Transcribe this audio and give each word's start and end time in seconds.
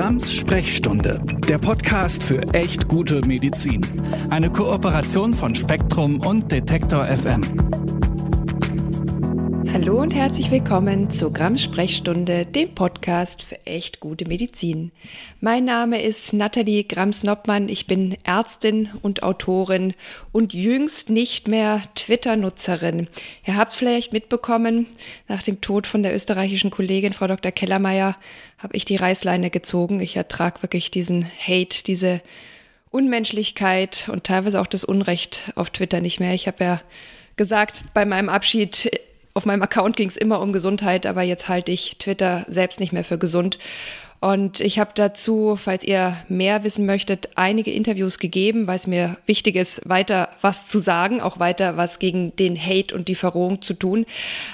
Grams 0.00 0.32
Sprechstunde, 0.32 1.20
der 1.46 1.58
Podcast 1.58 2.22
für 2.22 2.40
echt 2.54 2.88
gute 2.88 3.20
Medizin. 3.26 3.82
Eine 4.30 4.50
Kooperation 4.50 5.34
von 5.34 5.54
Spektrum 5.54 6.22
und 6.22 6.50
Detektor 6.50 7.04
FM. 7.04 7.42
Hallo 9.72 10.00
und 10.00 10.12
herzlich 10.12 10.50
willkommen 10.50 11.10
zur 11.10 11.32
Grams 11.32 11.62
Sprechstunde, 11.62 12.44
dem 12.44 12.74
Podcast 12.74 13.44
für 13.44 13.64
echt 13.66 14.00
gute 14.00 14.26
Medizin. 14.26 14.90
Mein 15.40 15.64
Name 15.64 16.02
ist 16.02 16.32
Nathalie 16.32 16.82
Grams-Noppmann. 16.82 17.68
Ich 17.68 17.86
bin 17.86 18.18
Ärztin 18.24 18.88
und 19.02 19.22
Autorin 19.22 19.94
und 20.32 20.54
jüngst 20.54 21.08
nicht 21.08 21.46
mehr 21.46 21.82
Twitter-Nutzerin. 21.94 23.06
Ihr 23.46 23.56
habt 23.56 23.72
vielleicht 23.72 24.12
mitbekommen, 24.12 24.86
nach 25.28 25.44
dem 25.44 25.60
Tod 25.60 25.86
von 25.86 26.02
der 26.02 26.16
österreichischen 26.16 26.70
Kollegin 26.70 27.12
Frau 27.12 27.28
Dr. 27.28 27.52
Kellermeier 27.52 28.16
habe 28.58 28.76
ich 28.76 28.84
die 28.84 28.96
Reißleine 28.96 29.50
gezogen. 29.50 30.00
Ich 30.00 30.16
ertrage 30.16 30.62
wirklich 30.62 30.90
diesen 30.90 31.24
Hate, 31.24 31.84
diese 31.84 32.22
Unmenschlichkeit 32.90 34.08
und 34.12 34.24
teilweise 34.24 34.60
auch 34.60 34.66
das 34.66 34.82
Unrecht 34.82 35.52
auf 35.54 35.70
Twitter 35.70 36.00
nicht 36.00 36.18
mehr. 36.18 36.34
Ich 36.34 36.48
habe 36.48 36.64
ja 36.64 36.80
gesagt 37.36 37.84
bei 37.94 38.04
meinem 38.04 38.28
Abschied, 38.28 38.90
auf 39.34 39.46
meinem 39.46 39.62
Account 39.62 39.96
ging 39.96 40.08
es 40.08 40.16
immer 40.16 40.40
um 40.40 40.52
Gesundheit, 40.52 41.06
aber 41.06 41.22
jetzt 41.22 41.48
halte 41.48 41.72
ich 41.72 41.96
Twitter 41.98 42.44
selbst 42.48 42.80
nicht 42.80 42.92
mehr 42.92 43.04
für 43.04 43.18
gesund. 43.18 43.58
Und 44.20 44.60
ich 44.60 44.78
habe 44.78 44.90
dazu, 44.94 45.56
falls 45.56 45.82
ihr 45.82 46.14
mehr 46.28 46.62
wissen 46.62 46.84
möchtet, 46.84 47.30
einige 47.36 47.72
Interviews 47.72 48.18
gegeben, 48.18 48.66
weil 48.66 48.76
es 48.76 48.86
mir 48.86 49.16
wichtig 49.24 49.56
ist, 49.56 49.80
weiter 49.88 50.28
was 50.42 50.68
zu 50.68 50.78
sagen, 50.78 51.22
auch 51.22 51.38
weiter 51.38 51.78
was 51.78 51.98
gegen 51.98 52.36
den 52.36 52.54
Hate 52.54 52.94
und 52.94 53.08
die 53.08 53.14
Verrohung 53.14 53.62
zu 53.62 53.72
tun. 53.72 54.04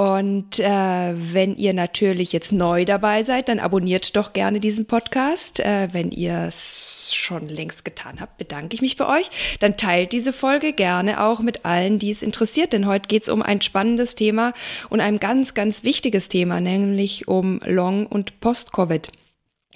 Und 0.00 0.60
äh, 0.60 1.12
wenn 1.16 1.56
ihr 1.56 1.74
natürlich 1.74 2.32
jetzt 2.32 2.52
neu 2.52 2.84
dabei 2.84 3.24
seid, 3.24 3.48
dann 3.48 3.58
abonniert 3.58 4.14
doch 4.14 4.32
gerne 4.32 4.60
diesen 4.60 4.86
Podcast. 4.86 5.58
Äh, 5.58 5.88
wenn 5.90 6.12
ihr 6.12 6.44
es 6.46 7.10
schon 7.12 7.48
längst 7.48 7.84
getan 7.84 8.20
habt, 8.20 8.38
bedanke 8.38 8.74
ich 8.74 8.80
mich 8.80 8.96
bei 8.96 9.18
euch. 9.18 9.28
Dann 9.58 9.76
teilt 9.76 10.12
diese 10.12 10.32
Folge 10.32 10.72
gerne 10.72 11.20
auch 11.24 11.40
mit 11.40 11.64
allen, 11.64 11.98
die 11.98 12.12
es 12.12 12.22
interessiert. 12.22 12.72
Denn 12.74 12.86
heute 12.86 13.08
geht 13.08 13.24
es 13.24 13.28
um 13.28 13.42
ein 13.42 13.60
spannendes 13.60 14.14
Thema 14.14 14.52
und 14.88 15.00
ein 15.00 15.18
ganz, 15.18 15.54
ganz 15.54 15.82
wichtiges 15.82 16.28
Thema, 16.28 16.60
nämlich 16.60 17.26
um 17.26 17.60
Long- 17.66 18.06
und 18.06 18.38
Post-Covid. 18.38 19.10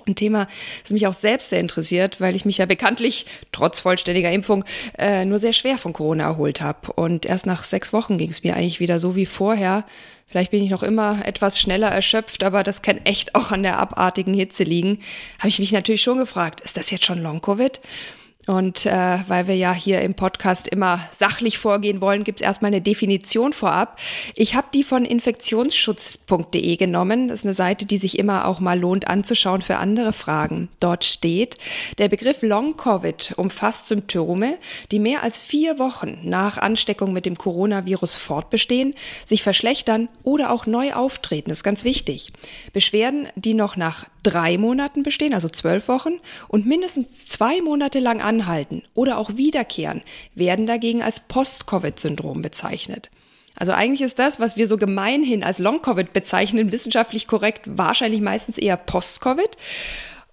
Ein 0.07 0.15
Thema, 0.15 0.47
das 0.83 0.93
mich 0.93 1.07
auch 1.07 1.13
selbst 1.13 1.51
sehr 1.51 1.61
interessiert, 1.61 2.21
weil 2.21 2.35
ich 2.37 2.45
mich 2.45 2.59
ja 2.59 2.67
bekanntlich 2.67 3.27
trotz 3.53 3.81
vollständiger 3.81 4.33
Impfung 4.33 4.65
äh, 4.99 5.25
nur 5.25 5.39
sehr 5.39 5.53
schwer 5.53 5.79
von 5.79 5.93
Corona 5.93 6.25
erholt 6.25 6.61
habe. 6.61 6.93
Und 6.93 7.27
erst 7.27 7.47
nach 7.47 7.65
sechs 7.65 7.93
Wochen 7.93 8.19
ging 8.19 8.31
es 8.31 8.43
mir 8.43 8.57
eigentlich 8.57 8.81
wieder 8.81 9.01
so 9.01 9.17
wie 9.17 9.27
vorher. 9.27 9.85
Vielleicht 10.27 10.51
bin 10.51 10.63
ich 10.63 10.71
noch 10.71 10.83
immer 10.83 11.27
etwas 11.27 11.61
schneller 11.61 11.89
erschöpft, 11.89 12.43
aber 12.43 12.63
das 12.63 12.81
kann 12.81 13.05
echt 13.05 13.35
auch 13.35 13.53
an 13.53 13.63
der 13.63 13.79
abartigen 13.79 14.33
Hitze 14.33 14.65
liegen. 14.65 15.01
Habe 15.39 15.49
ich 15.49 15.59
mich 15.59 15.73
natürlich 15.73 16.03
schon 16.03 16.17
gefragt, 16.17 16.61
ist 16.63 16.79
das 16.79 16.91
jetzt 16.91 17.05
schon 17.05 17.23
Long-Covid? 17.23 17.81
Und 18.47 18.87
äh, 18.87 19.19
weil 19.29 19.47
wir 19.47 19.55
ja 19.55 19.73
hier 19.73 20.01
im 20.03 20.15
Podcast 20.15 20.67
immer 20.67 20.99
sachlich 21.13 21.59
vorgehen 21.59 22.01
wollen, 22.01 22.25
gibt 22.25 22.41
es 22.41 22.45
erstmal 22.45 22.71
eine 22.71 22.81
Definition 22.81 23.53
vorab. 23.53 24.01
Ich 24.35 24.57
habe 24.57 24.67
die 24.75 24.83
von 24.83 25.05
infektionsschutz.de 25.05 26.77
genommen. 26.77 27.29
Das 27.29 27.41
ist 27.41 27.45
eine 27.45 27.55
Seite, 27.55 27.87
die 27.87 27.99
sich 27.99 28.19
immer 28.19 28.49
auch 28.49 28.59
mal 28.59 28.79
lohnt 28.79 29.07
anzuschauen 29.07 29.63
für 29.63 29.77
andere 29.77 30.13
Fragen. 30.13 30.69
Dort 30.81 31.05
steht, 31.05 31.57
der 31.99 32.09
Begriff 32.09 32.43
Long-Covid 32.43 33.35
umfasst 33.37 33.87
Symptome, 33.87 34.59
die 34.91 34.99
mehr 34.99 35.23
als 35.23 35.41
vier 35.41 35.79
Wochen 35.79 36.19
nach 36.25 36.59
Ansteckung 36.59 37.13
mit 37.13 37.27
dem 37.27 37.39
Coronavirus 37.39 38.17
fortbestehen, 38.17 38.95
sich 39.25 39.45
verschlechtern 39.45 40.09
oder 40.25 40.51
auch 40.51 40.67
neu 40.67 40.95
auftreten. 40.95 41.51
Das 41.51 41.59
ist 41.59 41.65
ganz 41.65 41.85
wichtig. 41.85 42.33
Beschwerden, 42.73 43.29
die 43.37 43.55
noch 43.55 43.77
nach 43.77 44.07
drei 44.23 44.59
Monaten 44.59 45.03
bestehen, 45.03 45.35
also 45.35 45.49
zwölf 45.49 45.89
Wochen, 45.89 46.21
und 46.49 46.67
mindestens 46.67 47.27
zwei 47.27 47.61
Monate 47.61 47.99
lang 47.99 48.21
anhalten 48.33 48.83
oder 48.95 49.19
auch 49.19 49.37
wiederkehren, 49.37 50.03
werden 50.35 50.67
dagegen 50.67 51.03
als 51.03 51.21
Post-Covid-Syndrom 51.21 52.43
bezeichnet. 52.43 53.11
Also 53.55 53.73
eigentlich 53.73 54.01
ist 54.01 54.19
das, 54.19 54.41
was 54.41 54.57
wir 54.57 54.67
so 54.67 54.79
gemeinhin 54.79 55.45
als 55.45 55.59
Long-Covid 55.59 56.13
bezeichnen, 56.15 56.73
wissenschaftlich 56.73 57.27
korrekt 57.27 57.63
wahrscheinlich 57.67 58.23
meistens 58.23 58.57
eher 58.57 58.79
Post-Covid. 58.79 59.59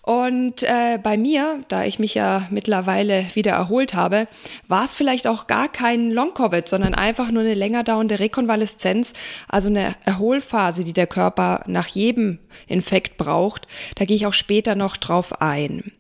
Und 0.02 0.64
äh, 0.64 0.98
bei 1.04 1.18
mir, 1.18 1.60
da 1.68 1.84
ich 1.84 2.00
mich 2.00 2.16
ja 2.16 2.48
mittlerweile 2.50 3.26
wieder 3.34 3.52
erholt 3.52 3.94
habe, 3.94 4.28
war 4.68 4.86
es 4.86 4.94
vielleicht 4.94 5.28
auch 5.28 5.46
gar 5.46 5.68
kein 5.68 6.10
Long-Covid, 6.10 6.68
sondern 6.68 6.96
einfach 6.96 7.30
nur 7.30 7.44
eine 7.44 7.54
länger 7.54 7.84
dauernde 7.84 8.20
Rekonvaleszenz, 8.20 9.14
also 9.50 9.68
eine 9.68 9.96
Erholphase, 10.06 10.86
die 10.86 10.94
der 10.94 11.06
Körper 11.06 11.64
nach 11.68 11.88
jedem 11.88 12.40
Infekt 12.68 13.18
braucht. 13.18 13.68
Da 13.96 14.06
gehe 14.06 14.16
ich 14.16 14.26
auch 14.26 14.34
später 14.34 14.74
noch 14.76 14.96
drauf 14.96 15.42
ein. 15.42 15.92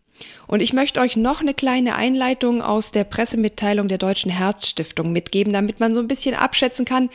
Und 0.49 0.63
ich 0.63 0.73
möchte 0.73 0.99
euch 0.99 1.15
noch 1.15 1.41
eine 1.41 1.53
kleine 1.53 1.95
Einleitung 1.95 2.63
aus 2.63 2.91
der 2.91 3.03
Pressemitteilung 3.03 3.87
der 3.87 3.99
Deutschen 3.99 4.31
Herzstiftung 4.31 5.11
mitgeben, 5.11 5.53
damit 5.53 5.79
man 5.79 5.93
so 5.93 5.99
ein 5.99 6.07
bisschen 6.07 6.33
abschätzen 6.33 6.85
kann, 6.85 7.11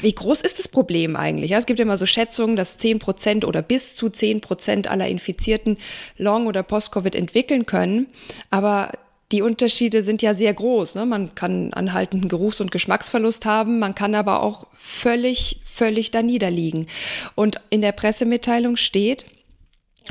wie 0.00 0.12
groß 0.12 0.40
ist 0.40 0.58
das 0.58 0.66
Problem 0.66 1.14
eigentlich? 1.14 1.52
Es 1.52 1.66
gibt 1.66 1.78
immer 1.78 1.96
so 1.96 2.04
Schätzungen, 2.04 2.56
dass 2.56 2.76
10 2.78 2.98
Prozent 2.98 3.44
oder 3.44 3.62
bis 3.62 3.94
zu 3.94 4.10
10 4.10 4.40
Prozent 4.40 4.88
aller 4.88 5.06
Infizierten 5.06 5.78
Long- 6.18 6.48
oder 6.48 6.64
Post-Covid 6.64 7.14
entwickeln 7.14 7.64
können. 7.64 8.08
Aber 8.50 8.90
die 9.30 9.42
Unterschiede 9.42 10.02
sind 10.02 10.20
ja 10.20 10.34
sehr 10.34 10.52
groß. 10.52 10.96
Ne? 10.96 11.06
Man 11.06 11.36
kann 11.36 11.72
anhaltenden 11.74 12.28
Geruchs- 12.28 12.60
und 12.60 12.72
Geschmacksverlust 12.72 13.46
haben, 13.46 13.78
man 13.78 13.94
kann 13.94 14.16
aber 14.16 14.42
auch 14.42 14.66
völlig, 14.76 15.60
völlig 15.64 16.10
da 16.10 16.22
niederliegen. 16.22 16.88
Und 17.36 17.60
in 17.70 17.82
der 17.82 17.92
Pressemitteilung 17.92 18.74
steht, 18.74 19.26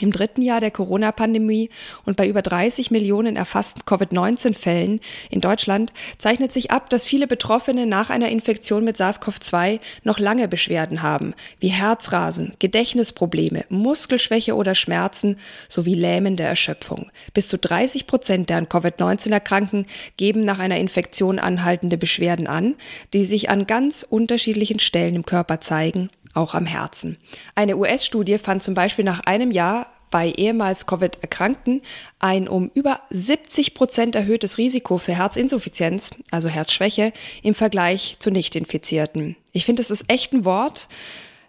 im 0.01 0.11
dritten 0.11 0.41
Jahr 0.41 0.59
der 0.59 0.71
Corona-Pandemie 0.71 1.69
und 2.05 2.17
bei 2.17 2.27
über 2.27 2.41
30 2.41 2.91
Millionen 2.91 3.35
erfassten 3.35 3.83
Covid-19-Fällen 3.85 4.99
in 5.29 5.41
Deutschland 5.41 5.93
zeichnet 6.17 6.51
sich 6.51 6.71
ab, 6.71 6.89
dass 6.89 7.05
viele 7.05 7.27
Betroffene 7.27 7.85
nach 7.85 8.09
einer 8.09 8.29
Infektion 8.29 8.83
mit 8.83 8.97
SARS-CoV-2 8.97 9.79
noch 10.03 10.19
lange 10.19 10.47
Beschwerden 10.47 11.01
haben, 11.01 11.33
wie 11.59 11.68
Herzrasen, 11.68 12.53
Gedächtnisprobleme, 12.59 13.65
Muskelschwäche 13.69 14.56
oder 14.56 14.75
Schmerzen 14.75 15.38
sowie 15.69 15.95
lähmende 15.95 16.44
Erschöpfung. 16.44 17.12
Bis 17.33 17.47
zu 17.47 17.57
30 17.57 18.07
Prozent 18.07 18.50
der 18.50 18.57
an 18.57 18.68
Covid-19 18.68 19.31
erkranken 19.31 19.85
geben 20.18 20.45
nach 20.45 20.59
einer 20.59 20.77
Infektion 20.77 21.39
anhaltende 21.39 21.97
Beschwerden 21.97 22.47
an, 22.47 22.75
die 23.13 23.25
sich 23.25 23.50
an 23.50 23.68
ganz 23.68 24.06
unterschiedlichen 24.07 24.79
Stellen 24.79 25.15
im 25.15 25.25
Körper 25.25 25.62
zeigen 25.62 26.09
auch 26.33 26.53
am 26.53 26.65
Herzen. 26.65 27.18
Eine 27.56 27.77
US-Studie 27.77 28.38
fand 28.38 28.63
zum 28.63 28.74
Beispiel 28.74 29.06
nach 29.06 29.21
einem 29.21 29.51
Jahr 29.51 29.88
bei 30.13 30.30
ehemals 30.30 30.85
Covid-Erkrankten 30.85 31.81
ein 32.19 32.47
um 32.47 32.69
über 32.75 33.00
70 33.09 33.74
Prozent 33.74 34.15
erhöhtes 34.15 34.59
Risiko 34.59 35.00
für 35.00 35.15
Herzinsuffizienz, 35.15 36.12
also 36.30 36.50
Herzschwäche, 36.50 37.13
im 37.41 37.56
Vergleich 37.56 38.18
zu 38.19 38.30
Nicht-Infizierten. 38.30 39.35
Ich 39.53 39.65
finde, 39.65 39.81
das 39.81 39.89
ist 39.89 40.06
echt 40.09 40.31
ein 40.31 40.45
Wort. 40.45 40.88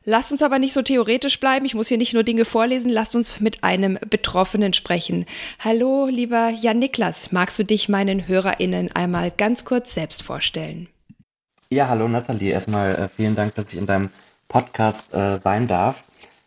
Lasst 0.06 0.32
uns 0.32 0.42
aber 0.42 0.58
nicht 0.58 0.72
so 0.72 0.80
theoretisch 0.80 1.40
bleiben. 1.40 1.66
Ich 1.66 1.74
muss 1.74 1.88
hier 1.88 1.98
nicht 1.98 2.14
nur 2.14 2.22
Dinge 2.22 2.46
vorlesen. 2.46 2.90
Lasst 2.90 3.14
uns 3.16 3.40
mit 3.40 3.64
einem 3.64 3.98
Betroffenen 4.08 4.72
sprechen. 4.72 5.26
Hallo, 5.62 6.06
lieber 6.06 6.48
Jan 6.48 6.78
Niklas. 6.78 7.32
Magst 7.32 7.58
du 7.58 7.64
dich 7.64 7.90
meinen 7.90 8.28
HörerInnen 8.28 8.92
einmal 8.92 9.30
ganz 9.30 9.66
kurz 9.66 9.92
selbst 9.92 10.22
vorstellen? 10.22 10.88
Ja, 11.70 11.88
hallo 11.88 12.08
Nathalie. 12.08 12.52
Erstmal 12.52 12.94
äh, 12.94 13.08
vielen 13.08 13.34
Dank, 13.34 13.54
dass 13.54 13.72
ich 13.72 13.78
in 13.78 13.86
deinem 13.86 14.10
Podcast 14.54 15.12
äh, 15.12 15.36
sein 15.38 15.66
darf. 15.66 16.04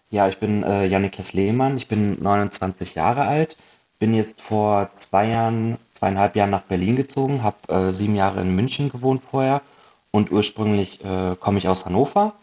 Ja, 0.10 0.30
ich 0.30 0.40
bin 0.40 0.64
äh, 0.64 0.86
Janniklas 0.86 1.34
Lehmann, 1.34 1.76
ich 1.76 1.90
bin 1.90 2.24
29 2.24 2.96
Jahre 2.96 3.24
alt, 3.24 3.58
bin 4.00 4.14
jetzt 4.14 4.42
vor 4.42 4.90
zwei 4.92 5.28
Jahren, 5.28 5.78
zweieinhalb 5.92 6.38
Jahren 6.38 6.52
nach 6.52 6.62
Berlin 6.62 6.96
gezogen, 6.96 7.44
habe 7.44 7.58
äh, 7.68 7.92
sieben 7.92 8.16
Jahre 8.16 8.40
in 8.40 8.56
München 8.56 8.90
gewohnt 8.90 9.22
vorher 9.22 9.62
und 10.12 10.32
ursprünglich 10.32 11.04
äh, 11.04 11.36
komme 11.38 11.58
ich 11.58 11.68
aus 11.68 11.86
Hannover 11.86 12.36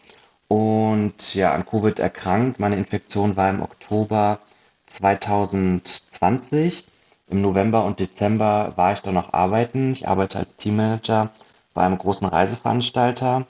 und 0.48 1.34
ja, 1.34 1.54
an 1.54 1.64
Covid 1.64 1.98
erkrankt. 1.98 2.60
Meine 2.60 2.76
Infektion 2.76 3.38
war 3.38 3.48
im 3.48 3.62
Oktober 3.62 4.40
2020. 4.84 6.84
Im 7.30 7.40
November 7.40 7.86
und 7.86 8.00
Dezember 8.00 8.74
war 8.76 8.92
ich 8.92 9.00
dann 9.00 9.14
noch 9.14 9.32
arbeiten. 9.32 9.92
Ich 9.92 10.08
arbeite 10.08 10.38
als 10.38 10.56
Teammanager 10.56 11.30
bei 11.72 11.86
einem 11.86 11.96
großen 11.96 12.26
Reiseveranstalter. 12.26 13.46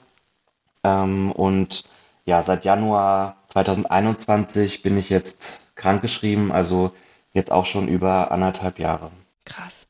Ähm, 0.85 1.33
und 1.33 1.83
ja, 2.25 2.41
seit 2.41 2.65
Januar 2.65 3.37
2021 3.47 4.81
bin 4.81 4.97
ich 4.97 5.09
jetzt 5.09 5.63
krankgeschrieben, 5.75 6.51
also 6.51 6.91
jetzt 7.33 7.51
auch 7.51 7.65
schon 7.65 7.87
über 7.87 8.31
anderthalb 8.31 8.79
Jahre. 8.79 9.11
Krass. 9.45 9.87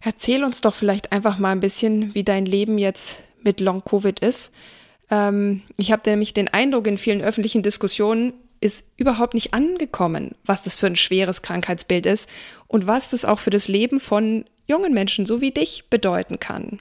Erzähl 0.00 0.44
uns 0.44 0.60
doch 0.60 0.74
vielleicht 0.74 1.12
einfach 1.12 1.38
mal 1.38 1.52
ein 1.52 1.60
bisschen, 1.60 2.14
wie 2.14 2.24
dein 2.24 2.46
Leben 2.46 2.78
jetzt 2.78 3.16
mit 3.42 3.60
Long-Covid 3.60 4.20
ist. 4.20 4.52
Ähm, 5.10 5.62
ich 5.76 5.90
habe 5.90 6.08
nämlich 6.08 6.34
den 6.34 6.48
Eindruck, 6.48 6.86
in 6.86 6.98
vielen 6.98 7.22
öffentlichen 7.22 7.62
Diskussionen 7.62 8.34
ist 8.60 8.84
überhaupt 8.96 9.34
nicht 9.34 9.52
angekommen, 9.52 10.36
was 10.44 10.62
das 10.62 10.76
für 10.76 10.86
ein 10.86 10.96
schweres 10.96 11.42
Krankheitsbild 11.42 12.06
ist 12.06 12.30
und 12.66 12.86
was 12.86 13.10
das 13.10 13.24
auch 13.24 13.38
für 13.38 13.50
das 13.50 13.68
Leben 13.68 14.00
von 14.00 14.44
jungen 14.66 14.94
Menschen 14.94 15.26
so 15.26 15.40
wie 15.40 15.50
dich 15.50 15.84
bedeuten 15.90 16.38
kann. 16.38 16.80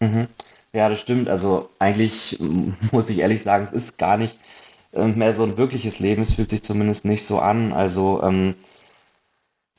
Mhm. 0.00 0.28
Ja, 0.74 0.88
das 0.88 1.00
stimmt. 1.00 1.28
Also 1.28 1.70
eigentlich 1.78 2.38
muss 2.92 3.08
ich 3.08 3.20
ehrlich 3.20 3.42
sagen, 3.42 3.64
es 3.64 3.72
ist 3.72 3.96
gar 3.96 4.18
nicht 4.18 4.38
äh, 4.92 5.06
mehr 5.06 5.32
so 5.32 5.44
ein 5.44 5.56
wirkliches 5.56 6.00
Leben. 6.00 6.22
Es 6.22 6.34
fühlt 6.34 6.50
sich 6.50 6.62
zumindest 6.62 7.04
nicht 7.04 7.24
so 7.24 7.38
an. 7.38 7.72
Also 7.72 8.22
ähm, 8.22 8.56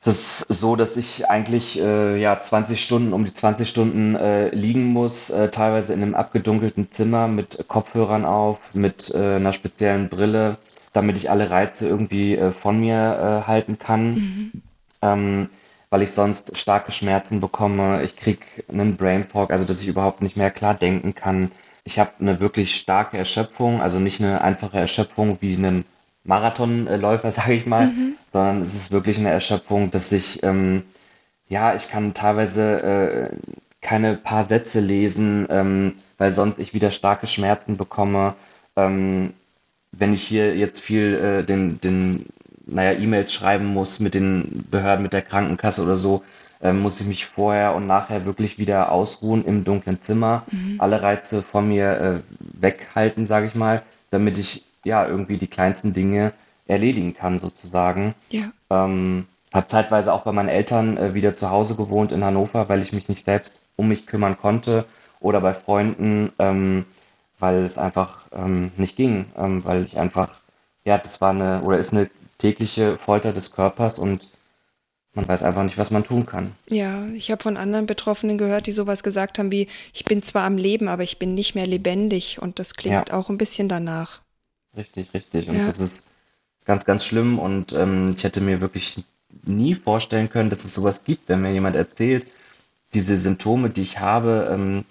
es 0.01 0.41
ist 0.41 0.59
so, 0.59 0.75
dass 0.75 0.97
ich 0.97 1.29
eigentlich 1.29 1.81
äh, 1.81 2.17
ja 2.19 2.39
20 2.39 2.81
Stunden 2.81 3.11
um 3.11 3.25
die 3.25 3.33
20 3.33 3.67
Stunden 3.67 4.15
äh, 4.15 4.49
liegen 4.49 4.85
muss, 4.85 5.31
äh, 5.31 5.49
teilweise 5.49 5.93
in 5.93 6.01
einem 6.01 6.15
abgedunkelten 6.15 6.89
Zimmer 6.89 7.27
mit 7.27 7.65
Kopfhörern 7.67 8.23
auf, 8.23 8.73
mit 8.73 9.13
äh, 9.13 9.35
einer 9.35 9.51
speziellen 9.51 10.07
Brille, 10.07 10.57
damit 10.93 11.17
ich 11.17 11.29
alle 11.29 11.49
Reize 11.49 11.87
irgendwie 11.87 12.37
äh, 12.37 12.51
von 12.51 12.79
mir 12.79 12.95
äh, 13.43 13.47
halten 13.47 13.79
kann. 13.79 14.13
Mhm. 14.13 14.51
Ähm, 15.01 15.49
weil 15.95 16.01
ich 16.01 16.11
sonst 16.11 16.57
starke 16.57 16.91
Schmerzen 16.91 17.39
bekomme. 17.39 18.03
Ich 18.03 18.17
kriege 18.17 18.41
einen 18.67 18.97
Brain 18.97 19.23
Fog, 19.23 19.49
also 19.49 19.63
dass 19.63 19.81
ich 19.81 19.87
überhaupt 19.87 20.21
nicht 20.21 20.35
mehr 20.35 20.51
klar 20.51 20.73
denken 20.73 21.15
kann. 21.15 21.51
Ich 21.85 21.99
habe 21.99 22.11
eine 22.19 22.41
wirklich 22.41 22.75
starke 22.75 23.17
Erschöpfung, 23.17 23.81
also 23.81 23.97
nicht 23.99 24.19
eine 24.19 24.41
einfache 24.41 24.77
Erschöpfung 24.77 25.37
wie 25.39 25.55
einen 25.55 25.85
Marathonläufer, 26.25 27.31
sage 27.31 27.53
ich 27.53 27.65
mal, 27.65 27.87
mhm. 27.87 28.17
sondern 28.25 28.59
es 28.59 28.73
ist 28.73 28.91
wirklich 28.91 29.19
eine 29.19 29.29
Erschöpfung, 29.29 29.89
dass 29.89 30.11
ich, 30.11 30.43
ähm, 30.43 30.83
ja, 31.47 31.75
ich 31.75 31.87
kann 31.87 32.13
teilweise 32.13 33.31
äh, 33.31 33.37
keine 33.79 34.15
paar 34.15 34.43
Sätze 34.43 34.81
lesen, 34.81 35.47
ähm, 35.49 35.95
weil 36.17 36.31
sonst 36.31 36.59
ich 36.59 36.73
wieder 36.73 36.91
starke 36.91 37.25
Schmerzen 37.25 37.77
bekomme. 37.77 38.35
Ähm, 38.75 39.31
wenn 39.93 40.11
ich 40.11 40.23
hier 40.23 40.57
jetzt 40.57 40.81
viel 40.81 41.15
äh, 41.15 41.45
den, 41.45 41.79
den 41.79 42.25
naja, 42.65 42.97
E-Mails 42.97 43.33
schreiben 43.33 43.65
muss 43.65 43.99
mit 43.99 44.15
den 44.15 44.65
Behörden, 44.69 45.03
mit 45.03 45.13
der 45.13 45.21
Krankenkasse 45.21 45.83
oder 45.83 45.97
so, 45.97 46.23
ähm, 46.61 46.81
muss 46.81 46.99
ich 46.99 47.07
mich 47.07 47.25
vorher 47.25 47.75
und 47.75 47.87
nachher 47.87 48.25
wirklich 48.25 48.57
wieder 48.57 48.91
ausruhen 48.91 49.45
im 49.45 49.63
dunklen 49.63 49.99
Zimmer, 50.01 50.43
mhm. 50.51 50.75
alle 50.79 51.01
Reize 51.01 51.43
von 51.43 51.67
mir 51.67 51.99
äh, 51.99 52.19
weghalten, 52.39 53.25
sage 53.25 53.47
ich 53.47 53.55
mal, 53.55 53.83
damit 54.09 54.37
ich 54.37 54.63
ja 54.83 55.05
irgendwie 55.05 55.37
die 55.37 55.47
kleinsten 55.47 55.93
Dinge 55.93 56.31
erledigen 56.67 57.13
kann 57.13 57.39
sozusagen. 57.39 58.15
Ja. 58.29 58.51
Ähm, 58.69 59.27
habe 59.53 59.67
zeitweise 59.67 60.11
auch 60.13 60.23
bei 60.23 60.31
meinen 60.31 60.49
Eltern 60.49 60.97
äh, 60.97 61.13
wieder 61.13 61.35
zu 61.35 61.49
Hause 61.49 61.75
gewohnt 61.75 62.11
in 62.11 62.23
Hannover, 62.23 62.67
weil 62.69 62.81
ich 62.81 62.93
mich 62.93 63.07
nicht 63.07 63.23
selbst 63.23 63.61
um 63.75 63.87
mich 63.87 64.05
kümmern 64.05 64.37
konnte 64.37 64.85
oder 65.19 65.41
bei 65.41 65.53
Freunden, 65.53 66.31
ähm, 66.39 66.85
weil 67.39 67.63
es 67.63 67.77
einfach 67.77 68.23
ähm, 68.33 68.71
nicht 68.77 68.95
ging, 68.95 69.25
ähm, 69.37 69.63
weil 69.65 69.83
ich 69.83 69.97
einfach, 69.97 70.39
ja, 70.83 70.97
das 70.97 71.21
war 71.21 71.31
eine 71.31 71.61
oder 71.61 71.77
ist 71.77 71.93
eine 71.93 72.09
tägliche 72.37 72.97
Folter 72.97 73.33
des 73.33 73.51
Körpers 73.51 73.99
und 73.99 74.29
man 75.13 75.27
weiß 75.27 75.43
einfach 75.43 75.63
nicht, 75.63 75.77
was 75.77 75.91
man 75.91 76.03
tun 76.03 76.25
kann. 76.25 76.53
Ja, 76.67 77.07
ich 77.07 77.31
habe 77.31 77.41
von 77.41 77.55
anderen 77.55 77.85
Betroffenen 77.85 78.37
gehört, 78.37 78.67
die 78.67 78.73
sowas 78.73 79.01
gesagt 79.01 79.39
haben 79.39 79.51
wie, 79.51 79.67
ich 79.93 80.03
bin 80.03 80.21
zwar 80.21 80.43
am 80.43 80.57
Leben, 80.57 80.89
aber 80.89 81.03
ich 81.03 81.19
bin 81.19 81.33
nicht 81.33 81.55
mehr 81.55 81.67
lebendig 81.67 82.41
und 82.41 82.59
das 82.59 82.73
klingt 82.73 83.09
ja. 83.09 83.17
auch 83.17 83.29
ein 83.29 83.37
bisschen 83.37 83.69
danach. 83.69 84.21
Richtig, 84.75 85.13
richtig. 85.13 85.47
Und 85.47 85.57
ja. 85.57 85.65
das 85.65 85.79
ist 85.79 86.07
ganz, 86.65 86.83
ganz 86.83 87.05
schlimm 87.05 87.39
und 87.39 87.71
ähm, 87.71 88.13
ich 88.15 88.25
hätte 88.25 88.41
mir 88.41 88.59
wirklich 88.59 89.03
nie 89.45 89.73
vorstellen 89.73 90.29
können, 90.29 90.49
dass 90.49 90.65
es 90.65 90.73
sowas 90.73 91.05
gibt, 91.05 91.29
wenn 91.29 91.41
mir 91.41 91.51
jemand 91.51 91.75
erzählt, 91.77 92.27
diese 92.93 93.17
Symptome, 93.17 93.69
die 93.69 93.81
ich 93.81 93.99
habe, 93.99 94.49
ähm, 94.51 94.83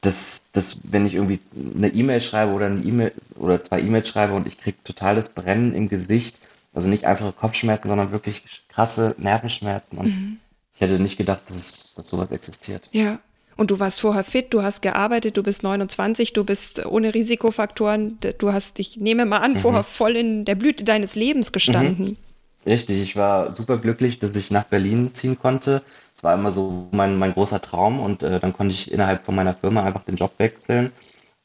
dass, 0.00 0.46
dass 0.52 0.92
wenn 0.92 1.04
ich 1.06 1.14
irgendwie 1.14 1.40
eine 1.76 1.88
E-Mail 1.88 2.20
schreibe 2.20 2.52
oder 2.52 2.66
eine 2.66 2.80
E-Mail 2.80 3.12
oder 3.36 3.62
zwei 3.62 3.80
E-Mails 3.80 4.08
schreibe 4.08 4.34
und 4.34 4.46
ich 4.46 4.58
kriege 4.58 4.78
totales 4.82 5.28
Brennen 5.30 5.74
im 5.74 5.88
Gesicht, 5.88 6.40
also 6.72 6.88
nicht 6.88 7.04
einfache 7.04 7.32
Kopfschmerzen, 7.32 7.88
sondern 7.88 8.12
wirklich 8.12 8.62
krasse 8.68 9.14
Nervenschmerzen. 9.18 9.98
Und 9.98 10.06
mhm. 10.06 10.36
ich 10.74 10.80
hätte 10.80 11.00
nicht 11.00 11.18
gedacht, 11.18 11.42
dass, 11.46 11.56
es, 11.56 11.94
dass 11.94 12.08
sowas 12.08 12.32
existiert. 12.32 12.88
Ja. 12.92 13.18
Und 13.56 13.70
du 13.70 13.78
warst 13.78 14.00
vorher 14.00 14.24
fit, 14.24 14.54
du 14.54 14.62
hast 14.62 14.80
gearbeitet, 14.80 15.36
du 15.36 15.42
bist 15.42 15.62
29, 15.62 16.32
du 16.32 16.44
bist 16.44 16.86
ohne 16.86 17.12
Risikofaktoren, 17.12 18.18
du 18.38 18.52
hast, 18.54 18.78
ich 18.78 18.96
nehme 18.96 19.26
mal 19.26 19.38
an, 19.38 19.52
mhm. 19.52 19.58
vorher 19.58 19.82
voll 19.82 20.16
in 20.16 20.46
der 20.46 20.54
Blüte 20.54 20.84
deines 20.84 21.14
Lebens 21.14 21.52
gestanden. 21.52 22.06
Mhm. 22.06 22.16
Richtig, 22.64 23.02
ich 23.02 23.16
war 23.16 23.52
super 23.52 23.78
glücklich, 23.78 24.18
dass 24.18 24.36
ich 24.36 24.50
nach 24.50 24.64
Berlin 24.64 25.12
ziehen 25.12 25.38
konnte. 25.38 25.82
Es 26.14 26.24
war 26.24 26.34
immer 26.34 26.50
so 26.50 26.88
mein, 26.92 27.18
mein 27.18 27.34
großer 27.34 27.60
Traum 27.60 28.00
und 28.00 28.22
äh, 28.22 28.40
dann 28.40 28.52
konnte 28.52 28.72
ich 28.72 28.92
innerhalb 28.92 29.22
von 29.22 29.34
meiner 29.34 29.54
Firma 29.54 29.82
einfach 29.82 30.04
den 30.04 30.16
Job 30.16 30.32
wechseln 30.38 30.92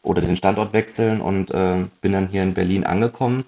oder 0.02 0.22
den 0.22 0.38
Standort 0.38 0.72
wechseln 0.72 1.20
und 1.20 1.52
äh, 1.52 1.86
bin 2.02 2.12
dann 2.12 2.28
hier 2.28 2.44
in 2.44 2.54
Berlin 2.54 2.86
angekommen 2.86 3.44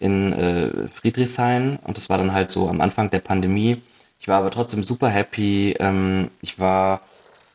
in 0.00 0.32
äh, 0.32 0.88
Friedrichshain 0.88 1.78
und 1.84 1.96
das 1.96 2.10
war 2.10 2.18
dann 2.18 2.32
halt 2.32 2.50
so 2.50 2.68
am 2.68 2.80
Anfang 2.80 3.10
der 3.10 3.20
Pandemie. 3.20 3.80
Ich 4.18 4.26
war 4.28 4.38
aber 4.38 4.50
trotzdem 4.50 4.82
super 4.82 5.08
happy. 5.08 5.76
Ähm, 5.78 6.30
ich 6.40 6.58
war 6.58 7.02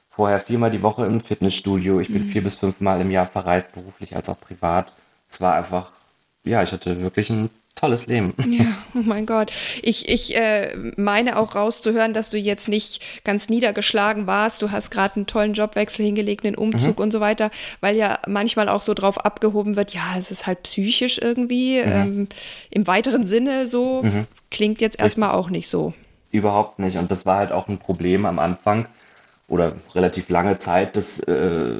vorher 0.09 0.39
viermal 0.39 0.71
die 0.71 0.81
Woche 0.81 1.05
im 1.05 1.19
Fitnessstudio. 1.19 1.99
Ich 1.99 2.07
bin 2.07 2.27
mhm. 2.27 2.29
vier 2.29 2.43
bis 2.43 2.55
fünfmal 2.55 3.01
im 3.01 3.11
Jahr 3.11 3.25
verreist, 3.25 3.73
beruflich 3.73 4.15
als 4.15 4.29
auch 4.29 4.39
privat. 4.39 4.93
Es 5.27 5.41
war 5.41 5.55
einfach, 5.55 5.91
ja, 6.43 6.63
ich 6.63 6.71
hatte 6.71 7.01
wirklich 7.01 7.29
ein 7.29 7.49
tolles 7.75 8.07
Leben. 8.07 8.33
Ja, 8.45 8.65
oh 8.93 9.03
mein 9.03 9.25
Gott. 9.25 9.51
Ich, 9.81 10.07
ich 10.07 10.35
äh, 10.35 10.75
meine 10.95 11.37
auch 11.37 11.55
rauszuhören, 11.55 12.13
dass 12.13 12.29
du 12.29 12.37
jetzt 12.37 12.69
nicht 12.69 13.01
ganz 13.23 13.49
niedergeschlagen 13.49 14.27
warst. 14.27 14.61
Du 14.61 14.71
hast 14.71 14.91
gerade 14.91 15.17
einen 15.17 15.27
tollen 15.27 15.53
Jobwechsel 15.53 16.05
hingelegt, 16.05 16.45
einen 16.45 16.55
Umzug 16.55 16.97
mhm. 16.97 17.03
und 17.03 17.11
so 17.11 17.19
weiter, 17.19 17.51
weil 17.81 17.97
ja 17.97 18.19
manchmal 18.27 18.69
auch 18.69 18.81
so 18.81 18.93
drauf 18.93 19.25
abgehoben 19.25 19.75
wird, 19.75 19.93
ja, 19.93 20.15
es 20.17 20.31
ist 20.31 20.47
halt 20.47 20.63
psychisch 20.63 21.19
irgendwie. 21.21 21.81
Mhm. 21.81 21.91
Ähm, 21.91 22.27
Im 22.69 22.87
weiteren 22.87 23.27
Sinne 23.27 23.67
so 23.67 24.01
mhm. 24.03 24.25
klingt 24.51 24.79
jetzt 24.79 24.99
erstmal 24.99 25.31
auch 25.31 25.49
nicht 25.49 25.67
so. 25.67 25.93
Überhaupt 26.31 26.79
nicht. 26.79 26.97
Und 26.97 27.11
das 27.11 27.25
war 27.25 27.37
halt 27.37 27.51
auch 27.51 27.67
ein 27.67 27.77
Problem 27.77 28.25
am 28.25 28.39
Anfang 28.39 28.87
oder 29.47 29.73
relativ 29.93 30.29
lange 30.29 30.57
Zeit, 30.57 30.95
dass 30.95 31.19
äh, 31.19 31.79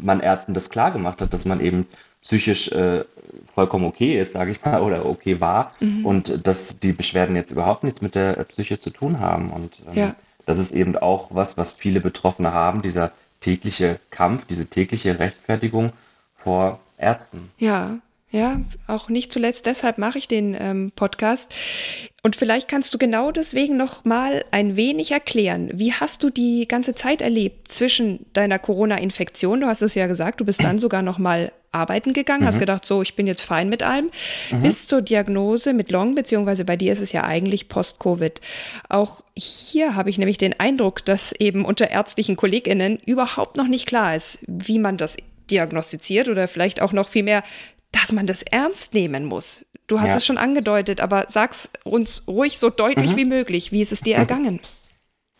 man 0.00 0.20
Ärzten 0.20 0.54
das 0.54 0.70
klar 0.70 0.90
gemacht 0.90 1.20
hat, 1.20 1.32
dass 1.34 1.44
man 1.44 1.60
eben 1.60 1.86
psychisch 2.22 2.72
äh, 2.72 3.04
vollkommen 3.46 3.84
okay 3.84 4.20
ist, 4.20 4.32
sage 4.32 4.50
ich 4.50 4.64
mal, 4.64 4.80
oder 4.80 5.06
okay 5.06 5.40
war 5.40 5.72
mhm. 5.80 6.04
und 6.04 6.46
dass 6.46 6.78
die 6.80 6.92
Beschwerden 6.92 7.36
jetzt 7.36 7.50
überhaupt 7.50 7.84
nichts 7.84 8.02
mit 8.02 8.14
der 8.14 8.32
Psyche 8.44 8.78
zu 8.78 8.90
tun 8.90 9.20
haben. 9.20 9.50
Und 9.50 9.80
ähm, 9.88 9.94
ja. 9.94 10.16
das 10.46 10.58
ist 10.58 10.72
eben 10.72 10.96
auch 10.96 11.28
was, 11.30 11.56
was 11.56 11.72
viele 11.72 12.00
Betroffene 12.00 12.52
haben, 12.52 12.82
dieser 12.82 13.12
tägliche 13.40 13.98
Kampf, 14.10 14.46
diese 14.46 14.66
tägliche 14.66 15.18
Rechtfertigung 15.18 15.92
vor 16.34 16.80
Ärzten. 16.98 17.50
Ja, 17.58 17.98
ja, 18.34 18.60
auch 18.88 19.08
nicht 19.08 19.32
zuletzt 19.32 19.64
deshalb 19.66 19.96
mache 19.96 20.18
ich 20.18 20.26
den 20.26 20.56
ähm, 20.58 20.90
Podcast. 20.96 21.54
Und 22.24 22.34
vielleicht 22.34 22.66
kannst 22.66 22.92
du 22.92 22.98
genau 22.98 23.30
deswegen 23.30 23.76
noch 23.76 24.04
mal 24.04 24.44
ein 24.50 24.74
wenig 24.74 25.12
erklären, 25.12 25.70
wie 25.72 25.92
hast 25.92 26.24
du 26.24 26.30
die 26.30 26.66
ganze 26.66 26.96
Zeit 26.96 27.22
erlebt 27.22 27.68
zwischen 27.68 28.26
deiner 28.32 28.58
Corona-Infektion? 28.58 29.60
Du 29.60 29.68
hast 29.68 29.82
es 29.82 29.94
ja 29.94 30.08
gesagt, 30.08 30.40
du 30.40 30.44
bist 30.44 30.64
dann 30.64 30.80
sogar 30.80 31.02
noch 31.02 31.18
mal 31.18 31.52
arbeiten 31.74 32.12
gegangen, 32.12 32.42
mhm. 32.42 32.46
hast 32.46 32.58
gedacht, 32.58 32.84
so, 32.84 33.02
ich 33.02 33.16
bin 33.16 33.26
jetzt 33.26 33.42
fein 33.42 33.68
mit 33.68 33.82
allem, 33.82 34.10
mhm. 34.50 34.62
bis 34.62 34.86
zur 34.86 35.02
Diagnose 35.02 35.72
mit 35.72 35.90
Long, 35.90 36.14
beziehungsweise 36.14 36.64
bei 36.64 36.76
dir 36.76 36.92
ist 36.92 37.00
es 37.00 37.12
ja 37.12 37.24
eigentlich 37.24 37.68
Post-Covid. 37.68 38.40
Auch 38.88 39.22
hier 39.36 39.96
habe 39.96 40.10
ich 40.10 40.18
nämlich 40.18 40.38
den 40.38 40.58
Eindruck, 40.58 41.04
dass 41.04 41.32
eben 41.32 41.64
unter 41.64 41.90
ärztlichen 41.90 42.36
KollegInnen 42.36 42.98
überhaupt 43.04 43.56
noch 43.56 43.68
nicht 43.68 43.86
klar 43.86 44.14
ist, 44.14 44.38
wie 44.46 44.78
man 44.78 44.96
das 44.96 45.16
diagnostiziert 45.50 46.28
oder 46.28 46.48
vielleicht 46.48 46.80
auch 46.80 46.92
noch 46.92 47.08
viel 47.08 47.22
mehr, 47.22 47.42
dass 47.92 48.12
man 48.12 48.26
das 48.26 48.42
ernst 48.42 48.94
nehmen 48.94 49.24
muss. 49.24 49.64
Du 49.86 50.00
hast 50.00 50.08
ja. 50.08 50.16
es 50.16 50.26
schon 50.26 50.38
angedeutet, 50.38 51.00
aber 51.00 51.26
sag's 51.28 51.68
uns 51.84 52.24
ruhig 52.26 52.58
so 52.58 52.70
deutlich 52.70 53.12
mhm. 53.12 53.16
wie 53.16 53.24
möglich. 53.26 53.70
Wie 53.70 53.82
ist 53.82 53.92
es 53.92 54.00
dir 54.00 54.16
ergangen? 54.16 54.60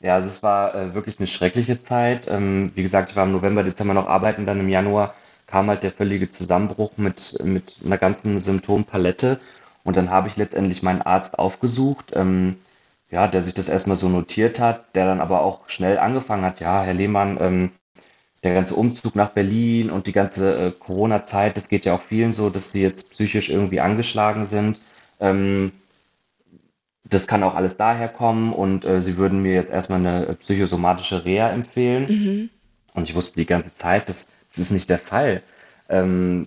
Ja, 0.01 0.15
also 0.15 0.29
es 0.29 0.43
war 0.43 0.75
äh, 0.75 0.95
wirklich 0.95 1.19
eine 1.19 1.27
schreckliche 1.27 1.81
Zeit. 1.81 2.29
Ähm, 2.29 2.73
wie 2.75 2.83
gesagt, 2.83 3.11
ich 3.11 3.17
war 3.17 3.25
im 3.25 3.33
November, 3.33 3.63
Dezember 3.63 3.95
noch 3.95 4.07
arbeiten, 4.07 4.45
dann 4.45 4.61
im 4.61 4.69
Januar 4.69 5.15
kam 5.55 5.69
halt 5.69 5.85
der 5.85 5.93
völlige 5.93 6.29
Zusammenbruch 6.29 6.97
mit, 6.97 7.39
mit 7.45 7.79
einer 7.85 7.97
ganzen 7.97 8.41
Symptompalette. 8.41 9.39
Und 9.85 9.97
dann 9.97 10.11
habe 10.11 10.27
ich 10.27 10.37
letztendlich 10.37 10.83
meinen 10.83 11.01
Arzt 11.01 11.39
aufgesucht, 11.39 12.11
ähm, 12.17 12.55
ja, 13.09 13.29
der 13.29 13.41
sich 13.41 13.55
das 13.55 13.69
erstmal 13.69 13.97
so 13.97 14.09
notiert 14.09 14.59
hat, 14.59 14.97
der 14.97 15.07
dann 15.07 15.21
aber 15.21 15.43
auch 15.43 15.69
schnell 15.69 15.99
angefangen 15.99 16.45
hat, 16.45 16.59
ja, 16.59 16.83
Herr 16.83 16.95
Lehmann, 16.95 17.39
ähm, 17.41 17.71
der 18.43 18.53
ganze 18.53 18.75
Umzug 18.75 19.15
nach 19.15 19.29
Berlin 19.29 19.91
und 19.91 20.09
die 20.09 20.13
ganze 20.13 20.57
äh, 20.59 20.71
Corona-Zeit, 20.73 21.57
das 21.57 21.69
geht 21.69 21.85
ja 21.85 21.95
auch 21.95 22.03
vielen 22.03 22.33
so, 22.33 22.51
dass 22.51 22.73
sie 22.73 22.83
jetzt 22.83 23.13
psychisch 23.13 23.49
irgendwie 23.49 23.79
angeschlagen 23.79 24.45
sind. 24.45 24.81
Ähm, 25.21 25.71
das 27.09 27.29
kann 27.29 27.45
auch 27.45 27.55
alles 27.55 27.77
daher 27.77 28.09
kommen 28.09 28.53
und 28.53 28.85
äh, 28.85 29.01
sie 29.01 29.19
würden 29.19 29.41
mir 29.41 29.55
jetzt 29.55 29.71
erstmal 29.71 30.01
eine 30.01 30.35
psychosomatische 30.35 31.25
Reha 31.25 31.51
empfehlen. 31.51 32.07
Mhm. 32.09 32.51
Und 32.93 33.09
ich 33.09 33.15
wusste 33.15 33.37
die 33.37 33.47
ganze 33.47 33.73
Zeit, 33.77 34.09
das, 34.09 34.29
das 34.55 34.67
ist 34.67 34.71
nicht 34.71 34.91
der 34.91 34.99
Fall. 34.99 35.43
Ähm, 35.89 36.47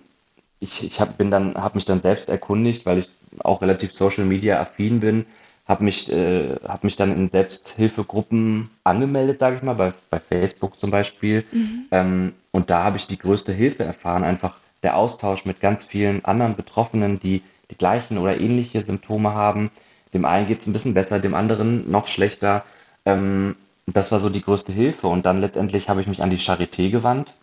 ich 0.60 0.84
ich 0.84 1.00
hab, 1.00 1.18
bin 1.18 1.30
dann, 1.30 1.54
habe 1.54 1.76
mich 1.76 1.84
dann 1.84 2.00
selbst 2.00 2.28
erkundigt, 2.28 2.86
weil 2.86 2.98
ich 2.98 3.10
auch 3.40 3.62
relativ 3.62 3.92
Social 3.92 4.24
Media 4.24 4.60
affin 4.60 5.00
bin, 5.00 5.26
habe 5.66 5.84
mich, 5.84 6.10
äh, 6.10 6.56
hab 6.66 6.82
mich 6.82 6.96
dann 6.96 7.14
in 7.14 7.28
Selbsthilfegruppen 7.28 8.70
angemeldet, 8.84 9.38
sage 9.38 9.56
ich 9.56 9.62
mal, 9.62 9.74
bei, 9.74 9.92
bei 10.10 10.18
Facebook 10.18 10.78
zum 10.78 10.90
Beispiel. 10.90 11.44
Mhm. 11.52 11.84
Ähm, 11.90 12.32
und 12.50 12.70
da 12.70 12.82
habe 12.84 12.96
ich 12.96 13.06
die 13.06 13.18
größte 13.18 13.52
Hilfe 13.52 13.84
erfahren, 13.84 14.24
einfach 14.24 14.58
der 14.82 14.96
Austausch 14.96 15.44
mit 15.44 15.60
ganz 15.60 15.84
vielen 15.84 16.24
anderen 16.24 16.56
Betroffenen, 16.56 17.20
die 17.20 17.42
die 17.70 17.76
gleichen 17.76 18.16
oder 18.16 18.40
ähnliche 18.40 18.80
Symptome 18.80 19.34
haben. 19.34 19.70
Dem 20.14 20.24
einen 20.24 20.48
geht 20.48 20.60
es 20.60 20.66
ein 20.66 20.72
bisschen 20.72 20.94
besser, 20.94 21.20
dem 21.20 21.34
anderen 21.34 21.90
noch 21.90 22.08
schlechter. 22.08 22.64
Ähm, 23.04 23.56
das 23.86 24.10
war 24.10 24.20
so 24.20 24.30
die 24.30 24.42
größte 24.42 24.72
Hilfe. 24.72 25.08
Und 25.08 25.26
dann 25.26 25.40
letztendlich 25.40 25.88
habe 25.88 26.00
ich 26.00 26.06
mich 26.06 26.22
an 26.22 26.30
die 26.30 26.38
Charité 26.38 26.90
gewandt. 26.90 27.34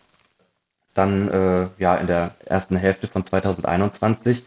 Dann 0.96 1.28
äh, 1.28 1.66
ja 1.78 1.94
in 1.96 2.06
der 2.06 2.34
ersten 2.46 2.76
Hälfte 2.76 3.06
von 3.06 3.24
2021, 3.24 4.44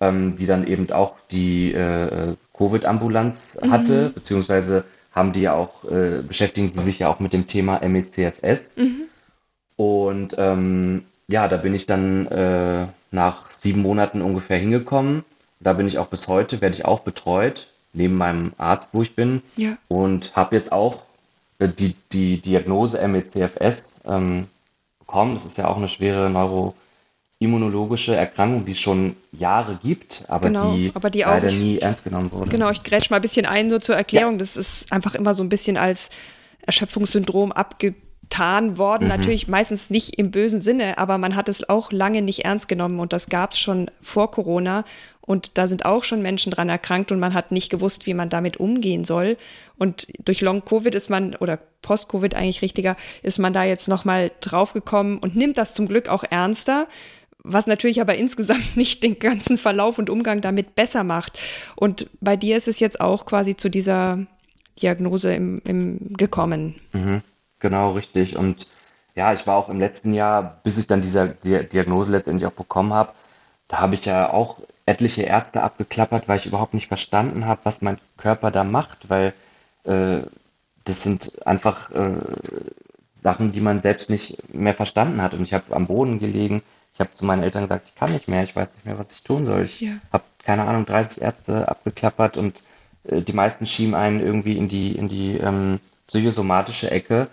ähm, 0.00 0.36
die 0.36 0.46
dann 0.46 0.66
eben 0.66 0.90
auch 0.92 1.18
die 1.30 1.74
äh, 1.74 2.34
Covid-Ambulanz 2.56 3.58
mhm. 3.60 3.70
hatte, 3.70 4.10
beziehungsweise 4.10 4.84
haben 5.12 5.32
die 5.32 5.42
ja 5.42 5.54
auch, 5.54 5.84
äh, 5.84 6.22
beschäftigen 6.22 6.68
sie 6.68 6.80
sich 6.80 7.00
ja 7.00 7.08
auch 7.08 7.18
mit 7.18 7.32
dem 7.32 7.46
Thema 7.46 7.80
MECFS. 7.86 8.76
Mhm. 8.76 9.02
Und 9.76 10.36
ähm, 10.38 11.04
ja, 11.28 11.48
da 11.48 11.56
bin 11.56 11.74
ich 11.74 11.86
dann 11.86 12.26
äh, 12.26 12.86
nach 13.10 13.50
sieben 13.50 13.82
Monaten 13.82 14.22
ungefähr 14.22 14.58
hingekommen. 14.58 15.24
Da 15.58 15.72
bin 15.72 15.88
ich 15.88 15.98
auch 15.98 16.06
bis 16.06 16.28
heute, 16.28 16.60
werde 16.60 16.76
ich 16.76 16.84
auch 16.84 17.00
betreut, 17.00 17.68
neben 17.92 18.14
meinem 18.16 18.52
Arzt, 18.58 18.90
wo 18.92 19.02
ich 19.02 19.16
bin. 19.16 19.42
Ja. 19.56 19.76
Und 19.88 20.36
habe 20.36 20.54
jetzt 20.54 20.70
auch 20.70 21.02
äh, 21.58 21.68
die, 21.68 21.96
die 22.12 22.40
Diagnose 22.40 23.06
MECFS 23.06 24.02
ähm, 24.06 24.46
bekommen. 25.10 25.34
Das 25.34 25.44
ist 25.44 25.58
ja 25.58 25.68
auch 25.68 25.76
eine 25.76 25.88
schwere 25.88 26.30
Neuro- 26.30 26.74
immunologische 27.42 28.14
Erkrankung, 28.14 28.66
die 28.66 28.72
es 28.72 28.80
schon 28.80 29.16
Jahre 29.32 29.78
gibt, 29.82 30.26
aber 30.28 30.48
genau, 30.48 30.74
die, 30.74 30.92
aber 30.92 31.08
die 31.08 31.20
leider 31.20 31.50
nie 31.50 31.78
ernst 31.78 32.04
genommen 32.04 32.30
wurde. 32.32 32.50
Genau, 32.50 32.68
ich 32.68 32.82
grätsch 32.82 33.08
mal 33.08 33.16
ein 33.16 33.22
bisschen 33.22 33.46
ein, 33.46 33.68
nur 33.68 33.80
zur 33.80 33.96
Erklärung. 33.96 34.34
Ja. 34.34 34.38
Das 34.40 34.58
ist 34.58 34.92
einfach 34.92 35.14
immer 35.14 35.32
so 35.32 35.42
ein 35.42 35.48
bisschen 35.48 35.78
als 35.78 36.10
Erschöpfungssyndrom 36.66 37.50
abgetan 37.50 38.76
worden. 38.76 39.04
Mhm. 39.04 39.08
Natürlich 39.08 39.48
meistens 39.48 39.88
nicht 39.88 40.18
im 40.18 40.30
bösen 40.30 40.60
Sinne, 40.60 40.98
aber 40.98 41.16
man 41.16 41.34
hat 41.34 41.48
es 41.48 41.66
auch 41.66 41.92
lange 41.92 42.20
nicht 42.20 42.44
ernst 42.44 42.68
genommen 42.68 43.00
und 43.00 43.14
das 43.14 43.30
gab 43.30 43.52
es 43.52 43.58
schon 43.58 43.90
vor 44.02 44.30
Corona. 44.30 44.84
Und 45.22 45.56
da 45.56 45.66
sind 45.66 45.86
auch 45.86 46.04
schon 46.04 46.20
Menschen 46.20 46.52
dran 46.52 46.68
erkrankt 46.68 47.10
und 47.10 47.20
man 47.20 47.32
hat 47.32 47.52
nicht 47.52 47.70
gewusst, 47.70 48.04
wie 48.04 48.14
man 48.14 48.28
damit 48.28 48.58
umgehen 48.58 49.06
soll. 49.06 49.38
Und 49.80 50.06
durch 50.24 50.42
Long-Covid 50.42 50.94
ist 50.94 51.10
man, 51.10 51.34
oder 51.34 51.58
Post-Covid 51.82 52.34
eigentlich 52.34 52.62
richtiger, 52.62 52.96
ist 53.22 53.38
man 53.38 53.52
da 53.52 53.64
jetzt 53.64 53.88
nochmal 53.88 54.30
draufgekommen 54.40 55.18
und 55.18 55.34
nimmt 55.34 55.58
das 55.58 55.74
zum 55.74 55.88
Glück 55.88 56.08
auch 56.08 56.22
ernster 56.28 56.86
was 57.42 57.66
natürlich 57.66 58.02
aber 58.02 58.16
insgesamt 58.16 58.60
nicht 58.76 59.02
den 59.02 59.18
ganzen 59.18 59.56
Verlauf 59.58 59.98
und 59.98 60.10
Umgang 60.10 60.42
damit 60.42 60.74
besser 60.74 61.04
macht. 61.04 61.38
Und 61.74 62.06
bei 62.20 62.36
dir 62.36 62.56
ist 62.56 62.68
es 62.68 62.80
jetzt 62.80 63.00
auch 63.00 63.24
quasi 63.24 63.56
zu 63.56 63.70
dieser 63.70 64.26
Diagnose 64.80 65.34
im, 65.34 65.62
im 65.64 66.14
gekommen. 66.16 66.78
Mhm, 66.92 67.22
genau, 67.58 67.92
richtig. 67.92 68.36
Und 68.36 68.66
ja, 69.14 69.32
ich 69.32 69.46
war 69.46 69.56
auch 69.56 69.68
im 69.68 69.78
letzten 69.78 70.14
Jahr, 70.14 70.60
bis 70.62 70.78
ich 70.78 70.86
dann 70.86 71.02
diese 71.02 71.28
Diagnose 71.28 72.12
letztendlich 72.12 72.46
auch 72.46 72.54
bekommen 72.54 72.92
habe, 72.92 73.12
da 73.68 73.80
habe 73.80 73.94
ich 73.94 74.04
ja 74.04 74.32
auch 74.32 74.58
etliche 74.86 75.22
Ärzte 75.22 75.62
abgeklappert, 75.62 76.28
weil 76.28 76.38
ich 76.38 76.46
überhaupt 76.46 76.74
nicht 76.74 76.88
verstanden 76.88 77.46
habe, 77.46 77.60
was 77.64 77.82
mein 77.82 77.98
Körper 78.16 78.50
da 78.50 78.64
macht, 78.64 79.08
weil 79.08 79.32
äh, 79.84 80.22
das 80.84 81.02
sind 81.02 81.46
einfach 81.46 81.90
äh, 81.92 82.16
Sachen, 83.14 83.52
die 83.52 83.60
man 83.60 83.80
selbst 83.80 84.10
nicht 84.10 84.54
mehr 84.54 84.74
verstanden 84.74 85.22
hat. 85.22 85.34
Und 85.34 85.42
ich 85.42 85.54
habe 85.54 85.74
am 85.74 85.86
Boden 85.86 86.18
gelegen, 86.18 86.62
ich 86.94 87.00
habe 87.00 87.12
zu 87.12 87.24
meinen 87.24 87.42
Eltern 87.42 87.62
gesagt, 87.62 87.88
ich 87.88 87.94
kann 87.94 88.12
nicht 88.12 88.28
mehr, 88.28 88.42
ich 88.42 88.56
weiß 88.56 88.74
nicht 88.74 88.86
mehr, 88.86 88.98
was 88.98 89.12
ich 89.12 89.22
tun 89.22 89.46
soll. 89.46 89.62
Ich 89.62 89.80
ja. 89.80 89.92
habe, 90.12 90.24
keine 90.42 90.64
Ahnung, 90.64 90.86
30 90.86 91.22
Ärzte 91.22 91.68
abgeklappert 91.68 92.36
und 92.36 92.62
äh, 93.04 93.22
die 93.22 93.32
meisten 93.32 93.66
schieben 93.66 93.94
einen 93.94 94.20
irgendwie 94.20 94.56
in 94.56 94.68
die, 94.68 94.92
in 94.92 95.08
die 95.08 95.36
ähm, 95.36 95.80
psychosomatische 96.06 96.90
Ecke. 96.90 97.28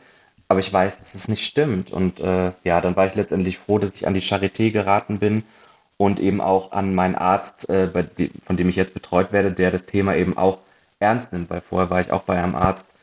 Aber 0.49 0.59
ich 0.59 0.71
weiß, 0.71 0.99
dass 0.99 1.15
es 1.15 1.27
nicht 1.27 1.45
stimmt. 1.45 1.91
Und 1.91 2.19
äh, 2.19 2.51
ja, 2.63 2.79
dann 2.79 2.95
war 2.95 3.07
ich 3.07 3.15
letztendlich 3.15 3.57
froh, 3.57 3.79
dass 3.79 3.95
ich 3.95 4.07
an 4.07 4.13
die 4.13 4.21
Charité 4.21 4.71
geraten 4.71 5.19
bin 5.19 5.43
und 5.97 6.19
eben 6.19 6.41
auch 6.41 6.71
an 6.71 6.95
meinen 6.95 7.15
Arzt, 7.15 7.69
äh, 7.69 7.89
dem, 7.89 8.31
von 8.43 8.55
dem 8.55 8.69
ich 8.69 8.75
jetzt 8.75 8.93
betreut 8.93 9.33
werde, 9.33 9.51
der 9.51 9.71
das 9.71 9.85
Thema 9.85 10.15
eben 10.15 10.37
auch 10.37 10.59
ernst 10.99 11.33
nimmt, 11.33 11.49
weil 11.49 11.61
vorher 11.61 11.89
war 11.89 12.01
ich 12.01 12.11
auch 12.11 12.23
bei 12.23 12.41
einem 12.41 12.55
Arzt, 12.55 12.93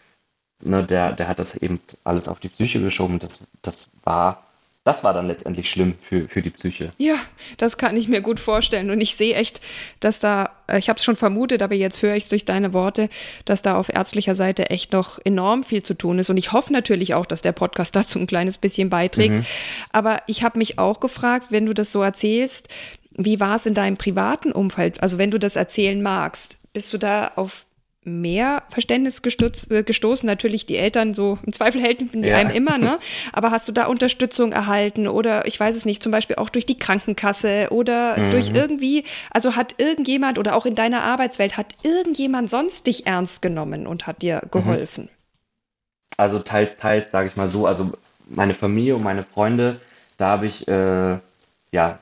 ne, 0.63 0.85
der, 0.85 1.13
der 1.13 1.29
hat 1.29 1.39
das 1.39 1.55
eben 1.55 1.81
alles 2.05 2.29
auf 2.29 2.41
die 2.41 2.49
Psyche 2.49 2.81
geschoben. 2.81 3.19
Das, 3.19 3.41
das 3.63 3.91
war 4.05 4.45
das 4.85 5.03
war 5.03 5.15
dann 5.15 5.27
letztendlich 5.27 5.71
schlimm 5.71 5.95
für, 6.01 6.29
für 6.29 6.43
die 6.43 6.51
Psyche. 6.51 6.91
Ja, 6.99 7.15
das 7.57 7.79
kann 7.79 7.97
ich 7.97 8.07
mir 8.07 8.21
gut 8.21 8.39
vorstellen. 8.39 8.91
Und 8.91 9.01
ich 9.01 9.17
sehe 9.17 9.35
echt, 9.35 9.63
dass 10.01 10.21
da, 10.21 10.51
äh, 10.67 10.79
ich 10.79 10.91
habe 10.91 10.99
es 10.99 11.05
schon 11.05 11.17
vermutet, 11.17 11.63
aber 11.63 11.75
jetzt 11.75 12.03
höre 12.03 12.15
ich 12.15 12.25
es 12.25 12.29
durch 12.29 12.45
deine 12.45 12.75
Worte, 12.75 13.09
dass 13.47 13.63
da 13.63 13.79
auf 13.79 13.89
ärztlicher 13.89 14.35
Seite 14.35 14.69
echt 14.69 14.93
noch 14.93 15.19
enorm 15.25 15.65
viel 15.65 15.83
zu 15.83 15.95
tun 15.95 16.19
ist. 16.19 16.29
Und 16.29 16.37
ich 16.37 16.53
hoffe 16.53 16.71
natürlich 16.71 17.15
auch, 17.15 17.25
dass 17.25 17.41
der 17.41 17.53
Podcast 17.53 17.97
dazu 17.97 18.19
ein 18.19 18.27
kleines 18.27 18.59
bisschen 18.59 18.91
beiträgt. 18.91 19.33
Mhm. 19.33 19.47
Aber 19.91 20.19
ich 20.27 20.43
habe 20.43 20.59
mich 20.59 20.79
auch 20.79 21.01
gefragt, 21.01 21.47
wenn 21.49 21.65
du 21.65 21.73
das 21.73 21.91
so 21.91 22.03
erzählst, 22.03 22.69
wie 23.17 23.41
war 23.41 23.57
es 23.57 23.65
in 23.65 23.75
deinem 23.75 23.97
privaten 23.97 24.53
Umfeld? 24.53 25.03
Also 25.03 25.17
wenn 25.17 25.31
du 25.31 25.39
das 25.39 25.57
erzählen 25.57 26.03
magst, 26.03 26.59
bist 26.75 26.93
du 26.93 26.99
da 26.99 27.33
auf 27.37 27.65
mehr 28.05 28.63
Verständnis 28.69 29.23
gestutz, 29.23 29.69
äh, 29.71 29.83
gestoßen. 29.83 30.27
Natürlich 30.27 30.67
die 30.67 30.77
Eltern 30.77 31.15
so 31.15 31.39
im 31.45 31.53
Zweifel 31.53 31.81
helfen 31.81 32.23
die 32.23 32.29
ja. 32.29 32.37
einem 32.37 32.51
immer, 32.51 32.79
ne? 32.79 32.99
Aber 33.33 33.51
hast 33.51 33.69
du 33.69 33.73
da 33.73 33.87
Unterstützung 33.87 34.53
erhalten 34.53 35.09
oder 35.09 35.47
ich 35.47 35.59
weiß 35.59 35.75
es 35.75 35.85
nicht, 35.85 36.03
zum 36.03 36.13
Beispiel 36.13 36.37
auch 36.37 36.51
durch 36.51 36.67
die 36.67 36.79
Krankenkasse 36.79 37.69
oder 37.71 38.19
mhm. 38.19 38.31
durch 38.31 38.51
irgendwie, 38.51 39.05
also 39.31 39.57
hat 39.57 39.75
irgendjemand 39.79 40.39
oder 40.39 40.55
auch 40.57 40.67
in 40.67 40.75
deiner 40.75 41.03
Arbeitswelt 41.03 41.57
hat 41.57 41.67
irgendjemand 41.83 42.51
sonst 42.51 42.87
dich 42.87 43.07
ernst 43.07 43.43
genommen 43.43 43.87
und 43.87 44.07
hat 44.07 44.23
dir 44.23 44.43
mhm. 44.45 44.51
geholfen? 44.51 45.09
Also 46.17 46.39
teils, 46.39 46.77
teils, 46.77 47.11
sage 47.11 47.29
ich 47.29 47.37
mal 47.37 47.49
so. 47.49 47.67
Also 47.67 47.93
meine 48.29 48.55
Familie 48.55 48.97
und 48.97 49.03
meine 49.03 49.25
Freunde, 49.25 49.81
da 50.17 50.29
habe 50.29 50.47
ich 50.47 50.69
äh, 50.69 51.19
ja 51.73 51.99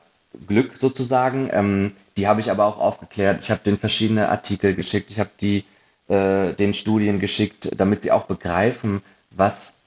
Glück 0.47 0.77
sozusagen. 0.77 1.49
Ähm, 1.53 1.93
die 2.17 2.27
habe 2.27 2.41
ich 2.41 2.51
aber 2.51 2.67
auch 2.67 2.79
aufgeklärt. 2.79 3.41
Ich 3.41 3.51
habe 3.51 3.63
denen 3.65 3.79
verschiedene 3.79 4.29
Artikel 4.29 4.75
geschickt. 4.75 5.11
Ich 5.11 5.19
habe 5.19 5.31
die 5.41 5.65
äh, 6.09 6.53
den 6.53 6.75
Studien 6.75 7.21
geschickt, 7.21 7.71
damit 7.77 8.03
sie 8.03 8.11
auch 8.11 8.25
begreifen, 8.25 9.03
was, 9.31 9.79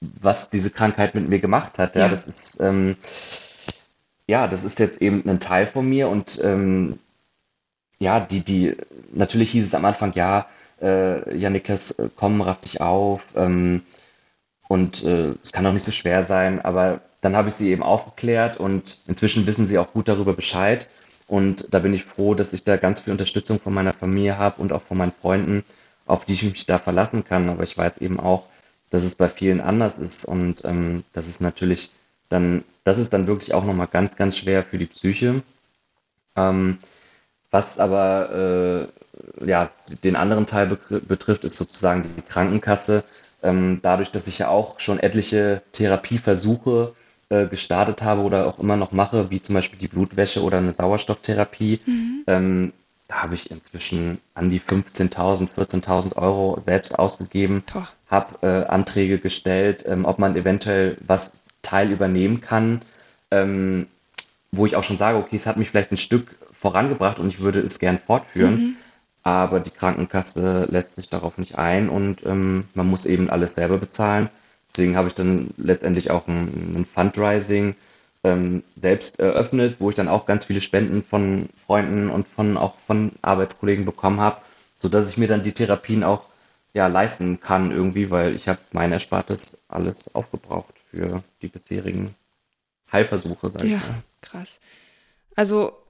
was 0.00 0.50
diese 0.50 0.70
Krankheit 0.70 1.14
mit 1.14 1.28
mir 1.28 1.40
gemacht 1.40 1.78
hat. 1.78 1.96
Ja, 1.96 2.02
ja. 2.02 2.08
das 2.08 2.26
ist, 2.26 2.60
ähm, 2.60 2.96
ja, 4.26 4.46
das 4.48 4.64
ist 4.64 4.78
jetzt 4.78 5.02
eben 5.02 5.28
ein 5.28 5.40
Teil 5.40 5.66
von 5.66 5.88
mir 5.88 6.08
und 6.08 6.40
ähm, 6.42 6.98
ja, 7.98 8.20
die, 8.20 8.40
die, 8.40 8.76
natürlich 9.12 9.50
hieß 9.52 9.64
es 9.64 9.74
am 9.74 9.84
Anfang, 9.84 10.12
ja, 10.14 10.46
äh, 10.82 11.36
ja, 11.36 11.50
Niklas, 11.50 11.92
äh, 11.92 12.08
komm, 12.14 12.40
raff 12.40 12.60
dich 12.60 12.80
auf, 12.80 13.28
ähm, 13.36 13.82
und 14.68 15.04
äh, 15.04 15.34
es 15.42 15.52
kann 15.52 15.66
auch 15.66 15.72
nicht 15.72 15.84
so 15.84 15.92
schwer 15.92 16.24
sein, 16.24 16.60
aber 16.60 17.00
dann 17.20 17.36
habe 17.36 17.48
ich 17.48 17.54
sie 17.54 17.70
eben 17.70 17.82
aufgeklärt 17.82 18.56
und 18.56 18.98
inzwischen 19.06 19.46
wissen 19.46 19.66
sie 19.66 19.78
auch 19.78 19.92
gut 19.92 20.08
darüber 20.08 20.32
Bescheid. 20.32 20.88
Und 21.26 21.72
da 21.72 21.78
bin 21.78 21.94
ich 21.94 22.04
froh, 22.04 22.34
dass 22.34 22.52
ich 22.52 22.64
da 22.64 22.76
ganz 22.76 23.00
viel 23.00 23.12
Unterstützung 23.12 23.60
von 23.60 23.72
meiner 23.72 23.94
Familie 23.94 24.38
habe 24.38 24.60
und 24.60 24.72
auch 24.72 24.82
von 24.82 24.98
meinen 24.98 25.12
Freunden, 25.12 25.64
auf 26.06 26.24
die 26.24 26.34
ich 26.34 26.42
mich 26.42 26.66
da 26.66 26.78
verlassen 26.78 27.24
kann. 27.24 27.48
Aber 27.48 27.62
ich 27.62 27.76
weiß 27.76 27.98
eben 27.98 28.20
auch, 28.20 28.46
dass 28.90 29.02
es 29.02 29.16
bei 29.16 29.28
vielen 29.28 29.60
anders 29.60 29.98
ist 29.98 30.24
und 30.24 30.64
ähm, 30.64 31.04
das 31.12 31.26
ist 31.26 31.40
natürlich 31.40 31.90
dann, 32.28 32.64
das 32.84 32.98
ist 32.98 33.12
dann 33.12 33.26
wirklich 33.26 33.54
auch 33.54 33.64
nochmal 33.64 33.88
ganz, 33.88 34.16
ganz 34.16 34.36
schwer 34.36 34.62
für 34.62 34.78
die 34.78 34.86
Psyche. 34.86 35.42
Ähm, 36.36 36.78
was 37.50 37.78
aber 37.78 38.90
äh, 39.40 39.46
ja, 39.46 39.70
den 40.02 40.16
anderen 40.16 40.46
Teil 40.46 40.78
betrifft, 41.06 41.44
ist 41.44 41.56
sozusagen 41.56 42.02
die 42.16 42.22
Krankenkasse. 42.22 43.04
Ähm, 43.42 43.80
dadurch, 43.82 44.10
dass 44.10 44.26
ich 44.26 44.38
ja 44.38 44.48
auch 44.48 44.80
schon 44.80 44.98
etliche 44.98 45.62
Therapieversuche 45.72 46.94
äh, 47.28 47.46
gestartet 47.46 48.02
habe 48.02 48.22
oder 48.22 48.46
auch 48.46 48.58
immer 48.58 48.76
noch 48.76 48.92
mache, 48.92 49.30
wie 49.30 49.40
zum 49.40 49.54
Beispiel 49.54 49.78
die 49.78 49.88
Blutwäsche 49.88 50.42
oder 50.42 50.58
eine 50.58 50.72
Sauerstofftherapie, 50.72 51.80
mhm. 51.84 52.24
ähm, 52.26 52.72
da 53.08 53.22
habe 53.22 53.34
ich 53.34 53.50
inzwischen 53.50 54.18
an 54.34 54.50
die 54.50 54.60
15.000, 54.60 55.50
14.000 55.56 56.16
Euro 56.16 56.58
selbst 56.58 56.98
ausgegeben, 56.98 57.62
habe 58.10 58.34
äh, 58.42 58.66
Anträge 58.66 59.18
gestellt, 59.18 59.84
ähm, 59.86 60.06
ob 60.06 60.18
man 60.18 60.36
eventuell 60.36 60.96
was 61.06 61.32
Teil 61.62 61.90
übernehmen 61.90 62.40
kann. 62.40 62.82
ähm, 63.30 63.86
wo 64.56 64.66
ich 64.66 64.76
auch 64.76 64.84
schon 64.84 64.96
sage, 64.98 65.18
okay, 65.18 65.36
es 65.36 65.46
hat 65.46 65.56
mich 65.56 65.70
vielleicht 65.70 65.92
ein 65.92 65.96
Stück 65.96 66.36
vorangebracht 66.52 67.18
und 67.18 67.28
ich 67.28 67.40
würde 67.40 67.60
es 67.60 67.78
gern 67.78 67.98
fortführen. 67.98 68.54
Mhm. 68.54 68.76
Aber 69.22 69.60
die 69.60 69.70
Krankenkasse 69.70 70.66
lässt 70.70 70.96
sich 70.96 71.08
darauf 71.08 71.38
nicht 71.38 71.56
ein 71.56 71.88
und 71.88 72.24
ähm, 72.26 72.64
man 72.74 72.86
muss 72.86 73.06
eben 73.06 73.30
alles 73.30 73.54
selber 73.54 73.78
bezahlen. 73.78 74.28
Deswegen 74.74 74.96
habe 74.96 75.08
ich 75.08 75.14
dann 75.14 75.54
letztendlich 75.56 76.10
auch 76.10 76.26
ein, 76.26 76.74
ein 76.76 76.84
Fundraising 76.84 77.76
ähm, 78.24 78.64
selbst 78.74 79.20
eröffnet, 79.20 79.76
wo 79.78 79.90
ich 79.90 79.94
dann 79.94 80.08
auch 80.08 80.26
ganz 80.26 80.46
viele 80.46 80.60
Spenden 80.60 81.02
von 81.02 81.48
Freunden 81.64 82.10
und 82.10 82.28
von 82.28 82.56
auch 82.56 82.74
von 82.86 83.12
Arbeitskollegen 83.22 83.84
bekommen 83.84 84.20
habe, 84.20 84.40
sodass 84.78 85.08
ich 85.08 85.18
mir 85.18 85.28
dann 85.28 85.42
die 85.42 85.52
Therapien 85.52 86.02
auch 86.02 86.24
ja, 86.72 86.88
leisten 86.88 87.38
kann 87.38 87.70
irgendwie, 87.70 88.10
weil 88.10 88.34
ich 88.34 88.48
habe 88.48 88.58
mein 88.72 88.90
Erspartes 88.90 89.62
alles 89.68 90.12
aufgebraucht 90.14 90.74
für 90.90 91.22
die 91.40 91.48
bisherigen 91.48 92.14
Heilversuche, 92.90 93.48
sag 93.48 93.62
ja, 93.62 93.76
ich 93.76 93.82
mal. 93.82 94.02
krass. 94.22 94.58
Also 95.36 95.83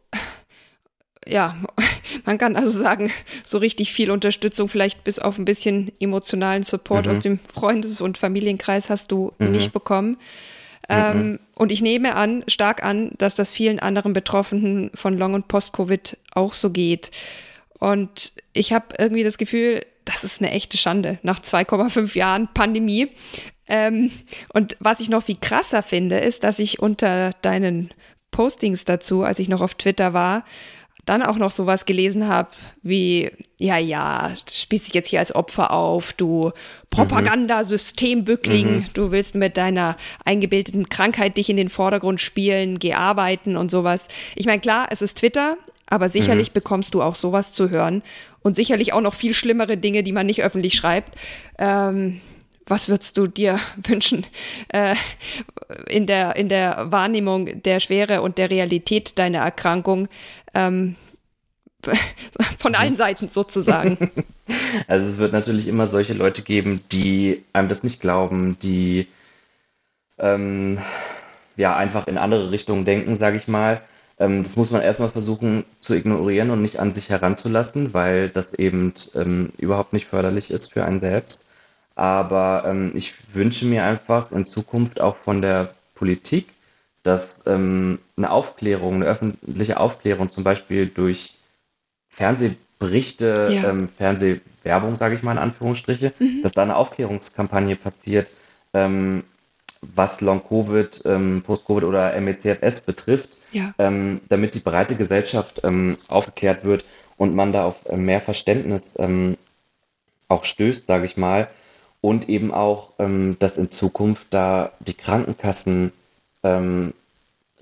ja, 1.27 1.57
man 2.25 2.39
kann 2.39 2.57
also 2.57 2.71
sagen, 2.71 3.11
so 3.45 3.59
richtig 3.59 3.93
viel 3.93 4.11
Unterstützung, 4.11 4.69
vielleicht 4.69 5.05
bis 5.05 5.19
auf 5.19 5.39
ein 5.39 5.45
bisschen 5.45 5.93
emotionalen 6.01 6.63
Support 6.63 7.07
mhm. 7.07 7.13
aus 7.13 7.19
dem 7.21 7.39
Freundes- 7.53 8.01
und 8.01 8.19
Familienkreis 8.19 8.91
hast 8.91 9.13
du 9.13 9.33
mhm. 9.39 9.53
nicht 9.53 9.73
bekommen. 9.73 10.17
Ähm, 10.89 11.19
mhm. 11.19 11.39
Und 11.55 11.73
ich 11.73 11.81
nehme 11.81 12.15
an, 12.15 12.45
stark 12.47 12.85
an, 12.85 13.13
dass 13.19 13.35
das 13.35 13.53
vielen 13.53 13.79
anderen 13.79 14.13
Betroffenen 14.13 14.91
von 14.95 15.17
Long- 15.17 15.35
und 15.35 15.49
Post-Covid 15.49 16.19
auch 16.35 16.55
so 16.55 16.71
geht. 16.71 17.11
Und 17.79 18.33
ich 18.53 18.73
habe 18.73 18.87
irgendwie 18.99 19.25
das 19.25 19.39
Gefühl, 19.39 19.81
das 20.05 20.25
ist 20.25 20.43
eine 20.43 20.51
echte 20.51 20.77
Schande 20.77 21.19
nach 21.23 21.41
2,5 21.41 22.17
Jahren 22.17 22.49
Pandemie. 22.53 23.09
Ähm, 23.67 24.11
und 24.53 24.77
was 24.81 25.01
ich 25.01 25.09
noch 25.09 25.25
viel 25.25 25.39
krasser 25.41 25.83
finde, 25.83 26.19
ist, 26.19 26.45
dass 26.45 26.59
ich 26.59 26.81
unter 26.81 27.31
deinen 27.41 27.91
Postings 28.31 28.85
dazu, 28.85 29.23
als 29.23 29.39
ich 29.39 29.49
noch 29.49 29.63
auf 29.63 29.75
Twitter 29.75 30.13
war, 30.13 30.45
dann 31.07 31.23
auch 31.23 31.37
noch 31.37 31.51
sowas 31.51 31.85
gelesen 31.85 32.29
habe 32.29 32.49
wie, 32.83 33.31
ja, 33.59 33.79
ja, 33.79 34.33
spielst 34.51 34.89
dich 34.89 34.95
jetzt 34.95 35.09
hier 35.09 35.19
als 35.19 35.35
Opfer 35.35 35.73
auf, 35.73 36.13
du 36.13 36.53
Propagandasystembückling, 36.91 38.67
mhm. 38.67 38.87
du 38.95 39.11
willst 39.11 39.35
mit 39.35 39.57
deiner 39.57 39.97
eingebildeten 40.25 40.89
Krankheit 40.89 41.37
dich 41.37 41.51
in 41.51 41.57
den 41.57 41.69
Vordergrund 41.69 42.21
spielen, 42.21 42.79
geh 42.79 42.95
arbeiten 42.95 43.57
und 43.57 43.71
sowas. 43.71 44.09
Ich 44.35 44.47
meine, 44.47 44.61
klar, 44.61 44.89
es 44.91 45.03
ist 45.03 45.19
Twitter, 45.19 45.57
aber 45.87 46.09
sicherlich 46.09 46.51
mhm. 46.51 46.55
bekommst 46.55 46.95
du 46.95 47.03
auch 47.03 47.15
sowas 47.15 47.53
zu 47.53 47.71
hören 47.71 48.03
und 48.43 48.55
sicherlich 48.57 48.93
auch 48.93 49.01
noch 49.01 49.15
viel 49.15 49.35
schlimmere 49.35 49.77
Dinge, 49.77 50.03
die 50.03 50.13
man 50.13 50.27
nicht 50.27 50.43
öffentlich 50.43 50.75
schreibt. 50.75 51.19
Ähm, 51.59 52.21
was 52.67 52.89
würdest 52.89 53.17
du 53.19 53.27
dir 53.27 53.59
wünschen 53.77 54.27
äh, 54.69 54.95
in, 55.89 56.07
der, 56.07 56.37
in 56.37 56.49
der 56.49 56.91
Wahrnehmung 56.91 57.63
der 57.63 57.81
Schwere 57.81 58.23
und 58.23 58.39
der 58.39 58.51
Realität 58.51 59.19
deiner 59.19 59.41
Erkrankung? 59.41 60.09
Ähm, 60.55 60.97
von 62.59 62.75
allen 62.75 62.97
Seiten 62.97 63.29
sozusagen. 63.29 64.11
Also 64.89 65.07
es 65.07 65.17
wird 65.17 65.33
natürlich 65.33 65.69
immer 65.69 65.87
solche 65.87 66.13
Leute 66.13 66.43
geben, 66.43 66.83
die 66.93 67.43
einem 67.55 67.71
das 67.71 67.83
nicht 67.83 68.03
glauben, 68.03 68.59
die 68.61 69.09
ähm, 70.19 70.79
ja 71.57 71.75
einfach 71.75 72.09
in 72.09 72.19
andere 72.19 72.51
Richtungen 72.51 72.85
denken, 72.85 73.17
sage 73.17 73.39
ich 73.39 73.49
mal. 73.49 73.81
Ähm, 74.19 74.43
das 74.43 74.57
muss 74.57 74.71
man 74.71 74.83
erstmal 74.83 75.09
versuchen 75.09 75.65
zu 75.79 75.95
ignorieren 75.95 76.51
und 76.51 76.61
nicht 76.61 76.79
an 76.79 76.93
sich 76.93 77.09
heranzulassen, 77.09 77.95
weil 77.95 78.29
das 78.29 78.53
eben 78.53 78.93
ähm, 79.15 79.51
überhaupt 79.57 79.95
nicht 79.95 80.09
förderlich 80.09 80.51
ist 80.51 80.75
für 80.75 80.85
einen 80.85 81.01
selbst. 81.01 81.47
Aber 81.95 82.65
ähm, 82.67 82.93
ich 82.95 83.15
wünsche 83.35 83.67
mir 83.67 83.85
einfach 83.85 84.33
in 84.33 84.47
Zukunft 84.47 85.01
auch 85.01 85.17
von 85.17 85.43
der 85.43 85.75
Politik, 85.95 86.49
dass 87.05 87.47
ähm, 87.47 87.99
eine 88.17 88.31
Aufklärung, 88.31 88.97
eine 88.97 89.05
öffentliche 89.05 89.79
Aufklärung 89.79 90.31
zum 90.31 90.43
Beispiel 90.43 90.87
durch 90.87 91.35
Fernsehberichte, 92.09 93.51
ja. 93.53 93.71
ähm, 93.71 93.89
Fernsehwerbung, 93.89 94.97
sage 94.97 95.15
ich 95.15 95.23
mal 95.23 95.33
in 95.33 95.39
Anführungsstriche, 95.39 96.13
mhm. 96.19 96.43
dass 96.43 96.53
da 96.53 96.63
eine 96.63 96.77
Aufklärungskampagne 96.77 97.77
passiert, 97.77 98.31
ähm, 98.73 99.25
was 99.95 100.21
Long-Covid, 100.21 101.03
ähm, 101.05 101.43
Post-Covid 101.47 101.85
oder 101.85 102.19
MECFS 102.19 102.81
betrifft, 102.81 103.39
ja. 103.53 103.75
ähm, 103.79 104.21
damit 104.29 104.55
die 104.55 104.61
breite 104.61 104.97
Gesellschaft 104.97 105.61
ähm, 105.63 105.99
aufgeklärt 106.09 106.65
wird 106.65 106.85
und 107.17 107.35
man 107.35 107.53
da 107.53 107.65
auf 107.65 107.85
mehr 107.93 108.21
Verständnis 108.21 108.97
ähm, 108.99 109.37
auch 110.29 110.45
stößt, 110.45 110.87
sage 110.87 111.05
ich 111.05 111.17
mal, 111.17 111.49
und 112.05 112.29
eben 112.29 112.53
auch, 112.53 112.93
ähm, 112.99 113.39
dass 113.39 113.57
in 113.57 113.71
Zukunft 113.71 114.27
da 114.29 114.73
die 114.81 114.93
Krankenkassen 114.93 115.91
ähm, 116.43 116.93